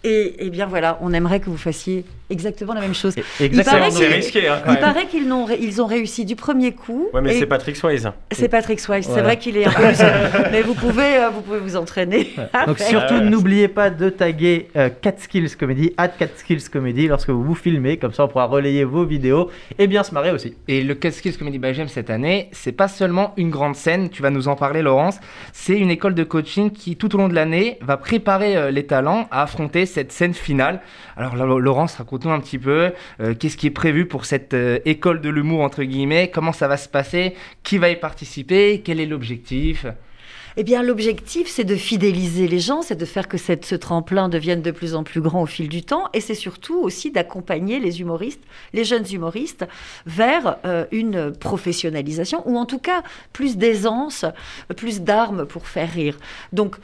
et, 0.05 0.47
et 0.47 0.51
bien 0.51 0.67
voilà, 0.67 0.99
on 1.01 1.12
aimerait 1.12 1.41
que 1.41 1.51
vous 1.51 1.57
fassiez 1.57 2.05
exactement 2.33 2.75
la 2.75 2.81
même 2.81 2.95
chose. 2.95 3.14
Il 3.40 3.62
paraît 3.62 3.90
C'est 3.90 4.07
risqué, 4.09 4.49
hein, 4.49 4.61
quand 4.64 4.71
Il 4.73 4.75
même. 4.75 4.81
paraît 4.83 5.07
qu'ils 5.07 5.29
n'ont 5.29 5.45
ré- 5.45 5.59
ils 5.61 5.81
ont 5.83 5.87
réussi 5.87 6.25
du 6.25 6.35
premier 6.37 6.73
coup. 6.73 7.09
Ouais, 7.12 7.21
mais 7.21 7.37
et- 7.37 7.38
c'est 7.38 7.47
Patrick 7.47 7.77
Swayze. 7.77 8.11
C'est 8.33 8.49
Patrick 8.49 8.81
Swayze. 8.81 9.07
C'est 9.12 9.21
vrai 9.23 9.38
qu'il 9.38 9.57
est 9.57 9.66
un 9.66 9.71
peu. 9.71 9.83
mais 10.53 10.62
vous 10.62 10.75
pouvez, 10.75 11.16
euh, 11.18 11.29
vous 11.31 11.42
pouvez 11.42 11.59
vous 11.59 11.77
entraîner. 11.77 12.31
Donc 12.66 12.79
surtout 12.79 13.21
n'oubliez 13.21 13.68
pas 13.68 13.90
de 13.90 14.09
taguer 14.09 14.68
euh, 14.77 14.88
Catskills 15.01 15.57
Comedy, 15.57 15.92
at 15.97 16.09
Catskills 16.09 16.68
Comedy 16.71 17.09
lorsque 17.09 17.31
vous 17.31 17.42
vous 17.45 17.55
filmez, 17.55 17.97
comme 17.99 18.12
ça 18.12 18.25
on 18.25 18.29
pourra 18.29 18.47
relayer 18.47 18.85
vos 18.85 19.05
vidéos 19.05 19.51
et 19.79 19.87
bien 19.87 20.03
se 20.03 20.14
marrer 20.14 20.31
aussi. 20.31 20.55
Et 20.68 20.83
le 20.83 20.95
Catskills 20.95 21.37
Comedy 21.37 21.59
by 21.59 21.73
cette 21.88 22.11
année, 22.11 22.49
c'est 22.53 22.73
pas 22.73 22.88
seulement 22.88 23.33
une 23.37 23.51
grande 23.51 23.75
scène, 23.77 24.09
tu 24.11 24.23
vas 24.23 24.31
nous 24.31 24.49
en 24.49 24.57
parler 24.57 24.83
Laurence, 24.83 25.18
c'est 25.53 25.77
une 25.79 25.90
école 25.90 26.14
de 26.14 26.25
coaching 26.25 26.71
qui 26.71 26.97
tout 26.97 27.14
au 27.14 27.18
long 27.18 27.29
de 27.29 27.35
l'année 27.35 27.79
va 27.81 27.97
préparer 27.97 28.57
euh, 28.57 28.71
les 28.71 28.87
talents 28.87 29.27
à 29.31 29.42
affronter 29.42 29.87
cette 29.87 30.12
scène 30.12 30.35
finale. 30.35 30.81
Alors 31.16 31.37
là, 31.37 31.45
Laurence, 31.45 31.99
raconte-nous 32.23 32.31
un 32.33 32.41
petit 32.41 32.59
peu 32.59 32.93
euh, 33.21 33.35
qu'est-ce 33.35 33.57
qui 33.57 33.67
est 33.67 33.71
prévu 33.71 34.07
pour 34.07 34.25
cette 34.25 34.55
euh, 34.55 34.79
école 34.85 35.21
de 35.21 35.29
l'humour 35.29 35.61
entre 35.63 35.83
guillemets, 35.83 36.31
comment 36.33 36.53
ça 36.53 36.69
va 36.69 36.77
se 36.77 36.89
passer, 36.89 37.35
qui 37.63 37.79
va 37.79 37.91
y 37.91 37.97
participer, 37.97 38.83
quel 38.85 39.01
est 39.01 39.07
l'objectif? 39.07 39.87
Eh 40.59 40.65
bien, 40.65 40.83
l'objectif, 40.83 41.49
c'est 41.49 41.65
de 41.65 41.77
fidéliser 41.77 42.47
les 42.47 42.59
gens, 42.59 42.83
c'est 42.83 42.97
de 42.97 43.07
faire 43.07 43.27
que 43.27 43.39
cette, 43.39 43.65
ce 43.65 43.75
tremplin 43.75 44.29
devienne 44.29 44.61
de 44.61 44.71
plus 44.71 44.95
en 44.95 45.03
plus 45.03 45.23
grand 45.23 45.43
au 45.43 45.47
fil 45.47 45.71
du 45.71 45.83
temps, 45.83 46.11
et 46.13 46.21
c'est 46.21 46.35
surtout 46.35 46.79
aussi 46.79 47.11
d'accompagner 47.11 47.81
les 47.81 48.03
humoristes, 48.03 48.43
les 48.75 48.85
jeunes 48.85 49.07
humoristes, 49.11 49.65
vers 50.05 50.59
euh, 50.67 50.85
une 50.93 51.33
professionnalisation, 51.33 52.43
ou 52.47 52.59
en 52.59 52.67
tout 52.67 52.79
cas 52.79 53.03
plus 53.33 53.57
d'aisance, 53.57 54.27
plus 54.77 55.01
d'armes 55.01 55.47
pour 55.47 55.67
faire 55.67 55.91
rire. 55.91 56.19
Donc, 56.53 56.77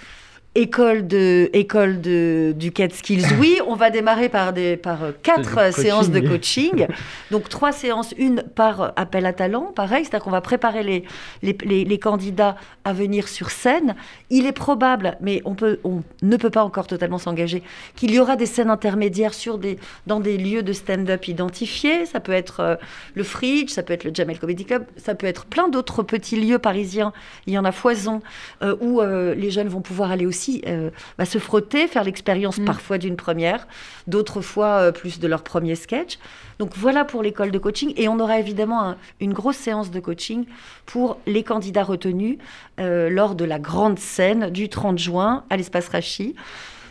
École 0.55 1.07
de, 1.07 1.51
école 1.53 2.01
de, 2.01 2.53
du 2.57 2.73
Catskills, 2.73 3.23
oui, 3.39 3.59
on 3.69 3.77
va 3.77 3.91
démarrer 3.91 4.29
par, 4.29 4.53
des, 4.53 4.77
par 4.77 5.05
euh, 5.05 5.13
quatre 5.23 5.73
séances 5.73 6.11
de 6.11 6.19
coaching. 6.21 6.87
Donc 7.31 7.49
trois 7.49 7.71
séances, 7.71 8.13
une 8.19 8.43
par 8.43 8.93
appel 8.97 9.25
à 9.27 9.33
talent, 9.33 9.71
pareil, 9.77 10.05
c'est-à-dire 10.05 10.25
qu'on 10.25 10.33
va 10.33 10.41
préparer 10.41 10.83
les, 10.83 11.05
les, 11.43 11.57
les- 11.65 11.85
les 11.85 11.99
candidats 11.99 12.57
à 12.85 12.93
venir 12.93 13.29
sur 13.29 13.51
scène. 13.51 13.95
Il 14.31 14.47
est 14.47 14.53
probable, 14.53 15.17
mais 15.21 15.43
on, 15.45 15.55
peut, 15.55 15.79
on 15.85 16.03
ne 16.23 16.37
peut 16.37 16.51
pas 16.51 16.65
encore 16.65 16.89
totalement 16.89 17.19
s'engager, 17.19 17.63
qu'il 17.95 18.11
y 18.13 18.19
aura 18.19 18.35
des 18.35 18.47
scènes 18.47 18.71
intermédiaires 18.71 19.35
sur 19.35 19.59
des, 19.59 19.79
dans 20.09 20.19
des 20.19 20.39
lieux 20.39 20.65
de 20.65 20.73
stand-up 20.73 21.29
identifiés. 21.29 22.05
Ça 22.07 22.19
peut 22.19 22.33
être 22.33 22.61
euh, 22.61 22.77
le 23.15 23.23
Fridge, 23.23 23.69
ça 23.69 23.85
peut 23.85 23.93
être 23.93 24.03
le 24.05 24.13
Jamel 24.13 24.41
Comedy 24.41 24.65
Club, 24.65 24.87
ça 24.97 25.15
peut 25.15 25.27
être 25.29 25.45
plein 25.45 25.69
d'autres 25.69 26.03
petits 26.03 26.41
lieux 26.41 26.59
parisiens. 26.59 27.13
Il 27.47 27.53
y 27.53 27.59
en 27.59 27.65
a 27.67 27.71
foison 27.71 28.23
euh, 28.63 28.75
où 28.81 29.01
euh, 29.01 29.35
les 29.37 29.51
jeunes 29.53 29.69
vont 29.69 29.83
pouvoir 29.83 30.11
aller 30.11 30.27
aussi 30.27 30.38
euh, 30.67 30.91
bah, 31.19 31.25
se 31.25 31.39
frotter, 31.39 31.87
faire 31.89 32.05
l'expérience 32.05 32.59
parfois 32.67 32.99
d'une 32.99 33.17
première, 33.17 33.67
d'autres 34.07 34.41
fois 34.41 34.67
euh, 34.81 34.93
plus 34.93 35.19
de 35.21 35.27
leur 35.29 35.43
premier 35.43 35.75
sketch. 35.75 36.19
Donc 36.59 36.73
voilà 36.77 37.05
pour 37.05 37.23
l'école 37.23 37.51
de 37.51 37.59
coaching. 37.59 37.93
Et 37.97 38.09
on 38.09 38.19
aura 38.21 38.39
évidemment 38.39 38.83
un- 38.83 38.97
une 39.21 39.33
grosse 39.33 39.57
séance 39.57 39.91
de 39.91 40.01
coaching 40.01 40.45
pour 40.87 41.19
les 41.27 41.43
candidats 41.45 41.85
retenus 41.85 42.39
euh, 42.81 43.09
lors 43.11 43.35
de 43.35 43.45
la 43.45 43.59
grande 43.59 43.99
scène 43.99 44.51
du 44.51 44.69
30 44.69 44.99
juin 44.99 45.45
à 45.51 45.57
l'espace 45.57 45.89
Rachi. 45.89 46.35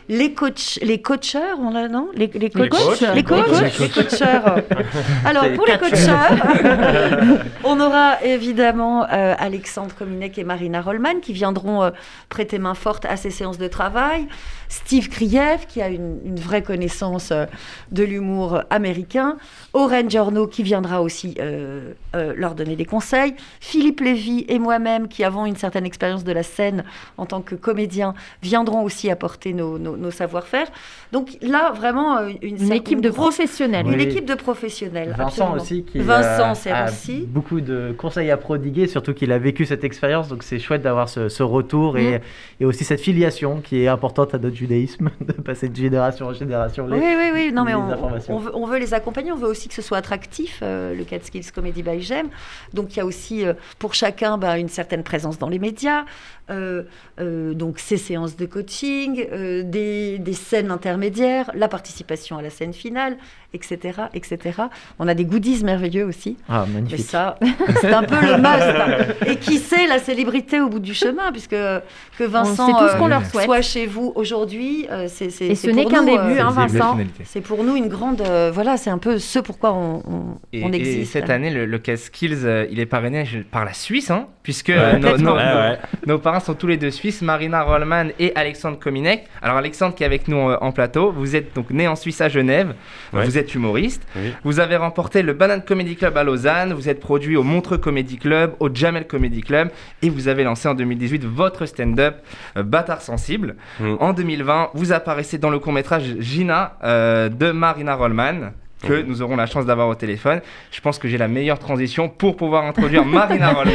Les 0.10 0.34
coachs, 0.34 0.80
les 0.82 1.01
coacheurs, 1.01 1.58
on 1.60 1.76
a 1.76 1.88
non? 1.89 2.08
Les, 2.16 2.28
les 2.34 2.49
coachs, 2.49 2.70
coachs, 2.70 3.01
les 3.01 3.14
les 3.16 3.24
coachs, 3.24 3.45
coachs? 3.45 3.80
les 3.80 3.89
coacheurs. 3.89 4.55
Alors 5.26 5.43
les 5.43 5.55
pour 5.55 5.66
les 5.68 5.78
coacheurs, 5.78 6.32
on 7.66 7.80
aura 7.82 8.24
évidemment 8.24 9.03
euh, 9.12 9.36
Alexandre 9.38 9.93
Kominek 9.97 10.38
et 10.38 10.43
Marina 10.45 10.82
Rollman 10.82 11.20
qui 11.22 11.34
viendront 11.34 11.84
euh, 11.84 11.89
prêter 12.30 12.58
main 12.58 12.74
forte 12.74 13.03
à 13.05 13.18
ces 13.18 13.32
séances 13.32 13.58
de 13.58 13.68
travail. 13.68 14.28
Steve 14.70 15.10
Kriev 15.10 15.66
qui 15.68 15.82
a 15.82 15.89
une, 15.89 16.20
une 16.26 16.39
vraie 16.39 16.62
connaissance 16.64 17.32
euh, 17.32 17.45
de 17.91 18.03
l'humour 18.03 18.62
américain. 18.70 19.38
Oren 19.74 20.10
Giorno 20.10 20.47
qui 20.47 20.64
viendra 20.64 21.01
aussi 21.01 21.36
euh, 21.39 21.91
leur 22.14 22.55
donner 22.55 22.76
des 22.78 22.86
conseils. 22.86 23.36
Philippe 23.60 23.99
Lévy 23.99 24.45
et 24.47 24.58
moi-même 24.60 25.08
qui 25.10 25.24
avons 25.26 25.45
une 25.45 25.55
certaine 25.58 25.86
expérience 25.86 26.24
de 26.24 26.32
la 26.32 26.43
scène 26.43 26.84
en 27.18 27.26
tant 27.26 27.41
que 27.41 27.55
comédien 27.55 28.14
viendront 28.41 28.84
aussi 28.84 29.10
apporter 29.12 29.53
nos, 29.53 29.78
nos- 29.78 29.97
nos 29.98 30.12
savoir-faire. 30.12 30.68
Donc 31.12 31.38
là, 31.41 31.72
vraiment, 31.72 32.18
euh, 32.18 32.30
une, 32.41 32.62
Une 32.64 32.72
équipe 32.74 33.02
de 33.02 33.10
grosse- 33.10 33.36
professionnels. 33.36 33.86
Une 33.88 33.95
Oui. 33.95 34.04
équipe 34.04 34.26
de 34.26 34.36
professionnels. 34.36 35.10
Vincent 35.18 35.24
absolument. 35.28 35.56
aussi 35.56 35.84
qui 35.84 36.00
Vincent 36.00 36.52
euh, 36.52 36.54
c'est 36.56 36.72
a 36.72 36.86
aussi. 36.86 37.26
beaucoup 37.28 37.62
de 37.62 37.93
conseils 37.98 38.32
à 38.32 38.38
prodiguer, 38.38 38.88
surtout 38.88 39.14
qu'il 39.14 39.32
a 39.32 39.38
vécu 39.39 39.66
cette 39.66 39.84
expérience, 39.84 40.28
donc 40.30 40.43
c'est 40.43 40.60
chouette 40.60 40.82
d'avoir 40.82 41.10
ce, 41.10 41.30
ce 41.30 41.43
retour 41.43 41.93
Mm. 41.95 41.98
et, 41.98 42.22
et 42.62 42.66
aussi 42.66 42.84
cette 42.84 43.00
filiation 43.02 43.62
qui 43.62 43.82
est 43.84 43.88
importante 43.88 44.34
à 44.34 44.38
notre 44.39 44.56
judaïsme, 44.56 45.10
de 45.22 45.34
passer 45.34 45.70
de 45.70 45.76
génération 45.76 46.28
en 46.28 46.34
génération. 46.34 46.88
les- 46.88 46.98
Oui, 46.98 47.06
oui, 47.18 47.30
oui. 47.34 47.52
Non, 47.54 47.64
mais 47.64 47.74
on, 47.76 47.88
veut, 48.39 48.52
on 48.54 48.66
veut 48.66 48.78
les 48.80 48.93
accompagner. 48.93 49.32
On 49.32 49.36
veut 49.38 49.48
aussi 49.48 49.68
que 49.68 49.74
ce 49.74 49.82
soit 49.82 49.98
attractif, 49.98 50.60
euh, 50.62 50.93
le 50.95 51.04
Catskills 51.04 51.52
Comedy 51.54 51.84
by 51.84 52.02
Gem. 52.02 52.28
Donc, 52.74 52.95
il 52.95 53.00
y 53.00 53.02
a 53.02 53.06
aussi 53.06 53.45
euh, 53.45 53.54
pour 53.80 53.93
chacun 53.93 54.38
bah, 54.38 54.58
une 54.58 54.70
certaine 54.70 55.04
présence 55.04 55.38
dans 55.39 55.50
les 55.50 55.60
médias. 55.60 56.06
euh, 56.50 56.84
euh, 57.20 57.54
donc, 57.54 57.78
ces 57.80 57.98
séances 57.98 58.38
de 58.38 58.45
coaching, 58.45 59.26
euh, 59.34 59.64
des, 59.88 60.18
des 60.20 60.34
scènes 60.34 60.72
intermédiaires, 60.72 61.50
la 61.54 61.68
participation 61.68 62.38
à 62.38 62.42
la 62.42 62.50
scène 62.50 62.74
finale, 62.74 63.18
etc., 63.54 63.78
etc. 64.14 64.38
On 65.00 65.08
a 65.08 65.14
des 65.14 65.26
goodies 65.26 65.64
merveilleux 65.64 66.06
aussi. 66.06 66.38
Ah, 66.50 66.66
Mais 66.68 66.76
magnifique. 66.82 67.06
ça, 67.06 67.38
c'est 67.82 67.94
un 67.94 68.04
peu 68.04 68.16
le 68.16 68.38
must. 68.38 69.16
Et 69.28 69.36
qui 69.38 69.58
sait 69.58 69.88
la 69.88 70.00
célébrité 70.00 70.60
au 70.60 70.70
bout 70.70 70.80
du 70.80 70.94
chemin, 70.94 71.32
puisque 71.32 71.52
que 71.52 72.24
Vincent 72.24 72.68
c'est 72.68 72.74
tout 72.74 72.90
ce 72.90 72.98
qu'on 72.98 73.06
euh, 73.06 73.10
leur 73.10 73.26
souhaite. 73.26 73.46
soit 73.46 73.62
chez 73.62 73.86
vous 73.86 74.12
aujourd'hui, 74.16 74.88
euh, 74.92 75.08
c'est 75.08 75.30
c'est- 75.30 75.48
Et 75.48 75.56
ce 75.56 75.70
n'est 75.70 75.84
pour 75.84 75.92
qu'un 75.92 76.02
nous, 76.02 76.08
début, 76.18 76.40
euh, 76.40 76.44
hein, 76.44 76.52
Vincent. 76.52 76.98
c'est 77.26 77.42
pour 77.42 77.64
nous 77.64 77.76
une 77.76 77.88
grande. 77.88 78.22
euh, 78.22 78.52
voilà, 78.54 78.78
c'est 78.78 78.90
un 78.90 78.98
peu 78.98 79.20
ce 79.20 79.40
pourquoi 79.40 79.74
on, 79.74 80.04
on, 80.08 80.24
Et, 80.54 80.64
on 80.64 80.72
et 80.72 80.76
existe. 80.76 81.14
cette 81.14 81.30
année, 81.30 81.50
le, 81.50 81.66
le 81.66 81.78
Cast 81.80 82.06
Skills, 82.06 82.40
euh, 82.44 82.66
il 82.72 82.80
est 82.80 82.86
parrainé 82.86 83.24
par 83.52 83.66
la 83.66 83.74
Suisse, 83.74 84.12
hein, 84.12 84.28
puisque 84.44 84.68
Ouais, 84.70 84.76
euh, 84.78 84.98
nos, 85.00 85.18
nos- 85.18 85.36
Ouais, 85.36 85.54
nos- 85.54 85.60
ouais. 85.60 85.78
nos 86.06 86.20
parents 86.20 86.40
sont 86.40 86.54
tous 86.54 86.68
les 86.68 86.78
deux 86.78 86.92
suisses, 86.92 87.22
Marina 87.22 87.64
Rollman 87.64 88.08
et 88.20 88.32
Alexandre 88.36 88.78
Kominek. 88.80 89.26
Alors 89.42 89.58
Alexandre 89.58 89.76
qui 89.91 90.03
est 90.03 90.05
avec 90.05 90.28
nous 90.28 90.49
euh, 90.49 90.57
en 90.61 90.71
plateau, 90.71 91.11
vous 91.11 91.36
êtes 91.36 91.55
donc 91.55 91.69
né 91.71 91.88
en 91.88 91.95
Suisse 91.95 92.21
à 92.21 92.30
Genève, 92.30 92.73
Ouais. 93.13 93.23
vous 93.25 93.38
êtes 93.38 93.53
humoriste, 93.55 94.01
Oui. 94.15 94.34
vous 94.43 94.59
avez 94.59 94.75
remporté 94.75 95.21
le 95.21 95.34
Banane 95.34 95.63
Comedy 95.63 95.95
Club 95.95 96.17
à 96.17 96.23
Lausanne, 96.23 96.73
vous 96.73 96.89
êtes 96.89 96.99
produit 96.99 97.38
au 97.38 97.43
Montreux 97.43 97.78
Comedy 97.78 98.17
Club, 98.17 98.53
au 98.59 98.69
Jamel 98.73 99.07
Comedy 99.07 99.41
Club, 99.41 99.69
et 100.01 100.09
vous 100.09 100.28
avez 100.28 100.43
lancé 100.43 100.67
en 100.67 100.73
2018 100.73 101.23
votre 101.25 101.65
stand-up 101.65 102.15
euh, 102.57 102.63
Bâtard 102.63 103.01
Sensible. 103.01 103.55
Mm. 103.80 103.95
En 103.99 104.13
2020, 104.13 104.71
vous 104.73 104.91
apparaissez 104.91 105.38
dans 105.38 105.49
le 105.49 105.59
court-métrage 105.59 106.15
Gina 106.19 106.78
euh, 106.84 107.30
de 107.30 107.51
Marina 107.51 107.95
Rollman 107.95 108.51
que 108.86 109.01
nous 109.01 109.21
aurons 109.21 109.36
la 109.36 109.45
chance 109.47 109.65
d'avoir 109.65 109.88
au 109.88 109.95
téléphone. 109.95 110.41
Je 110.71 110.82
pense 110.82 110.99
que 110.99 111.07
j'ai 111.07 111.17
la 111.17 111.28
meilleure 111.28 111.57
transition 111.59 112.09
pour 112.09 112.36
pouvoir 112.38 112.65
introduire 112.65 113.03
Marina 113.05 113.53
Rollman, 113.53 113.73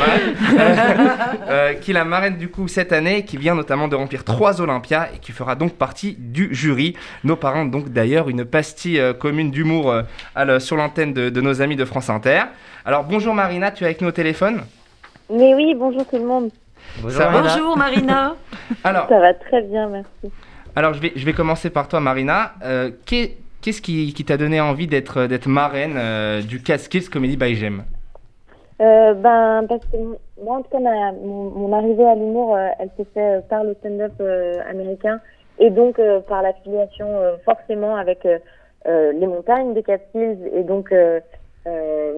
euh, 1.48 1.74
qui 1.74 1.90
est 1.90 1.94
la 1.94 2.05
marraine 2.05 2.36
du 2.36 2.48
coup 2.48 2.68
cette 2.68 2.92
année, 2.92 3.24
qui 3.24 3.36
vient 3.36 3.55
notamment 3.55 3.88
de 3.88 3.96
remplir 3.96 4.24
trois 4.24 4.61
Olympias 4.61 5.09
et 5.14 5.18
qui 5.18 5.32
fera 5.32 5.55
donc 5.55 5.72
partie 5.74 6.16
du 6.18 6.55
jury. 6.55 6.94
Nos 7.24 7.36
parents 7.36 7.64
donc 7.64 7.88
d'ailleurs 7.88 8.28
une 8.28 8.44
pastille 8.44 9.00
euh, 9.00 9.12
commune 9.12 9.50
d'humour 9.50 9.92
euh, 10.36 10.59
sur 10.59 10.76
l'antenne 10.76 11.12
de, 11.12 11.30
de 11.30 11.40
nos 11.40 11.61
amis 11.62 11.76
de 11.76 11.84
France 11.84 12.11
Inter. 12.11 12.42
Alors 12.84 13.05
bonjour 13.05 13.34
Marina, 13.34 13.70
tu 13.70 13.84
es 13.84 13.86
avec 13.86 14.00
nous 14.00 14.09
au 14.09 14.12
téléphone? 14.12 14.62
Mais 15.32 15.55
oui, 15.55 15.74
bonjour 15.76 16.07
tout 16.07 16.16
le 16.16 16.24
monde. 16.26 16.50
Ça 17.09 17.28
va 17.28 17.42
Bonjour 17.42 17.76
Marina. 17.78 18.34
Alors, 18.84 19.09
Ça 19.09 19.18
va 19.20 19.32
très 19.34 19.62
bien, 19.62 19.88
merci. 19.88 20.34
Alors, 20.74 20.94
je 20.94 21.00
vais, 21.00 21.12
je 21.14 21.24
vais 21.24 21.32
commencer 21.32 21.70
par 21.70 21.86
toi, 21.88 22.00
Marina. 22.00 22.55
Euh, 22.64 22.90
qu'est- 23.07 23.36
Qu'est-ce 23.63 23.81
qui, 23.81 24.13
t'a 24.25 24.37
donné 24.37 24.61
envie 24.61 24.89
d'être 24.89 25.27
d'être 25.27 25.49
marraine 25.49 25.95
euh, 25.97 26.43
du 26.43 26.61
Catskills 26.61 27.09
Comedy 27.09 27.37
by 27.37 27.55
Gem? 27.55 27.85
Euh, 28.81 29.15
ben, 29.15 29.65
parce 29.69 29.85
que 29.87 29.97
moi, 30.43 30.57
en 30.57 30.63
tout 30.63 30.71
cas, 30.71 30.81
mon, 30.81 31.73
arrivée 31.73 32.05
à 32.05 32.17
l'humour, 32.17 32.57
euh, 32.57 32.67
elle 32.81 32.91
s'est 32.97 33.07
faite 33.15 33.17
euh, 33.17 33.41
par 33.49 33.63
le 33.63 33.75
stand-up 33.75 34.15
euh, 34.21 34.55
américain 34.69 35.21
et 35.61 35.71
donc 35.71 36.01
euh, 36.01 36.19
par 36.21 36.43
l'affiliation 36.43 37.07
euh, 37.07 37.37
forcément 37.45 37.95
avec 37.95 38.27
euh, 38.27 38.39
euh, 38.89 39.13
les 39.13 39.29
montagnes 39.29 39.75
de 39.75 39.81
Catskills 39.81 40.39
et 40.57 40.65
donc 40.65 40.91
euh, 40.91 41.21
euh, 41.69 42.15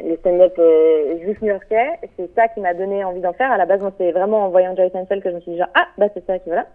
le 0.00 0.16
stand-up 0.18 0.54
euh, 0.60 1.18
juif 1.24 1.42
new-yorkais. 1.42 1.98
C'est 2.16 2.32
ça 2.36 2.46
qui 2.46 2.60
m'a 2.60 2.74
donné 2.74 3.02
envie 3.02 3.20
d'en 3.20 3.32
faire. 3.32 3.50
À 3.50 3.56
la 3.56 3.66
base, 3.66 3.80
moi, 3.80 3.90
c'est 3.98 4.12
vraiment 4.12 4.44
en 4.44 4.50
voyant 4.50 4.76
Jerry 4.76 4.90
Seinfeld 4.90 5.24
que 5.24 5.30
je 5.30 5.34
me 5.34 5.40
suis 5.40 5.52
dit 5.52 5.58
genre, 5.58 5.70
ah, 5.74 5.88
bah 5.98 6.06
c'est 6.14 6.24
ça 6.24 6.38
qui 6.38 6.50
voilà. 6.50 6.66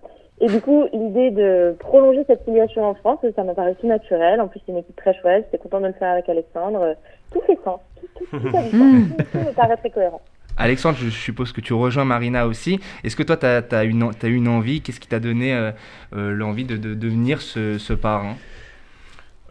Et 0.41 0.47
du 0.47 0.61
coup, 0.61 0.85
l'idée 0.93 1.31
de 1.31 1.75
prolonger 1.79 2.23
cette 2.27 2.45
filiation 2.45 2.85
en 2.85 2.93
France, 2.95 3.19
ça 3.35 3.43
m'a 3.43 3.53
paru 3.53 3.73
tout 3.79 3.87
naturel. 3.87 4.39
En 4.39 4.47
plus, 4.47 4.61
c'est 4.65 4.71
une 4.71 4.77
équipe 4.77 4.95
très 4.95 5.13
chouette. 5.19 5.45
J'étais 5.51 5.61
contente 5.61 5.81
de 5.83 5.87
le 5.87 5.93
faire 5.93 6.11
avec 6.13 6.29
Alexandre. 6.29 6.95
Tout 7.31 7.41
fait 7.45 7.59
sens. 7.65 7.79
Tout, 7.99 8.07
tout, 8.17 8.39
tout. 8.39 8.49
Tout, 8.51 9.23
tout 9.31 9.37
me 9.39 9.53
paraît 9.53 9.77
très 9.77 9.89
cohérent. 9.89 10.21
Alexandre, 10.57 10.97
je 10.99 11.09
suppose 11.09 11.51
que 11.53 11.61
tu 11.61 11.73
rejoins 11.73 12.05
Marina 12.05 12.45
aussi. 12.47 12.79
Est-ce 13.03 13.15
que 13.15 13.23
toi, 13.23 13.37
tu 13.37 13.45
as, 13.45 13.83
une, 13.83 14.11
eu 14.23 14.33
une 14.35 14.47
envie? 14.47 14.81
Qu'est-ce 14.81 14.99
qui 14.99 15.07
t'a 15.07 15.19
donné 15.19 15.53
euh, 15.53 15.71
euh, 16.15 16.31
l'envie 16.31 16.65
de, 16.65 16.75
de 16.77 16.93
devenir 16.93 17.41
ce, 17.41 17.77
ce 17.77 17.93
parrain? 17.93 18.35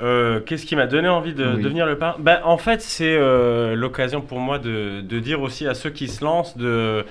Euh, 0.01 0.41
Qu'est-ce 0.41 0.65
qui 0.67 0.77
m'a 0.77 0.87
donné 0.87 1.09
envie 1.09 1.35
de 1.35 1.55
Oui. 1.57 1.63
devenir 1.63 1.87
le 1.87 1.99
parrain? 1.99 2.17
Ben, 2.21 2.41
En 2.45 2.57
fait, 2.59 2.81
c'est 2.81 3.17
euh, 3.17 3.75
l'occasion 3.75 4.21
pour 4.21 4.39
moi 4.39 4.59
de, 4.59 5.01
de 5.01 5.19
dire 5.19 5.41
aussi 5.43 5.67
à 5.67 5.75
ceux 5.75 5.91
qui 5.91 6.09
se 6.09 6.25
lancent 6.25 6.57
de, 6.57 7.05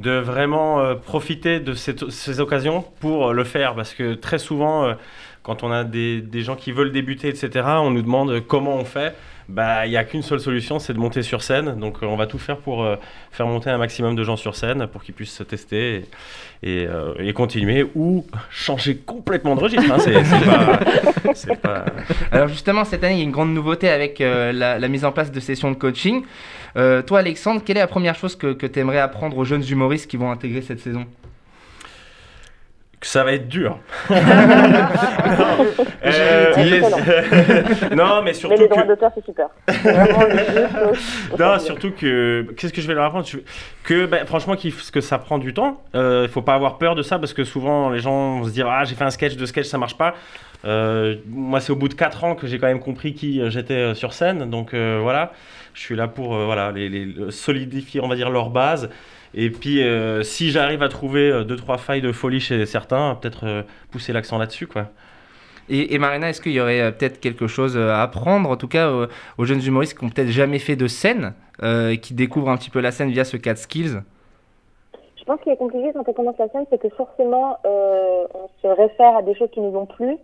de 0.00 0.18
vraiment 0.18 0.80
euh, 0.80 0.94
profiter 0.94 1.60
de 1.60 1.74
ces 1.74 2.40
occasions 2.40 2.84
pour 3.00 3.32
le 3.32 3.44
faire. 3.44 3.74
Parce 3.74 3.94
que 3.94 4.14
très 4.14 4.38
souvent, 4.38 4.84
euh, 4.84 4.94
quand 5.50 5.64
on 5.64 5.72
a 5.72 5.82
des, 5.82 6.42
gens 6.42 6.54
qui 6.54 6.70
veulent 6.70 6.92
débuter, 6.92 7.26
etc., 7.26 7.50
on 7.78 7.90
nous 7.90 8.02
demande 8.02 8.38
comment 8.46 8.76
on 8.76 8.84
fait. 8.84 9.16
Bah, 9.48 9.84
il 9.84 9.90
n'y 9.90 9.96
a 9.96 10.04
qu'une 10.04 10.22
seule 10.22 10.38
solution, 10.38 10.78
c'est 10.78 10.92
de 10.92 10.98
monter 11.00 11.24
sur 11.24 11.42
scène. 11.42 11.76
Donc, 11.76 11.96
euh, 12.04 12.06
on 12.06 12.14
va 12.14 12.28
tout 12.28 12.38
faire 12.38 12.58
pour 12.58 12.84
euh, 12.84 12.94
faire 13.32 13.48
monter 13.48 13.68
un 13.68 13.78
maximum 13.78 14.14
de 14.14 14.22
gens 14.22 14.36
sur 14.36 14.54
scène 14.54 14.86
pour 14.86 15.02
qu'ils 15.02 15.12
puissent 15.12 15.34
se 15.34 15.42
tester 15.42 16.04
et, 16.62 16.86
euh, 16.86 17.32
continuer 17.32 17.84
ou 17.96 18.24
changer 18.48 18.98
complètement 18.98 19.56
de 19.56 19.60
registre. 19.60 19.90
hein. 19.90 21.84
Alors 22.30 22.46
justement, 22.46 22.84
cette 22.84 23.02
année, 23.02 23.14
il 23.14 23.18
y 23.18 23.22
a 23.22 23.24
une 23.24 23.32
grande 23.32 23.52
nouveauté 23.52 23.88
avec 23.88 24.20
la, 24.20 24.88
mise 24.88 25.04
en 25.04 25.10
place 25.10 25.32
de 25.32 25.40
sessions 25.40 25.72
de 25.72 25.76
coaching. 25.76 26.22
Toi, 26.76 27.18
Alexandre, 27.18 27.60
quelle 27.64 27.76
est 27.76 27.80
la 27.80 27.88
première 27.88 28.14
chose 28.14 28.36
que, 28.36 28.52
que 28.52 28.68
tu 28.68 28.78
aimerais 28.78 29.00
apprendre 29.00 29.36
aux 29.36 29.44
jeunes 29.44 29.64
humoristes 29.68 30.08
qui 30.08 30.16
vont 30.16 30.30
intégrer 30.30 30.62
cette 30.62 30.78
saison? 30.78 31.06
Que 33.00 33.06
ça 33.06 33.24
va 33.24 33.32
être 33.32 33.48
dur. 33.48 33.78
Euh, 36.04 36.52
excellent. 36.56 36.96
non, 37.96 38.16
mais 38.22 38.22
Mais 38.26 38.34
surtout 38.34 38.60
les 38.60 38.68
droits 38.68 38.82
que... 38.82 38.88
d'auteur, 38.88 39.10
c'est 39.14 39.24
super. 39.24 39.48
Non, 41.38 41.58
surtout 41.58 41.90
que... 41.92 42.46
Qu'est-ce 42.56 42.72
que 42.72 42.80
je 42.80 42.86
vais 42.88 42.94
leur 42.94 43.04
apprendre? 43.04 43.26
Que, 43.84 44.06
ben, 44.06 44.24
franchement, 44.26 44.54
f- 44.54 44.90
que 44.90 45.00
ça 45.00 45.18
prend 45.18 45.38
du 45.38 45.52
temps. 45.54 45.82
Euh, 45.94 46.22
Il 46.26 46.30
faut 46.30 46.42
pas 46.42 46.54
avoir 46.54 46.78
peur 46.78 46.94
de 46.94 47.02
ça, 47.02 47.18
parce 47.18 47.32
que 47.34 47.44
souvent, 47.44 47.90
les 47.90 48.00
gens 48.00 48.38
vont 48.40 48.44
se 48.44 48.50
dire 48.50 48.66
«Ah, 48.70 48.84
j'ai 48.84 48.94
fait 48.94 49.04
un 49.04 49.10
sketch, 49.10 49.36
deux 49.36 49.46
sketchs, 49.46 49.66
ça 49.66 49.78
marche 49.78 49.96
pas. 49.96 50.14
Euh, 50.64 51.16
moi, 51.28 51.60
c'est 51.60 51.72
au 51.72 51.76
bout 51.76 51.88
de 51.88 51.94
4 51.94 52.24
ans 52.24 52.34
que 52.34 52.46
j'ai 52.46 52.58
quand 52.58 52.66
même 52.66 52.80
compris 52.80 53.14
qui 53.14 53.40
euh, 53.40 53.50
j'étais 53.50 53.74
euh, 53.74 53.94
sur 53.94 54.12
scène. 54.12 54.48
Donc, 54.50 54.74
euh, 54.74 54.98
voilà. 55.02 55.32
Je 55.74 55.80
suis 55.80 55.96
là 55.96 56.08
pour 56.08 56.34
euh, 56.34 56.44
voilà, 56.44 56.72
les, 56.72 56.88
les- 56.88 57.30
solidifier, 57.30 58.00
on 58.02 58.08
va 58.08 58.16
dire, 58.16 58.30
leur 58.30 58.50
base. 58.50 58.90
Et 59.34 59.50
puis, 59.50 59.82
euh, 59.82 60.22
si 60.22 60.50
j'arrive 60.50 60.82
à 60.82 60.88
trouver 60.88 61.30
euh, 61.30 61.44
deux, 61.44 61.56
trois 61.56 61.78
failles 61.78 62.00
de 62.02 62.12
folie 62.12 62.40
chez 62.40 62.66
certains, 62.66 63.14
peut-être 63.14 63.46
euh, 63.46 63.62
pousser 63.90 64.12
l'accent 64.12 64.38
là-dessus, 64.38 64.66
quoi. 64.66 64.86
Et, 65.68 65.94
et 65.94 65.98
Marina, 65.98 66.28
est-ce 66.30 66.40
qu'il 66.40 66.52
y 66.52 66.60
aurait 66.60 66.80
euh, 66.80 66.90
peut-être 66.90 67.20
quelque 67.20 67.46
chose 67.46 67.76
à 67.78 68.02
apprendre, 68.02 68.50
en 68.50 68.56
tout 68.56 68.66
cas 68.66 68.88
euh, 68.88 69.06
aux 69.38 69.44
jeunes 69.44 69.64
humoristes 69.64 69.96
qui 69.96 70.04
n'ont 70.04 70.10
peut-être 70.10 70.30
jamais 70.30 70.58
fait 70.58 70.74
de 70.74 70.88
scène, 70.88 71.34
euh, 71.62 71.94
qui 71.96 72.12
découvrent 72.14 72.50
un 72.50 72.56
petit 72.56 72.70
peu 72.70 72.80
la 72.80 72.90
scène 72.90 73.10
via 73.10 73.24
ce 73.24 73.36
4 73.36 73.56
skills? 73.58 74.00
Je 75.16 75.24
pense 75.24 75.40
qu'il 75.42 75.52
est 75.52 75.56
compliqué 75.56 75.90
quand 75.94 76.02
on 76.08 76.12
commence 76.12 76.38
la 76.38 76.48
scène, 76.48 76.64
c'est 76.70 76.80
que 76.82 76.88
forcément, 76.88 77.58
euh, 77.64 78.24
on 78.34 78.48
se 78.62 78.66
réfère 78.66 79.16
à 79.16 79.22
des 79.22 79.34
choses 79.36 79.50
qui 79.52 79.60
nous 79.60 79.76
ont 79.78 79.86
plu. 79.86 80.16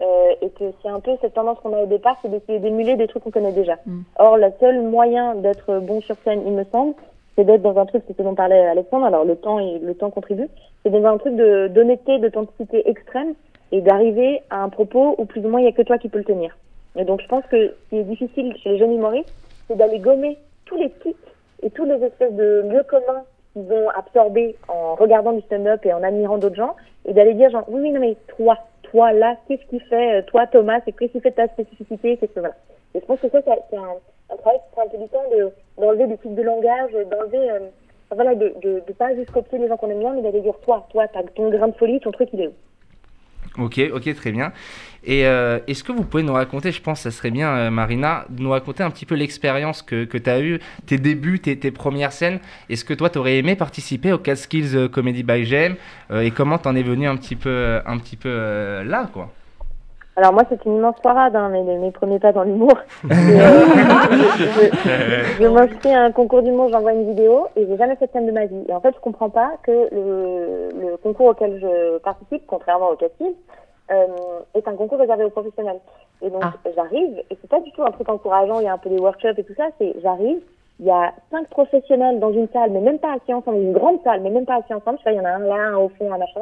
euh, 0.00 0.34
et 0.40 0.50
que 0.50 0.64
c'est 0.82 0.88
un 0.88 0.98
peu 1.00 1.12
cette 1.20 1.34
tendance 1.34 1.58
qu'on 1.60 1.72
a 1.74 1.82
au 1.82 1.86
départ, 1.86 2.16
c'est 2.22 2.28
d'essayer 2.30 2.58
d'émuler 2.58 2.96
des 2.96 3.06
trucs 3.06 3.22
qu'on 3.22 3.30
connaît 3.30 3.52
déjà. 3.52 3.76
Or, 4.18 4.36
le 4.36 4.48
seul 4.58 4.82
moyen 4.82 5.36
d'être 5.36 5.78
bon 5.80 6.00
sur 6.00 6.16
scène, 6.24 6.42
il 6.46 6.52
me 6.52 6.64
semble, 6.72 6.94
c'est 7.36 7.44
d'être 7.44 7.62
dans 7.62 7.78
un 7.78 7.86
truc, 7.86 8.02
c'est 8.06 8.16
ce 8.16 8.22
dont 8.22 8.34
parlait 8.34 8.66
Alexandre, 8.66 9.06
alors 9.06 9.24
le 9.24 9.36
temps, 9.36 9.58
et, 9.58 9.78
le 9.78 9.94
temps 9.94 10.10
contribue, 10.10 10.48
c'est 10.82 10.90
dans 10.90 11.04
un 11.04 11.18
truc 11.18 11.34
d'honnêteté, 11.36 12.18
d'authenticité 12.18 12.88
extrême, 12.88 13.34
et 13.72 13.80
d'arriver 13.80 14.42
à 14.50 14.62
un 14.62 14.68
propos 14.68 15.14
où 15.18 15.24
plus 15.24 15.44
ou 15.44 15.48
moins 15.48 15.60
il 15.60 15.64
n'y 15.64 15.70
a 15.70 15.72
que 15.72 15.82
toi 15.82 15.98
qui 15.98 16.08
peux 16.08 16.18
le 16.18 16.24
tenir. 16.24 16.56
Et 16.96 17.04
donc 17.04 17.22
je 17.22 17.26
pense 17.26 17.44
que 17.46 17.68
ce 17.68 17.88
qui 17.88 17.96
est 17.96 18.04
difficile 18.04 18.54
chez 18.62 18.70
les 18.70 18.78
jeunes 18.78 18.92
humoristes, 18.92 19.32
c'est 19.66 19.76
d'aller 19.76 19.98
gommer 19.98 20.36
tous 20.66 20.76
les 20.76 20.90
tics 21.02 21.16
et 21.62 21.70
tous 21.70 21.84
les 21.86 22.04
espèces 22.04 22.34
de 22.34 22.66
lieux 22.68 22.82
communs 22.82 23.24
qu'ils 23.54 23.72
ont 23.72 23.88
absorbés 23.90 24.56
en 24.68 24.94
regardant 24.94 25.32
du 25.32 25.40
stand-up 25.42 25.84
et 25.86 25.92
en 25.92 26.02
admirant 26.02 26.38
d'autres 26.38 26.56
gens, 26.56 26.76
et 27.06 27.14
d'aller 27.14 27.34
dire 27.34 27.50
genre, 27.50 27.64
oui, 27.68 27.80
oui, 27.80 27.90
non 27.92 28.00
mais 28.00 28.16
toi, 28.36 28.58
toi 28.82 29.12
là, 29.12 29.36
qu'est-ce 29.48 29.64
qui 29.70 29.80
fait, 29.80 30.18
euh, 30.18 30.22
toi 30.26 30.46
Thomas, 30.46 30.80
c'est 30.84 30.92
qu'est-ce 30.92 31.12
qui 31.12 31.20
fait 31.20 31.32
ta 31.32 31.48
spécificité, 31.48 32.18
qu'est-ce 32.18 32.32
que 32.32 32.40
voilà. 32.40 32.54
Et 32.94 33.00
je 33.00 33.04
pense 33.06 33.20
que 33.20 33.28
ça- 33.30 33.40
c'est 33.70 33.76
un, 33.76 33.94
un 34.32 34.36
travail 34.36 34.58
prend 34.72 34.82
un 34.82 34.88
peu 34.88 34.98
du 34.98 35.08
temps 35.08 35.24
de- 35.30 35.52
d'enlever 35.80 36.06
des 36.06 36.16
tics 36.18 36.34
de 36.34 36.42
langage, 36.42 36.92
d'enlever, 37.10 37.50
euh, 37.50 37.58
voilà, 38.14 38.34
de, 38.34 38.54
de, 38.62 38.92
pas 38.92 39.14
juste 39.14 39.30
copier 39.30 39.58
les 39.58 39.68
gens 39.68 39.76
qu'on 39.76 39.90
aime 39.90 39.98
bien, 40.00 40.14
mais 40.14 40.22
d'aller 40.22 40.40
dire 40.40 40.54
toi, 40.64 40.86
toi, 40.90 41.06
t'as 41.08 41.22
ton 41.34 41.50
grain 41.50 41.68
de 41.68 41.74
folie, 41.74 42.00
ton 42.00 42.12
truc 42.12 42.28
il 42.32 42.40
est 42.42 42.48
où? 42.48 42.52
Ok, 43.58 43.80
ok, 43.92 44.14
très 44.14 44.32
bien. 44.32 44.52
Et 45.04 45.26
euh, 45.26 45.58
est-ce 45.66 45.84
que 45.84 45.92
vous 45.92 46.04
pouvez 46.04 46.22
nous 46.22 46.32
raconter, 46.32 46.72
je 46.72 46.80
pense 46.80 47.02
que 47.02 47.10
ça 47.10 47.16
serait 47.16 47.30
bien, 47.30 47.50
euh, 47.54 47.70
Marina, 47.70 48.24
de 48.30 48.42
nous 48.42 48.50
raconter 48.50 48.82
un 48.82 48.90
petit 48.90 49.04
peu 49.04 49.14
l'expérience 49.14 49.82
que, 49.82 50.04
que 50.04 50.16
tu 50.16 50.30
as 50.30 50.40
eue, 50.40 50.58
tes 50.86 50.96
débuts, 50.96 51.40
tes, 51.40 51.58
tes 51.58 51.70
premières 51.70 52.12
scènes. 52.12 52.38
Est-ce 52.70 52.84
que 52.84 52.94
toi, 52.94 53.10
tu 53.10 53.18
aurais 53.18 53.36
aimé 53.36 53.54
participer 53.56 54.12
au 54.12 54.18
Catskills 54.18 54.88
Comedy 54.90 55.22
by 55.22 55.44
Gem 55.44 55.74
euh, 56.10 56.20
Et 56.22 56.30
comment 56.30 56.56
t'en 56.56 56.74
es 56.76 56.82
venu 56.82 57.06
un 57.06 57.16
petit 57.16 57.36
peu, 57.36 57.80
un 57.84 57.98
petit 57.98 58.16
peu 58.16 58.82
là, 58.84 59.10
quoi? 59.12 59.30
Alors 60.14 60.34
moi, 60.34 60.42
c'est 60.48 60.62
une 60.66 60.76
immense 60.76 61.00
parade, 61.02 61.34
hein, 61.34 61.48
mes, 61.48 61.62
mes 61.62 61.90
premiers 61.90 62.18
pas 62.18 62.32
dans 62.32 62.42
l'humour. 62.42 62.74
Euh, 63.04 63.08
je 63.10 63.14
je 65.42 65.46
m'inscris 65.48 65.94
à 65.94 66.02
un 66.02 66.12
concours 66.12 66.42
d'humour, 66.42 66.68
j'envoie 66.70 66.92
une 66.92 67.08
vidéo 67.08 67.46
et 67.56 67.66
j'ai 67.66 67.78
jamais 67.78 67.96
fait 67.96 68.08
de 68.08 68.12
scène 68.12 68.26
de 68.26 68.32
ma 68.32 68.44
vie. 68.44 68.62
Et 68.68 68.74
en 68.74 68.80
fait, 68.80 68.94
je 68.94 69.00
comprends 69.00 69.30
pas 69.30 69.52
que 69.62 69.70
le, 69.70 70.68
le 70.78 70.98
concours 70.98 71.28
auquel 71.28 71.58
je 71.60 71.96
participe, 71.98 72.42
contrairement 72.46 72.90
au 72.90 72.96
casting, 72.96 73.32
euh, 73.90 74.06
est 74.54 74.68
un 74.68 74.76
concours 74.76 74.98
réservé 74.98 75.24
aux 75.24 75.30
professionnels. 75.30 75.80
Et 76.20 76.30
donc, 76.30 76.44
j'arrive, 76.74 77.18
et 77.30 77.38
c'est 77.40 77.50
pas 77.50 77.60
du 77.60 77.72
tout 77.72 77.82
un 77.82 77.90
truc 77.90 78.08
encourageant, 78.08 78.60
il 78.60 78.64
y 78.64 78.68
a 78.68 78.72
un 78.72 78.78
peu 78.78 78.90
des 78.90 78.98
workshops 78.98 79.38
et 79.38 79.44
tout 79.44 79.54
ça, 79.56 79.68
c'est 79.78 79.94
j'arrive, 80.02 80.40
il 80.82 80.88
y 80.88 80.90
a 80.90 81.12
cinq 81.30 81.46
professionnels 81.48 82.18
dans 82.18 82.32
une 82.32 82.48
salle, 82.48 82.70
mais 82.72 82.80
même 82.80 82.98
pas 82.98 83.12
assis 83.14 83.32
ensemble, 83.32 83.58
une 83.58 83.72
grande 83.72 84.02
salle, 84.02 84.20
mais 84.20 84.30
même 84.30 84.46
pas 84.46 84.56
assis 84.56 84.74
ensemble, 84.74 84.98
je 84.98 85.04
sais 85.04 85.10
pas, 85.10 85.12
il 85.12 85.16
y 85.16 85.20
en 85.20 85.24
a 85.24 85.30
un 85.30 85.38
là, 85.38 85.54
un 85.54 85.76
au 85.76 85.88
fond, 85.90 86.12
un 86.12 86.18
machin. 86.18 86.40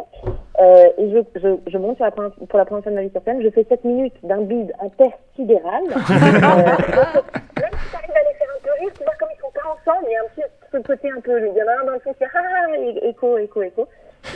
Euh, 0.60 0.86
et 0.96 1.10
je, 1.10 1.18
je, 1.40 1.56
je 1.70 1.76
monte 1.78 1.96
sur 1.96 2.06
la 2.06 2.10
première- 2.10 2.32
pour 2.48 2.58
la 2.58 2.64
première 2.64 2.82
fois 2.82 2.90
de 2.90 2.96
ma 2.96 3.02
vie 3.02 3.10
sur 3.10 3.22
scène, 3.22 3.42
je 3.42 3.50
fais 3.50 3.64
7 3.64 3.84
minutes 3.84 4.14
d'un 4.22 4.40
bide 4.40 4.72
intersidéral. 4.80 5.82
euh, 5.92 5.92
même 5.92 7.74
si 7.76 7.92
t'arrives 7.92 8.16
à 8.16 8.22
les 8.24 8.34
faire 8.38 8.48
un 8.56 8.62
peu 8.64 8.70
rire, 8.80 8.92
tu 8.96 9.04
vois 9.04 9.12
comme 9.20 9.28
ils 9.30 9.40
sont 9.40 9.52
pas 9.52 9.68
ensemble, 9.76 10.06
il 10.08 10.12
y 10.12 10.16
a 10.16 10.20
un 10.20 10.28
petit 10.34 10.42
ce 10.72 10.78
côté 10.78 11.10
un 11.14 11.20
peu, 11.20 11.38
il 11.38 11.54
y 11.54 11.62
en 11.62 11.66
a 11.68 11.82
un 11.82 11.84
dans 11.84 11.92
le 11.92 11.98
fond 11.98 12.12
qui 12.12 12.18
fait 12.20 12.30
ah, 12.34 12.38
ah, 12.42 12.66
ah, 12.70 13.06
écho, 13.08 13.36
écho, 13.36 13.62
écho. 13.62 13.86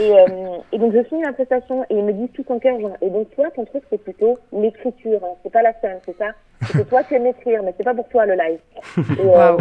Et, 0.01 0.12
euh, 0.12 0.59
et 0.72 0.78
donc 0.78 0.93
je 0.93 1.03
finis 1.05 1.22
ma 1.22 1.32
prestation 1.32 1.85
et 1.85 1.95
ils 1.97 2.05
me 2.05 2.12
disent 2.12 2.32
tout 2.32 2.51
en 2.51 2.59
cœur, 2.59 2.80
genre, 2.80 2.97
et 3.01 3.11
donc 3.11 3.30
toi 3.35 3.51
ton 3.55 3.64
truc 3.64 3.85
c'est 3.91 4.03
plutôt 4.03 4.39
l'écriture, 4.53 5.20
hein, 5.22 5.35
c'est 5.43 5.53
pas 5.53 5.62
la 5.62 5.72
scène, 5.80 5.99
c'est 6.05 6.16
ça? 6.16 6.30
C'est 6.62 6.78
que 6.78 6.89
toi 6.89 7.05
tu 7.05 7.14
aimes 7.14 7.26
écrire, 7.26 7.62
mais 7.62 7.74
c'est 7.76 7.85
pas 7.85 7.95
pour 7.95 8.09
toi 8.09 8.26
le 8.26 8.35
live. 8.35 8.59
Et, 9.20 9.28
euh, 9.28 9.57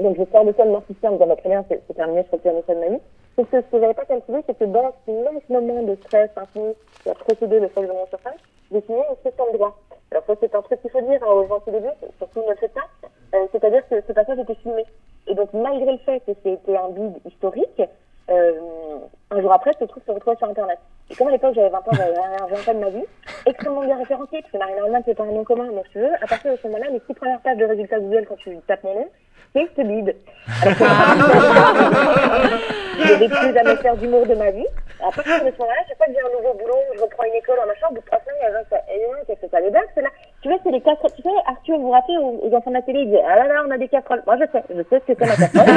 donc 0.00 0.16
je 0.18 0.24
sors 0.32 0.44
de 0.44 0.52
scène 0.52 0.70
mortifiée 0.70 1.08
en 1.08 1.12
me 1.12 1.16
disant, 1.16 1.28
bah, 1.28 1.36
très 1.36 1.50
bien, 1.50 1.64
c'est 1.68 1.80
c'est 1.86 1.94
terminé, 1.94 2.22
je 2.24 2.28
fais 2.30 2.38
plus 2.38 2.50
jamais 2.50 2.62
ça 2.66 2.74
de 2.74 2.80
ma 2.80 2.88
vie. 2.88 3.00
Sauf 3.36 3.50
que 3.50 3.60
ce 3.60 3.66
que 3.66 3.80
j'avais 3.80 3.94
pas 3.94 4.04
calculé, 4.04 4.38
c'est 4.46 4.58
que 4.58 4.64
dans 4.64 4.92
ce 5.06 5.10
immense 5.10 5.48
moment 5.48 5.82
de 5.82 5.94
stress 5.96 6.30
infini 6.36 6.74
qui 7.02 7.10
a 7.10 7.14
précédé 7.14 7.60
le 7.60 7.68
fait 7.68 7.80
que 7.82 7.86
je 7.86 7.92
monte 7.92 8.08
sur 8.08 8.20
scène, 8.20 8.38
j'ai 8.70 8.78
une 8.78 9.16
session 9.22 9.46
de 9.52 9.58
droit. 9.58 9.78
Alors 10.10 10.24
ça 10.26 10.34
c'est 10.40 10.54
un 10.54 10.62
truc 10.62 10.80
qu'il 10.82 10.90
faut 10.90 11.00
dire 11.00 11.20
hein, 11.22 11.32
aux 11.32 11.46
gens 11.46 11.60
qui 11.60 11.70
débutent, 11.70 12.04
surtout 12.18 12.40
ne 12.40 12.50
le 12.50 12.56
faites 12.56 12.74
pas, 12.74 12.88
euh, 13.34 13.46
c'est-à-dire 13.52 13.86
que 13.88 14.00
ce 14.06 14.12
passage 14.12 14.38
était 14.38 14.54
filmé. 14.56 14.84
Et 15.26 15.34
donc 15.34 15.52
malgré 15.54 15.92
le 15.92 15.98
fait 15.98 16.20
que 16.20 16.32
c'était 16.42 16.76
un 16.76 16.88
bide 16.90 17.18
historique, 17.24 17.82
un 18.28 19.40
jour 19.40 19.52
après, 19.52 19.72
ce 19.78 19.84
truc 19.84 20.02
se 20.06 20.12
retrouvait 20.12 20.36
sur 20.36 20.48
Internet. 20.48 20.78
Et 21.10 21.14
comme 21.14 21.28
à 21.28 21.32
l'époque 21.32 21.54
j'avais 21.54 21.68
20 21.68 21.78
ans, 21.78 21.92
j'avais 21.92 22.14
rien 22.14 22.56
fait 22.56 22.74
de 22.74 22.78
ma 22.78 22.90
vie, 22.90 23.04
extrêmement 23.46 23.84
bien 23.84 23.98
référencé, 23.98 24.40
parce 24.40 24.52
que 24.52 24.58
Marina 24.58 24.84
Hallman 24.84 25.02
c'est 25.04 25.14
pas 25.14 25.24
un 25.24 25.32
nom 25.32 25.44
commun, 25.44 25.66
donc 25.66 25.84
tu 25.90 25.98
veux, 25.98 26.14
à 26.14 26.26
partir 26.26 26.52
de 26.52 26.56
ce 26.56 26.66
moment-là, 26.68 26.86
les 26.90 27.02
six 27.06 27.14
premières 27.14 27.40
pages 27.40 27.58
de 27.58 27.64
résultats 27.64 27.98
Google 27.98 28.24
quand 28.28 28.36
tu 28.36 28.56
tapes 28.66 28.84
mon 28.84 28.94
nom, 28.94 29.08
c'est 29.54 29.68
ce 29.76 29.82
bide. 29.82 30.16
N'ai 33.20 33.28
plus 33.28 33.52
jamais 33.52 33.76
faire 33.76 33.96
d'humour 33.96 34.26
de 34.26 34.34
ma 34.34 34.50
vie. 34.50 34.66
À 35.00 35.10
partir 35.10 35.44
de 35.44 35.50
ce 35.50 35.58
moment-là, 35.58 35.82
chaque 35.88 35.96
fois 35.98 36.06
que 36.06 36.12
j'ai 36.12 36.20
un 36.20 36.30
nouveau 36.36 36.54
boulot, 36.54 36.78
je 36.96 37.02
reprends 37.02 37.24
une 37.24 37.34
école 37.34 37.58
en 37.58 37.66
machin, 37.66 37.86
au 37.90 37.94
bout 37.94 38.00
de 38.00 38.06
trois 38.06 38.20
semaines, 38.20 38.36
il 38.40 38.44
y 38.44 38.46
a 38.46 38.58
un 38.58 38.62
qui 38.62 38.68
fait, 38.70 39.08
non, 39.08 39.18
qu'est-ce 39.26 39.40
que 39.40 39.48
ça 39.50 39.60
les 39.60 39.70
blagues, 39.70 39.90
c'est 39.94 40.02
là? 40.02 40.10
Tu 40.42 40.48
vois, 40.48 40.58
c'est 40.64 40.72
les 40.72 40.80
casseroles. 40.80 41.12
Tu 41.14 41.22
sais, 41.22 41.28
Arthur, 41.46 41.78
vous 41.78 41.84
vous 41.84 41.90
rappelez, 41.90 42.18
aux, 42.18 42.54
enfants 42.54 42.70
de 42.70 42.74
la 42.76 42.82
télé, 42.82 43.00
il 43.00 43.06
disait, 43.06 43.22
ah 43.24 43.36
là 43.36 43.46
là, 43.46 43.64
on 43.66 43.70
a 43.70 43.78
des 43.78 43.88
casseroles. 43.88 44.22
Moi, 44.26 44.36
je 44.40 44.44
sais, 44.50 44.64
je 44.70 44.82
sais 44.82 45.00
ce 45.06 45.12
que 45.12 45.18
c'est 45.18 45.26
ma 45.26 45.36
casserole. 45.36 45.70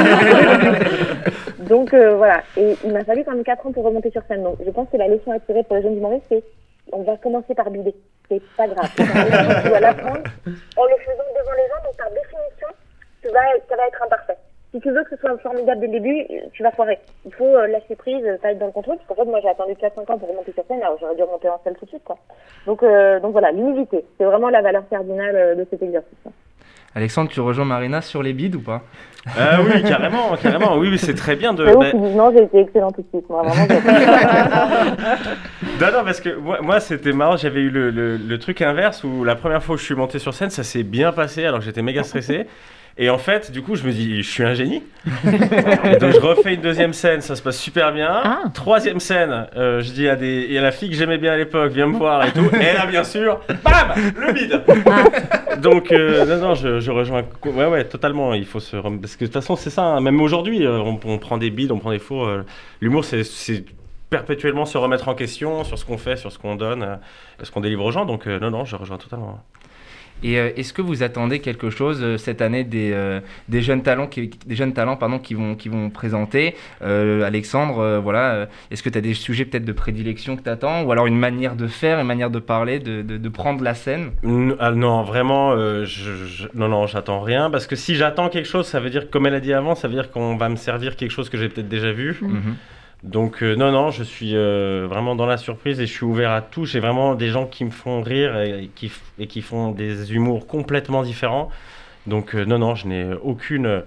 Donc, 1.68 1.94
euh, 1.94 2.16
voilà. 2.16 2.42
Et 2.56 2.76
il 2.84 2.92
m'a 2.92 3.04
fallu 3.04 3.24
quand 3.24 3.32
même 3.32 3.44
4 3.44 3.66
ans 3.66 3.72
pour 3.72 3.84
remonter 3.84 4.10
sur 4.10 4.22
scène. 4.24 4.42
Donc, 4.42 4.56
je 4.64 4.70
pense 4.70 4.88
que 4.90 4.96
la 4.96 5.06
leçon 5.06 5.30
à 5.30 5.38
tirer 5.38 5.62
pour 5.62 5.76
les 5.76 5.82
jeunes 5.82 5.96
humoristes, 5.96 6.26
c'est 6.28 6.42
on 6.92 7.02
va 7.02 7.16
commencer 7.16 7.54
par 7.54 7.70
bider. 7.70 7.94
C'est 8.28 8.42
pas 8.56 8.66
grave. 8.66 8.90
Tu 8.96 9.02
dois 9.68 9.80
l'apprendre 9.80 10.18
en 10.76 10.84
le 10.84 10.96
faisant 10.98 11.24
devant 11.38 11.56
les 11.56 11.68
gens, 11.68 11.82
donc 11.84 11.96
par 11.96 12.10
définition, 12.10 12.68
tu 13.22 13.28
vas, 13.28 13.40
ça 13.68 13.76
va 13.76 13.86
être 13.86 14.02
imparfait. 14.02 14.36
Si 14.76 14.82
tu 14.82 14.90
veux 14.90 15.02
que 15.04 15.10
ce 15.10 15.16
soit 15.16 15.38
formidable 15.38 15.80
dès 15.80 15.86
le 15.86 15.92
début, 15.94 16.26
tu 16.52 16.62
vas 16.62 16.70
foirer. 16.70 16.98
Il 17.24 17.32
faut 17.32 17.46
euh, 17.46 17.66
lâcher 17.66 17.96
prise, 17.96 18.22
euh, 18.26 18.36
pas 18.36 18.50
être 18.52 18.58
dans 18.58 18.66
le 18.66 18.72
contrôle, 18.72 18.96
parce 18.96 19.08
qu'en 19.08 19.14
fait, 19.24 19.30
moi, 19.30 19.40
j'ai 19.42 19.48
attendu 19.48 19.72
4-5 19.72 20.12
ans 20.12 20.18
pour 20.18 20.28
remonter 20.28 20.52
sur 20.52 20.64
scène, 20.68 20.82
alors 20.82 20.98
j'aurais 21.00 21.16
dû 21.16 21.22
remonter 21.22 21.48
en 21.48 21.58
scène 21.64 21.72
tout 21.78 21.86
de 21.86 21.90
suite, 21.90 22.04
quoi. 22.04 22.18
Donc, 22.66 22.82
euh, 22.82 23.18
donc 23.20 23.32
voilà, 23.32 23.52
l'humilité, 23.52 24.04
c'est 24.18 24.24
vraiment 24.24 24.50
la 24.50 24.60
valeur 24.60 24.82
cardinale 24.90 25.34
euh, 25.34 25.54
de 25.54 25.66
cet 25.70 25.82
exercice. 25.82 26.12
Alexandre, 26.94 27.30
tu 27.30 27.40
rejoins 27.40 27.64
Marina 27.64 28.02
sur 28.02 28.22
les 28.22 28.34
bides 28.34 28.56
ou 28.56 28.60
pas? 28.60 28.82
Ah 29.38 29.60
oui, 29.62 29.82
carrément, 29.82 30.36
carrément. 30.42 30.76
Oui, 30.76 30.88
oui, 30.90 30.98
c'est 30.98 31.14
très 31.14 31.36
bien 31.36 31.54
de. 31.54 31.64
Ouf, 31.74 31.92
non, 31.94 32.30
j'ai 32.36 32.42
été 32.44 32.58
excellent 32.60 32.92
tout 32.92 33.00
de 33.02 33.08
suite, 33.08 33.28
moi, 33.30 33.42
vraiment. 33.44 33.66
Non, 35.80 35.86
non, 35.92 36.04
parce 36.04 36.20
que 36.20 36.34
moi, 36.36 36.58
moi, 36.62 36.80
c'était 36.80 37.12
marrant, 37.12 37.36
j'avais 37.36 37.60
eu 37.60 37.70
le, 37.70 37.90
le- 37.90 38.16
le 38.16 38.38
truc 38.38 38.60
inverse 38.62 39.04
où 39.04 39.24
la 39.24 39.36
première 39.36 39.62
fois 39.62 39.74
où 39.74 39.78
je 39.78 39.84
suis 39.84 39.94
monté 39.94 40.18
sur 40.18 40.32
scène, 40.34 40.50
ça 40.50 40.62
s'est 40.64 40.82
bien 40.84 41.12
passé 41.12 41.44
alors 41.44 41.60
j'étais 41.60 41.82
méga 41.82 42.02
stressé. 42.02 42.46
Et 42.98 43.10
en 43.10 43.18
fait, 43.18 43.50
du 43.52 43.60
coup, 43.60 43.76
je 43.76 43.84
me 43.86 43.92
dis, 43.92 44.22
je 44.22 44.30
suis 44.30 44.42
un 44.42 44.54
génie. 44.54 44.82
et 45.26 45.96
donc, 45.98 46.12
je 46.12 46.18
refais 46.20 46.54
une 46.54 46.62
deuxième 46.62 46.94
scène, 46.94 47.20
ça 47.20 47.36
se 47.36 47.42
passe 47.42 47.58
super 47.58 47.92
bien. 47.92 48.22
Troisième 48.54 49.00
scène, 49.00 49.48
euh, 49.54 49.82
je 49.82 49.92
dis 49.92 50.08
à, 50.08 50.16
des, 50.16 50.46
et 50.48 50.58
à 50.58 50.62
la 50.62 50.72
fille 50.72 50.88
que 50.88 50.96
j'aimais 50.96 51.18
bien 51.18 51.32
à 51.34 51.36
l'époque, 51.36 51.72
viens 51.72 51.86
me 51.88 51.96
voir 51.98 52.24
et 52.26 52.32
tout. 52.32 52.48
Et 52.54 52.72
là, 52.72 52.86
bien 52.86 53.04
sûr, 53.04 53.40
bam, 53.62 53.92
le 54.16 54.32
bide. 54.32 55.60
donc, 55.60 55.92
euh, 55.92 56.24
non, 56.24 56.48
non, 56.48 56.54
je, 56.54 56.80
je 56.80 56.90
rejoins. 56.90 57.22
Ouais, 57.44 57.66
ouais, 57.66 57.84
totalement. 57.84 58.32
Il 58.32 58.46
faut 58.46 58.60
se. 58.60 58.76
rem- 58.76 58.98
Parce 59.00 59.14
que 59.16 59.20
de 59.20 59.26
toute 59.26 59.34
façon, 59.34 59.56
c'est 59.56 59.68
ça. 59.70 59.82
hein, 59.84 60.00
même 60.00 60.18
aujourd'hui, 60.20 60.64
euh, 60.66 60.78
on, 60.78 60.98
on 61.04 61.18
prend 61.18 61.36
des 61.36 61.50
bides, 61.50 61.72
on 61.72 61.78
prend 61.78 61.90
des 61.90 61.98
faux. 61.98 62.24
euh, 62.24 62.44
L'humour, 62.80 63.04
c'est- 63.04 63.64
perpétuellement 64.08 64.64
se 64.66 64.78
remettre 64.78 65.08
en 65.08 65.14
question 65.14 65.64
sur 65.64 65.76
ce 65.78 65.84
qu'on 65.84 65.98
fait, 65.98 66.14
sur 66.16 66.30
ce 66.30 66.38
qu'on 66.38 66.54
donne, 66.54 66.98
ce 67.42 67.50
qu'on 67.50 67.60
délivre 67.60 67.84
aux 67.84 67.90
gens. 67.90 68.04
Donc, 68.06 68.26
non, 68.26 68.50
non, 68.50 68.64
je 68.64 68.76
rejoins 68.76 68.98
totalement. 68.98 69.42
Et 70.22 70.38
euh, 70.38 70.50
est-ce 70.56 70.72
que 70.72 70.80
vous 70.82 71.02
attendez 71.02 71.40
quelque 71.40 71.68
chose 71.70 72.00
euh, 72.02 72.16
cette 72.16 72.40
année 72.40 72.64
des, 72.64 72.90
euh, 72.92 73.20
des 73.48 73.60
jeunes 73.60 73.82
talents 73.82 74.06
qui, 74.06 74.30
des 74.46 74.56
jeunes 74.56 74.72
talents 74.72 74.96
pardon 74.96 75.18
qui 75.18 75.34
vont 75.34 75.54
qui 75.54 75.68
vont 75.68 75.90
présenter 75.90 76.54
Alexandre 77.24 78.00
voilà 78.02 78.48
est-ce 78.70 78.82
que 78.82 78.88
tu 78.88 78.98
as 78.98 79.00
des 79.00 79.14
sujets 79.14 79.44
peut-être 79.44 79.64
de 79.64 79.72
prédilection 79.72 80.36
que 80.36 80.42
tu 80.42 80.48
attends 80.48 80.82
ou 80.82 80.92
alors 80.92 81.06
une 81.06 81.18
manière 81.18 81.54
de 81.56 81.66
faire 81.66 81.98
une 82.00 82.06
manière 82.06 82.30
de 82.30 82.38
parler 82.38 82.78
de, 82.78 83.02
de, 83.02 83.16
de 83.18 83.28
prendre 83.28 83.62
la 83.62 83.74
scène? 83.74 84.10
Ah, 84.58 84.70
non, 84.70 85.02
vraiment, 85.02 85.56
je, 85.56 85.84
je- 85.84 86.48
non, 86.54 86.68
non, 86.68 86.86
j'attends 86.86 87.20
rien. 87.20 87.50
Parce 87.50 87.66
que 87.66 87.76
si 87.76 87.94
j'attends 87.94 88.28
quelque 88.28 88.48
chose, 88.48 88.66
ça 88.66 88.80
veut 88.80 88.90
dire, 88.90 89.10
comme 89.10 89.26
elle 89.26 89.34
a 89.34 89.40
dit 89.40 89.52
avant, 89.52 89.74
ça 89.74 89.88
veut 89.88 89.94
dire 89.94 90.10
qu'on 90.10 90.36
va 90.36 90.48
me 90.48 90.56
servir 90.56 90.96
quelque 90.96 91.10
chose 91.10 91.28
que 91.28 91.38
j'ai 91.38 91.48
peut-être 91.48 91.68
déjà 91.68 91.92
vu. 91.92 92.16
Mhm. 92.20 92.54
Donc, 93.02 93.42
euh, 93.42 93.54
non, 93.54 93.70
non, 93.70 93.90
je 93.90 94.02
suis 94.02 94.34
euh, 94.34 94.86
vraiment 94.88 95.14
dans 95.14 95.26
la 95.26 95.36
surprise 95.36 95.80
et 95.80 95.86
je 95.86 95.92
suis 95.92 96.04
ouvert 96.04 96.30
à 96.32 96.42
tout. 96.42 96.64
J'ai 96.64 96.80
vraiment 96.80 97.14
des 97.14 97.28
gens 97.28 97.46
qui 97.46 97.64
me 97.64 97.70
font 97.70 98.02
rire 98.02 98.40
et 98.40 98.70
qui, 98.74 98.90
et 99.18 99.26
qui 99.26 99.42
font 99.42 99.70
des 99.70 100.14
humours 100.14 100.46
complètement 100.46 101.02
différents. 101.02 101.50
Donc, 102.06 102.34
euh, 102.34 102.44
non, 102.44 102.58
non, 102.58 102.74
je 102.74 102.88
n'ai 102.88 103.12
aucune, 103.22 103.82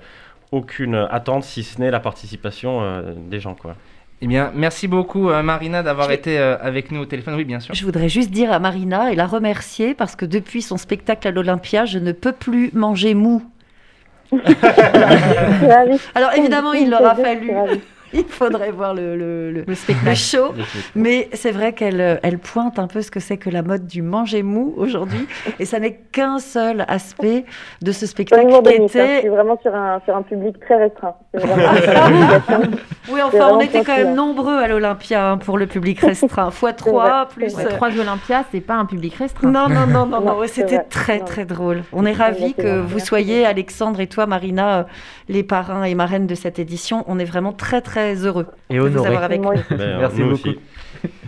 aucune 0.52 0.96
attente 0.96 1.44
si 1.44 1.64
ce 1.64 1.80
n'est 1.80 1.92
la 1.92 2.00
participation 2.00 2.82
euh, 2.82 3.14
des 3.16 3.40
gens, 3.40 3.56
quoi. 3.56 3.76
Eh 4.22 4.28
bien 4.28 4.52
merci 4.54 4.90
beaucoup 4.90 5.30
euh, 5.30 5.42
Marina 5.44 5.82
d'avoir 5.82 6.12
été 6.12 6.38
euh, 6.38 6.58
avec 6.60 6.92
nous 6.92 7.00
au 7.00 7.06
téléphone 7.06 7.36
oui 7.36 7.46
bien 7.46 7.62
sûr 7.62 7.74
Je 7.74 7.86
voudrais 7.86 8.10
juste 8.10 8.32
dire 8.32 8.52
à 8.52 8.60
Marina 8.60 9.14
et 9.14 9.16
la 9.16 9.26
remercier 9.26 9.94
parce 9.94 10.18
que 10.18 10.26
depuis 10.26 10.62
son 10.62 10.76
spectacle 10.76 11.26
à 11.30 11.32
l'Olympia, 11.32 11.86
je 11.86 12.00
ne 12.00 12.12
peux 12.12 12.34
plus 12.34 12.70
manger 12.74 13.14
mou. 13.14 13.42
Alors 16.16 16.34
évidemment, 16.36 16.74
il 16.74 16.90
leur 16.90 17.06
a 17.06 17.16
fallu. 17.16 17.52
Il 18.14 18.26
faudrait 18.26 18.72
voir 18.72 18.94
le, 18.94 19.16
le, 19.16 19.52
le, 19.52 19.76
spectacle. 19.76 20.16
show. 20.16 20.54
Le 20.56 20.64
spectacle. 20.64 20.92
Mais 20.96 21.30
c'est 21.34 21.52
vrai 21.52 21.74
qu'elle 21.74 22.02
euh, 22.02 22.18
elle 22.24 22.40
pointe 22.40 22.80
un 22.80 22.88
peu 22.88 23.02
ce 23.02 23.12
que 23.12 23.20
c'est 23.20 23.38
que 23.38 23.50
la 23.50 23.62
mode 23.62 23.86
du 23.88 24.02
manger 24.02 24.44
mou 24.44 24.74
aujourd'hui. 24.78 25.28
Et 25.60 25.66
ça 25.66 25.80
n'est 25.80 25.96
qu'un 26.12 26.40
seul 26.40 26.86
aspect 26.88 27.46
de 27.82 27.92
ce 27.92 28.06
spectacle 28.06 28.48
qui 28.48 28.54
hein, 28.54 28.62
était. 28.86 29.22
c'est 29.22 29.30
vraiment 29.30 29.60
sur 29.62 29.74
un, 29.76 30.02
sur 30.06 30.16
un 30.16 30.22
public 30.22 30.60
très 30.60 30.76
restreint. 30.76 31.16
Oui, 33.12 33.22
enfin, 33.24 33.50
on 33.54 33.60
était 33.60 33.84
quand 33.84 33.96
même 33.96 34.14
nombreux 34.14 34.58
à 34.58 34.68
l'Olympia 34.68 35.32
hein, 35.32 35.38
pour 35.38 35.58
le 35.58 35.66
public 35.66 36.00
restreint. 36.00 36.52
Fois 36.52 36.74
3, 36.74 37.28
plus. 37.30 37.56
Ouais, 37.56 37.66
trois 37.66 37.90
Olympia, 37.90 38.44
c'est 38.52 38.62
pas 38.62 38.76
un 38.76 38.86
public 38.86 39.16
restreint. 39.16 39.50
Non, 39.50 39.68
non, 39.68 39.88
non, 39.88 40.06
non, 40.06 40.22
non, 40.26 40.38
c'est 40.44 40.62
c'était 40.62 40.84
très, 40.84 41.20
Non. 41.20 41.26
très 41.26 41.46
drôle. 41.46 41.84
On 41.92 42.06
est 42.06 42.14
ravis 42.14 42.54
que 42.54 42.80
vous 42.82 43.00
soyez, 43.00 43.46
Alexandre 43.46 44.00
et 44.00 44.08
toi, 44.08 44.26
Marina, 44.28 44.80
euh, 44.80 44.84
les 45.28 45.44
parrains 45.44 45.84
et 45.84 45.96
marraines 45.96 46.28
de 46.28 46.36
cette 46.36 46.60
édition. 46.60 47.04
On 47.08 47.18
est 47.18 47.26
vraiment 47.26 47.54
très, 47.54 47.82
très 47.82 47.99
heureux 48.26 48.48
Et 48.70 48.76
de 48.76 48.80
vous 48.82 48.88
honoré. 48.88 49.08
avoir 49.08 49.24
avec 49.24 49.40
nous. 49.42 49.52
Merci 49.78 50.22
beaucoup. 50.24 50.50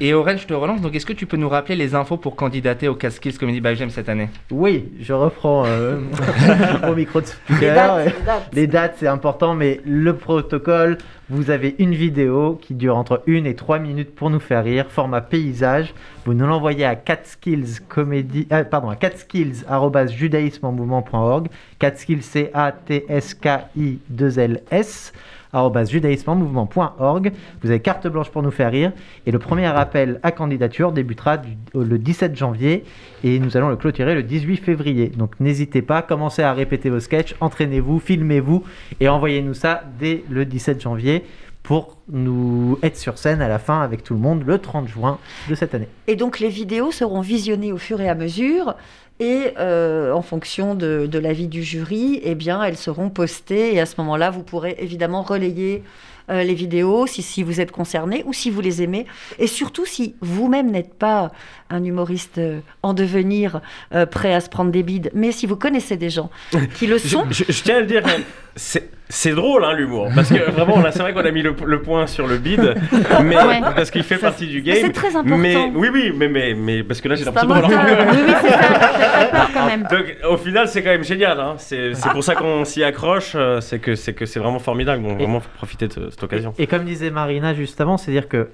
et 0.01 0.13
Aurel 0.13 0.37
je 0.37 0.45
te 0.47 0.53
relance 0.53 0.81
donc 0.81 0.93
est-ce 0.95 1.05
que 1.05 1.13
tu 1.13 1.25
peux 1.25 1.37
nous 1.37 1.47
rappeler 1.47 1.77
les 1.77 1.95
infos 1.95 2.17
pour 2.17 2.35
candidater 2.35 2.89
au 2.89 2.95
Casquilles 2.95 3.37
Comedy 3.37 3.61
by 3.61 3.73
Gem 3.75 3.89
cette 3.89 4.09
année? 4.09 4.27
Oui, 4.51 4.91
je 4.99 5.13
reprends 5.13 5.63
euh, 5.65 5.99
au 6.89 6.93
micro 6.95 7.21
de 7.21 7.27
speaker. 7.27 7.59
Les 7.59 7.67
dates, 7.73 8.13
les 8.53 8.67
dates. 8.67 8.95
C'est 8.97 9.07
important, 9.07 9.55
mais 9.55 9.79
le 9.85 10.13
protocole, 10.17 10.97
vous 11.29 11.51
avez 11.51 11.75
une 11.79 11.95
vidéo 11.95 12.59
qui 12.61 12.73
dure 12.73 12.97
entre 12.97 13.23
1 13.29 13.45
et 13.45 13.55
3 13.55 13.79
minutes 13.79 14.13
pour 14.13 14.29
nous 14.29 14.41
faire 14.41 14.65
rire, 14.65 14.87
format 14.89 15.21
paysage. 15.21 15.93
Vous 16.25 16.33
nous 16.33 16.45
l'envoyez 16.45 16.83
à 16.83 16.95
catskills 16.95 17.79
comedy, 17.87 18.47
euh, 18.51 18.65
pardon, 18.65 18.89
à 18.89 18.97
catskills@judaismemouvement.org. 18.97 21.47
Catskills, 21.79 22.23
c 22.23 22.49
a 22.53 22.73
t 22.73 23.05
s 23.07 23.33
k 23.35 23.47
i 23.77 23.99
2 24.09 24.37
l 24.39 24.61
s 24.69 25.13
judaïsmemouvement.org. 25.53 27.31
Vous 27.63 27.69
avez 27.69 27.79
carte 27.79 28.07
blanche 28.07 28.29
pour 28.29 28.43
nous 28.43 28.51
faire 28.51 28.71
rire. 28.71 28.91
Et 29.25 29.31
le 29.31 29.39
premier 29.39 29.65
appel 29.67 30.19
à 30.23 30.31
candidature 30.31 30.91
débutera 30.91 31.37
au- 31.73 31.83
le 31.83 31.97
17 31.97 32.35
janvier 32.35 32.83
et 33.23 33.39
nous 33.39 33.57
allons 33.57 33.69
le 33.69 33.75
clôturer 33.75 34.15
le 34.15 34.23
18 34.23 34.57
février. 34.57 35.07
Donc 35.09 35.39
n'hésitez 35.39 35.81
pas, 35.81 36.01
commencez 36.01 36.41
à 36.43 36.53
répéter 36.53 36.89
vos 36.89 36.99
sketchs, 36.99 37.35
entraînez-vous, 37.39 37.99
filmez-vous 37.99 38.63
et 38.99 39.09
envoyez-nous 39.09 39.53
ça 39.53 39.83
dès 39.99 40.23
le 40.29 40.45
17 40.45 40.81
janvier 40.81 41.23
pour 41.63 41.97
nous 42.11 42.79
être 42.81 42.97
sur 42.97 43.19
scène 43.19 43.39
à 43.41 43.47
la 43.47 43.59
fin 43.59 43.81
avec 43.81 44.03
tout 44.03 44.15
le 44.15 44.19
monde 44.19 44.43
le 44.45 44.57
30 44.57 44.87
juin 44.87 45.19
de 45.47 45.53
cette 45.55 45.75
année. 45.75 45.87
Et 46.07 46.15
donc 46.15 46.39
les 46.39 46.49
vidéos 46.49 46.91
seront 46.91 47.21
visionnées 47.21 47.71
au 47.71 47.77
fur 47.77 48.01
et 48.01 48.09
à 48.09 48.15
mesure. 48.15 48.73
Et 49.21 49.53
euh, 49.59 50.11
en 50.13 50.23
fonction 50.23 50.73
de, 50.73 51.07
l'avis 51.19 51.47
du 51.47 51.61
jury, 51.61 52.19
eh 52.23 52.35
elles 52.65 52.75
seront 52.75 53.11
postées. 53.11 53.75
Et 53.75 53.79
à 53.79 53.85
ce 53.85 53.93
moment-là, 53.99 54.31
vous 54.31 54.41
pourrez 54.41 54.75
évidemment 54.79 55.21
relayer 55.21 55.83
euh, 56.31 56.41
les 56.41 56.55
vidéos 56.55 57.05
si, 57.05 57.21
si 57.21 57.43
vous 57.43 57.61
êtes 57.61 57.71
concerné 57.71 58.23
ou 58.25 58.33
si 58.33 58.49
vous 58.49 58.61
les 58.61 58.81
aimez. 58.81 59.05
Et 59.37 59.45
surtout, 59.45 59.85
si 59.85 60.15
vous-même 60.21 60.71
n'êtes 60.71 60.95
pas 60.95 61.31
un 61.71 61.83
humoriste 61.83 62.37
euh, 62.37 62.59
en 62.83 62.93
devenir, 62.93 63.61
euh, 63.95 64.05
prêt 64.05 64.33
à 64.33 64.39
se 64.41 64.49
prendre 64.49 64.71
des 64.71 64.83
bides, 64.83 65.09
mais 65.13 65.31
si 65.31 65.45
vous 65.47 65.55
connaissez 65.55 65.97
des 65.97 66.09
gens 66.09 66.29
qui 66.75 66.87
le 66.87 66.97
sont, 66.99 67.25
Je, 67.29 67.43
je- 67.45 67.51
je 67.51 67.63
tiens 67.63 67.77
à 67.77 67.79
le 67.79 67.85
dire, 67.87 68.01
quand 68.03 68.09
même, 68.09 68.21
c'est 68.55 68.89
c'est 69.13 69.31
drôle 69.31 69.65
hein, 69.65 69.73
l'humour, 69.73 70.07
parce 70.15 70.29
que 70.29 70.49
vraiment 70.51 70.79
là 70.79 70.93
c'est 70.93 70.99
vrai 70.99 71.11
qu'on 71.13 71.19
a 71.25 71.31
mis 71.31 71.41
le, 71.41 71.53
le 71.65 71.81
point 71.81 72.07
sur 72.07 72.27
le 72.27 72.37
bide, 72.37 72.75
mais 73.23 73.35
Ouais. 73.35 73.59
parce 73.75 73.91
qu'il 73.91 74.03
fait 74.03 74.17
partie 74.17 74.47
du 74.47 74.61
game. 74.61 74.75
Mais 74.75 74.81
c'est 74.83 74.93
très 74.93 75.09
important. 75.17 75.37
Mais 75.37 75.69
oui 75.75 75.89
oui, 75.91 76.13
mais 76.15 76.29
mais, 76.29 76.53
mais 76.53 76.81
parce 76.83 77.01
que 77.01 77.09
là 77.09 77.15
j'ai 77.15 77.25
C'est 77.25 77.29
l'impression 77.29 77.49
moteur. 77.49 77.69
Oui, 78.11 78.17
oui, 78.25 78.33
c'est 78.41 78.49
ça. 78.49 79.47
Quand 79.53 79.65
même. 79.65 79.83
Donc 79.91 80.05
au 80.29 80.37
final 80.37 80.67
c'est 80.69 80.81
quand 80.81 80.91
même 80.91 81.03
génial, 81.03 81.39
hein. 81.41 81.55
c'est 81.57 81.93
c'est 81.93 82.09
pour 82.09 82.23
ça 82.23 82.35
qu'on 82.35 82.63
s'y 82.63 82.85
accroche, 82.85 83.33
euh, 83.35 83.59
c'est 83.59 83.79
que 83.79 83.95
c'est 83.95 84.13
que 84.13 84.25
c'est 84.25 84.39
vraiment 84.39 84.59
formidable, 84.59 85.03
donc 85.03 85.17
vraiment 85.17 85.41
faut 85.41 85.49
profiter 85.57 85.89
de 85.89 86.09
cette 86.09 86.23
occasion. 86.23 86.53
Et 86.57 86.65
comme 86.67 86.85
disait 86.85 87.11
Marina 87.11 87.53
juste 87.53 87.81
avant, 87.81 87.97
c'est-à-dire 87.97 88.29
que 88.29 88.47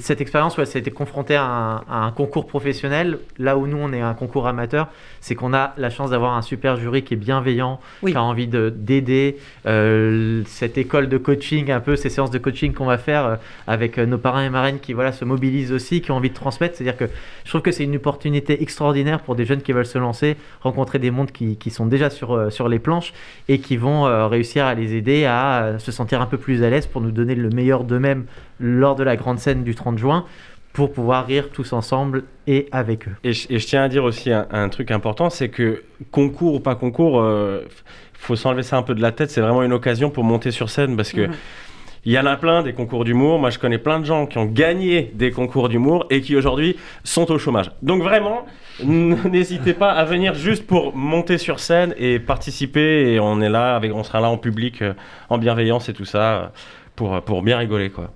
cette 0.00 0.22
expérience 0.22 0.56
où 0.56 0.60
elle 0.62 0.66
s'est 0.66 0.78
été 0.78 0.90
confrontée 0.90 1.36
à 1.36 1.44
un, 1.44 1.76
à 1.88 2.04
un 2.06 2.10
concours 2.12 2.46
professionnel, 2.58 3.18
là 3.38 3.56
où 3.56 3.68
nous 3.68 3.76
on 3.76 3.92
est 3.92 4.00
un 4.00 4.14
concours 4.14 4.48
amateur, 4.48 4.88
c'est 5.20 5.36
qu'on 5.36 5.54
a 5.54 5.74
la 5.76 5.90
chance 5.90 6.10
d'avoir 6.10 6.36
un 6.36 6.42
super 6.42 6.76
jury 6.76 7.04
qui 7.04 7.14
est 7.14 7.16
bienveillant, 7.16 7.78
Oui. 8.02 8.10
qui 8.10 8.18
a 8.18 8.22
envie 8.22 8.48
de- 8.48 8.72
d'aider 8.76 9.36
euh, 9.66 10.42
cette 10.46 10.76
école 10.76 11.08
de 11.08 11.18
coaching, 11.18 11.70
un 11.70 11.78
peu 11.78 11.94
ces 11.94 12.08
séances 12.10 12.32
de 12.32 12.38
coaching 12.38 12.72
qu'on 12.74 12.86
va 12.86 12.98
faire 12.98 13.24
euh, 13.26 13.36
avec 13.68 13.96
euh, 13.96 14.06
nos 14.06 14.18
parrains 14.18 14.44
et 14.44 14.50
marraines 14.50 14.80
qui 14.80 14.92
voilà, 14.92 15.12
se 15.12 15.24
mobilisent 15.24 15.70
aussi, 15.72 16.00
qui 16.00 16.10
ont 16.10 16.16
envie 16.16 16.30
de 16.30 16.34
transmettre. 16.34 16.74
C'est-à-dire 16.76 16.96
que 16.96 17.04
je 17.44 17.48
trouve 17.48 17.62
que 17.62 17.70
c'est 17.70 17.84
une 17.84 17.94
opportunité 17.94 18.60
extraordinaire 18.60 19.20
pour 19.20 19.36
des 19.36 19.44
jeunes 19.44 19.62
qui 19.62 19.70
veulent 19.72 19.86
se 19.86 19.98
lancer, 19.98 20.36
rencontrer 20.62 20.98
des 20.98 21.12
mondes 21.12 21.30
qui, 21.30 21.56
qui 21.56 21.70
sont 21.70 21.86
déjà 21.86 22.10
sur, 22.10 22.50
sur 22.50 22.68
les 22.68 22.80
planches 22.80 23.12
et 23.48 23.60
qui 23.60 23.76
vont 23.76 24.02
réussir 24.28 24.64
à 24.66 24.74
les 24.74 24.96
aider 24.96 25.26
à 25.26 25.74
se 25.78 25.92
sentir 25.92 26.20
un 26.20 26.26
peu 26.26 26.38
plus 26.38 26.64
à 26.64 26.70
l'aise 26.70 26.88
pour 26.88 27.00
nous 27.02 27.12
donner 27.12 27.36
le 27.36 27.50
meilleur 27.50 27.84
d'eux-mêmes 27.84 28.24
lors 28.58 28.96
de 28.96 29.04
la 29.04 29.14
grande 29.16 29.38
scène 29.38 29.62
du 29.62 29.76
30 29.76 29.98
juin 29.98 30.24
pour 30.78 30.92
pouvoir 30.92 31.26
rire 31.26 31.48
tous 31.52 31.72
ensemble 31.72 32.22
et 32.46 32.68
avec 32.70 33.08
eux. 33.08 33.16
Et 33.24 33.32
je, 33.32 33.48
et 33.50 33.58
je 33.58 33.66
tiens 33.66 33.82
à 33.82 33.88
dire 33.88 34.04
aussi 34.04 34.30
un, 34.30 34.46
un 34.52 34.68
truc 34.68 34.92
important, 34.92 35.28
c'est 35.28 35.48
que 35.48 35.82
concours 36.12 36.54
ou 36.54 36.60
pas 36.60 36.76
concours, 36.76 37.20
euh, 37.20 37.62
faut 38.14 38.36
s'enlever 38.36 38.62
ça 38.62 38.76
un 38.76 38.82
peu 38.82 38.94
de 38.94 39.02
la 39.02 39.10
tête. 39.10 39.28
C'est 39.32 39.40
vraiment 39.40 39.64
une 39.64 39.72
occasion 39.72 40.08
pour 40.08 40.22
monter 40.22 40.52
sur 40.52 40.70
scène 40.70 40.94
parce 40.96 41.10
que 41.10 41.22
Mhm. 41.22 41.34
il 42.04 42.12
y 42.12 42.18
en 42.20 42.26
a 42.26 42.36
plein 42.36 42.62
des 42.62 42.74
concours 42.74 43.04
d'humour. 43.04 43.40
Moi, 43.40 43.50
je 43.50 43.58
connais 43.58 43.78
plein 43.78 43.98
de 43.98 44.04
gens 44.04 44.26
qui 44.26 44.38
ont 44.38 44.44
gagné 44.44 45.10
des 45.14 45.32
concours 45.32 45.68
d'humour 45.68 46.06
et 46.10 46.20
qui 46.20 46.36
aujourd'hui 46.36 46.76
sont 47.02 47.28
au 47.32 47.38
chômage. 47.38 47.72
Donc 47.82 48.04
vraiment, 48.04 48.46
n'hésitez 48.84 49.74
pas 49.74 49.90
à 49.90 50.04
venir 50.04 50.34
juste 50.34 50.64
pour 50.64 50.94
monter 50.94 51.38
sur 51.38 51.58
scène 51.58 51.92
et 51.98 52.20
participer. 52.20 53.14
Et 53.14 53.18
on 53.18 53.40
est 53.40 53.48
là, 53.50 53.74
avec, 53.74 53.92
on 53.92 54.04
sera 54.04 54.20
là 54.20 54.30
en 54.30 54.38
public, 54.38 54.80
euh, 54.82 54.94
en 55.28 55.38
bienveillance 55.38 55.88
et 55.88 55.92
tout 55.92 56.04
ça, 56.04 56.22
euh, 56.36 56.46
pour, 56.94 57.20
pour 57.22 57.42
bien 57.42 57.58
rigoler, 57.58 57.90
quoi. 57.90 58.12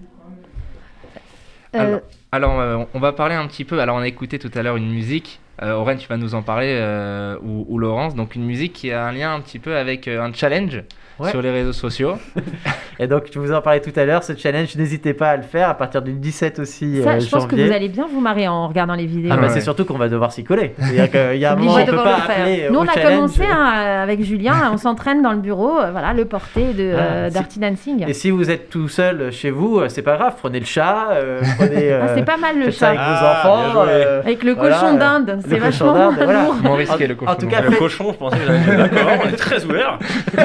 Euh, 1.75 1.79
Alors, 1.81 2.01
alors, 2.35 2.61
euh, 2.61 2.85
on 2.95 2.99
va 2.99 3.13
parler 3.13 3.35
un 3.35 3.47
petit 3.47 3.65
peu. 3.67 3.81
Alors, 3.81 3.97
on 3.97 4.01
a 4.01 4.09
écouté 4.09 4.39
tout 4.39 4.51
à 4.55 4.63
l'heure 4.63 4.77
une 4.77 4.91
musique. 4.91 5.39
Euh, 5.63 5.75
Aurène, 5.75 5.99
tu 5.99 6.09
vas 6.09 6.17
nous 6.17 6.35
en 6.35 6.43
parler, 6.43 6.75
euh, 6.81 7.37
ou, 7.43 7.79
Laurence. 7.79 8.15
Donc, 8.15 8.35
une 8.35 8.45
musique 8.45 8.73
qui 8.73 8.91
a 8.91 9.05
un 9.05 9.13
lien 9.13 9.35
un 9.35 9.41
petit 9.41 9.59
peu 9.59 9.77
avec 9.77 10.09
euh, 10.09 10.23
un 10.23 10.33
challenge 10.33 10.83
Ouais. 11.23 11.31
sur 11.31 11.43
les 11.43 11.51
réseaux 11.51 11.73
sociaux. 11.73 12.15
Et 12.99 13.07
donc, 13.07 13.25
je 13.33 13.39
vous 13.39 13.53
en 13.53 13.61
parlais 13.63 13.81
tout 13.81 13.93
à 13.97 14.05
l'heure, 14.05 14.23
ce 14.23 14.37
challenge, 14.37 14.77
n'hésitez 14.77 15.15
pas 15.15 15.31
à 15.31 15.37
le 15.37 15.43
faire 15.43 15.69
à 15.69 15.75
partir 15.75 16.03
du 16.03 16.13
17 16.13 16.59
aussi 16.61 17.03
Ça, 17.03 17.11
euh, 17.13 17.21
je 17.21 17.29
pense 17.29 17.47
que 17.47 17.57
vous 17.57 17.73
allez 17.73 17.89
bien 17.89 18.07
vous 18.13 18.21
marrer 18.21 18.47
en 18.47 18.69
regardant 18.69 18.95
les 18.95 19.07
vidéos. 19.07 19.31
Ah 19.33 19.37
bah 19.37 19.43
Ouais. 19.45 19.49
c'est 19.49 19.61
surtout 19.61 19.85
qu'on 19.85 19.99
va 19.99 20.09
devoir 20.09 20.31
s'y 20.33 20.45
coller. 20.45 20.75
C'est-à-dire 20.79 21.11
qu'il 21.11 21.41
y 21.41 21.45
a 21.45 21.53
un 21.53 21.57
moment, 21.57 21.75
on 21.81 21.85
peut 21.87 21.97
pas 21.97 22.17
le 22.17 22.23
faire. 22.23 22.41
appeler 22.43 22.67
Nous, 22.71 22.79
au 22.79 22.83
on 22.83 22.87
a 22.87 22.93
challenge. 22.93 23.15
commencé 23.17 23.43
hein, 23.51 23.73
euh, 23.77 24.03
avec 24.05 24.23
Julien, 24.23 24.55
on 24.73 24.77
s'entraîne 24.77 25.23
dans 25.23 25.33
le 25.33 25.39
bureau, 25.39 25.81
euh, 25.81 25.91
voilà, 25.91 26.13
le 26.13 26.25
porter 26.27 26.75
de 26.75 26.93
euh, 26.95 27.25
Ah, 27.27 27.31
si- 27.31 27.35
Dirty 27.39 27.59
Dancing. 27.61 28.05
Et 28.09 28.13
si 28.13 28.31
vous 28.31 28.51
êtes 28.51 28.69
tout 28.71 28.89
seul 28.89 29.33
chez 29.33 29.51
vous, 29.51 29.79
euh, 29.81 29.89
c'est 29.89 30.03
pas 30.03 30.17
grave, 30.17 30.35
prenez 30.39 30.61
le 30.61 30.67
chat, 30.67 31.09
euh, 31.13 31.41
prenez... 31.59 31.93
Ah, 31.93 31.95
euh, 32.05 32.15
c'est 32.15 32.25
pas 32.25 32.37
mal 32.37 32.59
le 32.59 32.71
chat. 32.71 32.89
avec 32.89 33.01
Ah, 33.03 33.41
vos 33.45 33.51
enfants. 33.51 33.71
joué. 33.73 33.91
euh, 33.93 34.21
Avec 34.21 34.43
le 34.45 34.55
cochon 34.55 34.95
euh, 34.95 34.99
d'Inde, 34.99 35.39
le 35.43 35.51
c'est 35.51 35.59
cochon 35.59 35.93
vachement 35.93 36.11
lourd. 36.11 36.55
Moins 36.63 36.77
risqué, 36.77 37.07
le 37.07 37.15
En 37.15 37.17
cochon. 37.17 37.35
tout 37.41 37.47
cas, 37.49 37.61
Le 37.63 37.71
cochon, 37.77 38.13
je 38.13 38.19
pensais 38.19 38.37
que 38.39 38.47
j'allais 38.47 38.77
d'accord, 38.77 39.09
on 39.25 39.29
est 39.29 39.33
très 39.37 39.65
ouvert. 39.65 39.99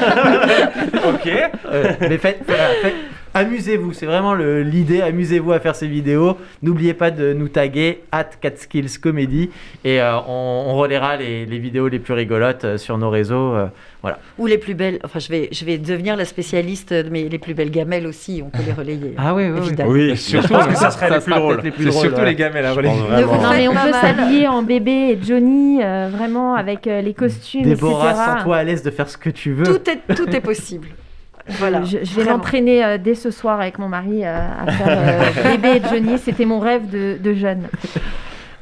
ok. 1.06 1.28
Euh, 1.66 1.94
mais 2.02 2.18
faites, 2.18 2.40
voilà, 2.48 2.70
faites- 2.82 2.94
amusez-vous, 3.38 3.94
c'est 3.94 4.06
vraiment 4.06 4.34
le- 4.34 4.62
l'idée, 4.64 5.02
amusez-vous 5.02 5.52
à 5.52 5.60
faire 5.60 5.76
ces 5.76 5.88
vidéos. 5.88 6.38
N'oubliez 6.62 6.94
pas 6.94 7.12
de 7.12 7.34
nous 7.34 7.48
taguer 7.48 8.02
at 8.12 8.26
Catskills 8.42 9.00
Comedy 9.02 9.50
et 9.84 10.02
euh, 10.02 10.18
on, 10.28 10.66
on 10.68 10.76
relaiera 10.76 11.16
les, 11.18 11.46
les 11.46 11.60
vidéos 11.60 11.88
les 11.88 12.00
plus 12.00 12.14
rigolotes 12.14 12.66
euh, 12.66 12.78
sur 12.78 12.98
nos 12.98 13.10
réseaux. 13.10 13.54
euh, 13.56 13.68
voilà. 14.04 14.20
ou 14.38 14.46
les 14.46 14.60
plus 14.60 14.76
belles, 14.76 15.00
enfin 15.04 15.18
je 15.20 15.28
vais, 15.28 15.50
je 15.52 15.66
vais 15.66 15.78
devenir 15.80 16.16
la 16.16 16.24
spécialiste, 16.24 16.94
mais 17.12 17.24
les 17.24 17.40
plus 17.40 17.54
belles 17.56 17.72
gamelles 17.72 18.06
aussi, 18.06 18.42
on 18.46 18.50
peut 18.50 18.64
les 18.66 18.72
relayer. 18.72 19.16
Ah 19.18 19.34
oui, 19.34 19.46
oui, 19.46 19.60
oui. 19.60 19.68
Évidemment. 19.68 19.90
Oui, 19.92 20.16
je 20.16 20.38
pense 20.48 20.68
que 20.68 20.76
ça 20.76 20.92
serait 20.92 21.10
les 21.10 21.16
plus 21.20 21.26
sera 21.32 21.40
drôles. 21.40 21.56
peut-être 21.56 21.64
les 21.66 21.72
plus 21.72 21.84
C'est 21.86 21.90
drôles, 21.90 22.02
surtout 22.08 22.20
ouais. 22.22 22.26
les 22.30 22.36
gamelles 22.36 22.66
à 22.66 22.74
relayer. 22.74 22.94
Non 22.94 23.50
mais 23.52 23.68
on 23.68 23.74
peut 23.74 23.92
s'habiller 23.94 24.48
en 24.48 24.62
bébé 24.62 24.92
et 24.92 25.20
Johnny, 25.22 25.80
euh, 25.84 26.10
vraiment 26.12 26.54
avec 26.56 26.86
euh, 26.88 27.02
les 27.02 27.14
costumes, 27.14 27.64
Déborah, 27.64 28.14
sens-toi 28.14 28.56
à 28.58 28.64
l'aise 28.64 28.84
de 28.84 28.92
faire 28.92 29.10
ce 29.10 29.18
que 29.18 29.30
tu 29.32 29.52
veux. 29.54 29.64
Tout 29.66 29.82
est, 29.90 30.16
tout 30.16 30.30
est 30.30 30.42
possible. 30.42 30.88
Voilà. 31.50 31.84
Je, 31.84 32.00
je 32.04 32.16
vais 32.16 32.26
m'entraîner 32.26 32.84
euh, 32.84 32.98
dès 32.98 33.16
ce 33.16 33.32
soir 33.32 33.60
avec 33.60 33.80
mon 33.80 33.90
mari 33.90 34.26
euh, 34.26 34.48
à 34.66 34.72
faire 34.72 34.88
euh, 34.90 35.44
bébé 35.58 35.78
et 35.78 35.90
Johnny. 35.90 36.18
C'était 36.18 36.46
mon 36.46 36.60
rêve 36.60 36.90
de, 36.90 37.18
de 37.22 37.34
jeune. 37.34 37.68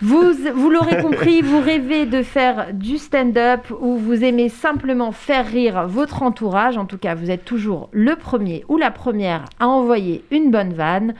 Vous, 0.01 0.33
vous 0.53 0.69
l'aurez 0.69 1.01
compris, 1.01 1.41
vous 1.41 1.61
rêvez 1.61 2.05
de 2.05 2.21
faire 2.21 2.67
du 2.73 2.97
stand-up 2.97 3.61
ou 3.79 3.95
vous 3.95 4.23
aimez 4.25 4.49
simplement 4.49 5.11
faire 5.11 5.47
rire 5.47 5.88
votre 5.88 6.21
entourage. 6.21 6.77
En 6.77 6.86
tout 6.86 6.97
cas, 6.97 7.15
vous 7.15 7.31
êtes 7.31 7.45
toujours 7.45 7.89
le 7.91 8.15
premier 8.15 8.65
ou 8.67 8.77
la 8.77 8.91
première 8.91 9.45
à 9.59 9.67
envoyer 9.67 10.23
une 10.31 10.51
bonne 10.51 10.73
vanne, 10.73 11.13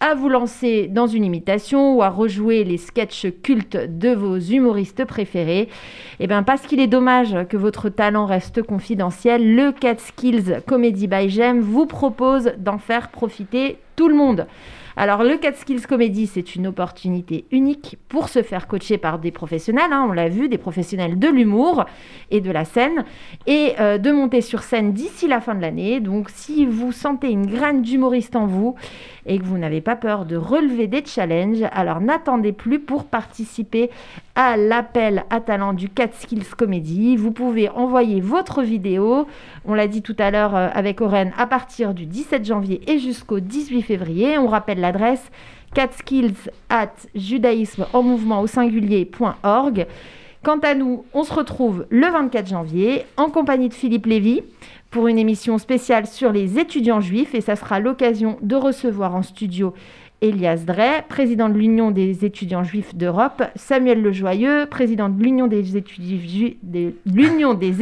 à 0.00 0.14
vous 0.14 0.30
lancer 0.30 0.88
dans 0.88 1.06
une 1.06 1.24
imitation 1.24 1.94
ou 1.94 2.02
à 2.02 2.08
rejouer 2.08 2.64
les 2.64 2.78
sketchs 2.78 3.26
cultes 3.42 3.76
de 3.76 4.14
vos 4.14 4.38
humoristes 4.38 5.04
préférés. 5.04 5.68
Eh 6.18 6.26
bien, 6.26 6.42
parce 6.42 6.66
qu'il 6.66 6.80
est 6.80 6.86
dommage 6.86 7.36
que 7.48 7.58
votre 7.58 7.90
talent 7.90 8.24
reste 8.24 8.62
confidentiel, 8.62 9.54
le 9.54 9.72
Catskills 9.72 10.62
Comedy 10.66 11.06
by 11.06 11.28
Gem 11.28 11.60
vous 11.60 11.84
propose 11.84 12.52
d'en 12.56 12.78
faire 12.78 13.10
profiter 13.10 13.76
tout 13.96 14.08
le 14.08 14.14
monde. 14.14 14.46
Alors, 14.96 15.22
le 15.22 15.36
Catskills 15.36 15.86
Comedy, 15.86 16.26
c'est 16.26 16.56
une 16.56 16.66
opportunité 16.66 17.46
unique 17.52 17.96
pour 18.08 18.28
se 18.28 18.42
faire 18.42 18.66
coacher 18.66 18.98
par 18.98 19.18
des 19.18 19.30
professionnels, 19.30 19.92
hein, 19.92 20.06
on 20.08 20.12
l'a 20.12 20.28
vu, 20.28 20.48
des 20.48 20.58
professionnels 20.58 21.18
de 21.18 21.28
l'humour 21.28 21.86
et 22.30 22.40
de 22.40 22.50
la 22.50 22.64
scène, 22.64 23.04
et 23.46 23.72
euh, 23.80 23.98
de 23.98 24.10
monter 24.10 24.40
sur 24.40 24.62
scène 24.62 24.92
d'ici 24.92 25.28
la 25.28 25.40
fin 25.40 25.54
de 25.54 25.60
l'année. 25.60 26.00
Donc, 26.00 26.28
si 26.28 26.66
vous 26.66 26.92
sentez 26.92 27.30
une 27.30 27.46
graine 27.46 27.82
d'humoriste 27.82 28.36
en 28.36 28.46
vous 28.46 28.74
et 29.30 29.38
que 29.38 29.44
vous 29.44 29.58
n'avez 29.58 29.80
pas 29.80 29.94
peur 29.94 30.26
de 30.26 30.34
relever 30.34 30.88
des 30.88 31.04
challenges, 31.06 31.64
alors 31.70 32.00
n'attendez 32.00 32.50
plus 32.52 32.80
pour 32.80 33.04
participer 33.04 33.88
à 34.34 34.56
l'appel 34.56 35.24
à 35.30 35.40
talent 35.40 35.72
du 35.72 35.88
Catskills 35.88 36.44
Comedy. 36.58 37.16
Vous 37.16 37.30
pouvez 37.30 37.68
envoyer 37.68 38.20
votre 38.20 38.62
vidéo, 38.62 39.28
on 39.64 39.74
l'a 39.74 39.86
dit 39.86 40.02
tout 40.02 40.16
à 40.18 40.32
l'heure 40.32 40.56
euh, 40.56 40.68
avec 40.74 41.00
Oren, 41.00 41.32
à 41.38 41.46
partir 41.46 41.94
du 41.94 42.06
17 42.06 42.44
janvier 42.44 42.80
et 42.90 42.98
jusqu'au 42.98 43.38
18 43.38 43.82
février. 43.82 44.36
On 44.36 44.48
rappelle 44.48 44.80
l'adresse 44.80 45.30
catskills 45.74 46.34
at 46.68 46.90
judaïsme 47.14 47.86
en 47.92 48.02
mouvement 48.02 48.40
au 48.40 48.48
singulier.org. 48.48 49.86
Quant 50.42 50.58
à 50.60 50.74
nous, 50.74 51.04
on 51.12 51.22
se 51.22 51.34
retrouve 51.34 51.84
le 51.90 52.06
24 52.06 52.48
janvier 52.48 53.04
en 53.18 53.28
compagnie 53.28 53.68
de 53.68 53.74
Philippe 53.74 54.06
Lévy 54.06 54.40
pour 54.90 55.06
une 55.06 55.18
émission 55.18 55.58
spéciale 55.58 56.06
sur 56.06 56.32
les 56.32 56.58
étudiants 56.58 57.02
juifs 57.02 57.34
et 57.34 57.42
ça 57.42 57.56
sera 57.56 57.78
l'occasion 57.78 58.38
de 58.40 58.56
recevoir 58.56 59.14
en 59.14 59.22
studio 59.22 59.74
Elias 60.22 60.62
Drey, 60.66 61.04
président 61.10 61.50
de 61.50 61.58
l'Union 61.58 61.90
des 61.90 62.24
étudiants 62.24 62.64
juifs 62.64 62.94
d'Europe, 62.94 63.42
Samuel 63.54 64.00
Lejoyeux, 64.00 64.64
président 64.64 65.10
de 65.10 65.22
l'Union 65.22 65.46
des, 65.46 65.62
des 65.62 65.76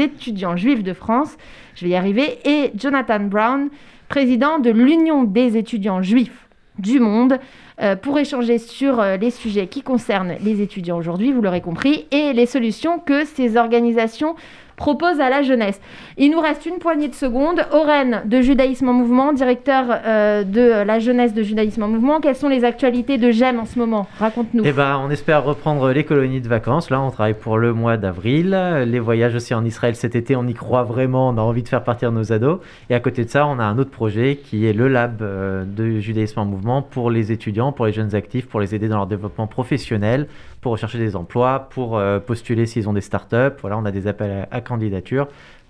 étudiants 0.00 0.56
juifs 0.56 0.82
de 0.82 0.92
France, 0.94 1.36
je 1.76 1.84
vais 1.84 1.92
y 1.92 1.94
arriver, 1.94 2.38
et 2.44 2.72
Jonathan 2.74 3.20
Brown, 3.20 3.68
président 4.08 4.58
de 4.58 4.70
l'Union 4.70 5.22
des 5.22 5.56
étudiants 5.56 6.02
juifs 6.02 6.48
du 6.80 6.98
monde, 6.98 7.38
euh, 7.80 7.96
pour 7.96 8.18
échanger 8.18 8.58
sur 8.58 9.00
euh, 9.00 9.16
les 9.16 9.30
sujets 9.30 9.68
qui 9.68 9.82
concernent 9.82 10.34
les 10.42 10.60
étudiants 10.62 10.96
aujourd'hui, 10.96 11.32
vous 11.32 11.40
l'aurez 11.40 11.60
compris, 11.60 12.06
et 12.10 12.32
les 12.32 12.46
solutions 12.46 12.98
que 12.98 13.24
ces 13.24 13.56
organisations 13.56 14.34
propose 14.78 15.20
à 15.20 15.28
la 15.28 15.42
jeunesse. 15.42 15.78
Il 16.16 16.30
nous 16.30 16.40
reste 16.40 16.64
une 16.64 16.78
poignée 16.78 17.08
de 17.08 17.14
secondes. 17.14 17.60
Oren 17.72 18.22
de 18.24 18.40
Judaïsme 18.40 18.88
en 18.88 18.94
Mouvement, 18.94 19.34
directeur 19.34 19.84
euh, 19.90 20.44
de 20.44 20.84
la 20.84 20.98
jeunesse 20.98 21.34
de 21.34 21.42
Judaïsme 21.42 21.82
en 21.82 21.88
Mouvement. 21.88 22.20
Quelles 22.20 22.36
sont 22.36 22.48
les 22.48 22.64
actualités 22.64 23.18
de 23.18 23.30
GEM 23.30 23.58
en 23.58 23.66
ce 23.66 23.78
moment? 23.78 24.06
Raconte-nous. 24.18 24.62
Eh 24.64 24.72
ben, 24.72 24.98
on 25.04 25.10
espère 25.10 25.44
reprendre 25.44 25.90
les 25.90 26.04
colonies 26.04 26.40
de 26.40 26.48
vacances. 26.48 26.88
Là, 26.88 27.02
on 27.02 27.10
travaille 27.10 27.34
pour 27.34 27.58
le 27.58 27.74
mois 27.74 27.98
d'avril. 27.98 28.50
Les 28.86 29.00
voyages 29.00 29.34
aussi 29.34 29.52
en 29.52 29.64
Israël 29.64 29.96
cet 29.96 30.14
été, 30.14 30.36
on 30.36 30.46
y 30.46 30.54
croit 30.54 30.84
vraiment. 30.84 31.28
On 31.28 31.36
a 31.36 31.42
envie 31.42 31.62
de 31.62 31.68
faire 31.68 31.84
partir 31.84 32.12
nos 32.12 32.32
ados. 32.32 32.60
Et 32.88 32.94
à 32.94 33.00
côté 33.00 33.24
de 33.24 33.30
ça, 33.30 33.46
on 33.46 33.58
a 33.58 33.64
un 33.64 33.76
autre 33.78 33.90
projet 33.90 34.38
qui 34.42 34.66
est 34.66 34.72
le 34.72 34.88
lab 34.88 35.20
euh, 35.22 35.64
de 35.64 35.98
judaïsme 35.98 36.38
en 36.38 36.44
mouvement 36.44 36.82
pour 36.82 37.10
les 37.10 37.32
étudiants, 37.32 37.72
pour 37.72 37.86
les 37.86 37.92
jeunes 37.92 38.14
actifs, 38.14 38.46
pour 38.46 38.60
les 38.60 38.74
aider 38.74 38.88
dans 38.88 38.96
leur 38.96 39.06
développement 39.06 39.46
professionnel, 39.46 40.28
pour 40.68 40.74
rechercher 40.74 40.98
des 40.98 41.16
emplois, 41.16 41.68
pour 41.70 41.96
euh, 41.96 42.18
postuler 42.18 42.66
s'ils 42.66 42.90
ont 42.90 42.92
des 42.92 43.00
startups. 43.00 43.56
Voilà, 43.62 43.78
on 43.78 43.86
a 43.86 43.90
des 43.90 44.06
appels 44.06 44.46
à, 44.50 44.54
à 44.54 44.60
candidature. 44.60 45.26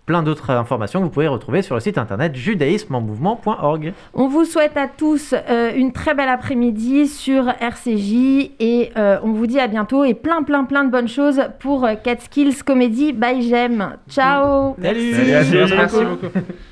Plein 0.07 0.25
d'autres 0.25 0.51
informations 0.51 0.99
que 0.99 1.05
vous 1.05 1.11
pouvez 1.11 1.29
retrouver 1.29 1.63
sur 1.63 1.77
le 1.77 1.81
site 1.81 1.99
internet 1.99 2.35
judaïsmeenmouvement.org. 2.35 3.93
On 4.13 4.27
vous 4.27 4.45
souhaite 4.45 4.77
à 4.77 4.89
tous 4.89 5.37
euh, 5.37 5.71
une 5.73 5.93
très 5.93 6.15
belle 6.15 6.31
après-midi 6.31 7.07
sur 7.07 7.49
RCJ 7.49 8.51
et 8.59 8.91
euh, 8.97 9.19
on 9.23 9.31
vous 9.31 9.47
dit 9.47 9.61
à 9.61 9.69
bientôt 9.69 10.03
et 10.03 10.15
plein 10.15 10.43
plein 10.43 10.65
plein 10.65 10.83
de 10.83 10.91
bonnes 10.91 11.07
choses 11.07 11.43
pour 11.61 11.87
Catskills 12.03 12.65
Comedy 12.65 13.13
by 13.13 13.49
Gem. 13.49 13.99
Ciao 14.09 14.75
Salut. 14.83 15.15
Merci 15.15 16.05
beaucoup. 16.05 16.39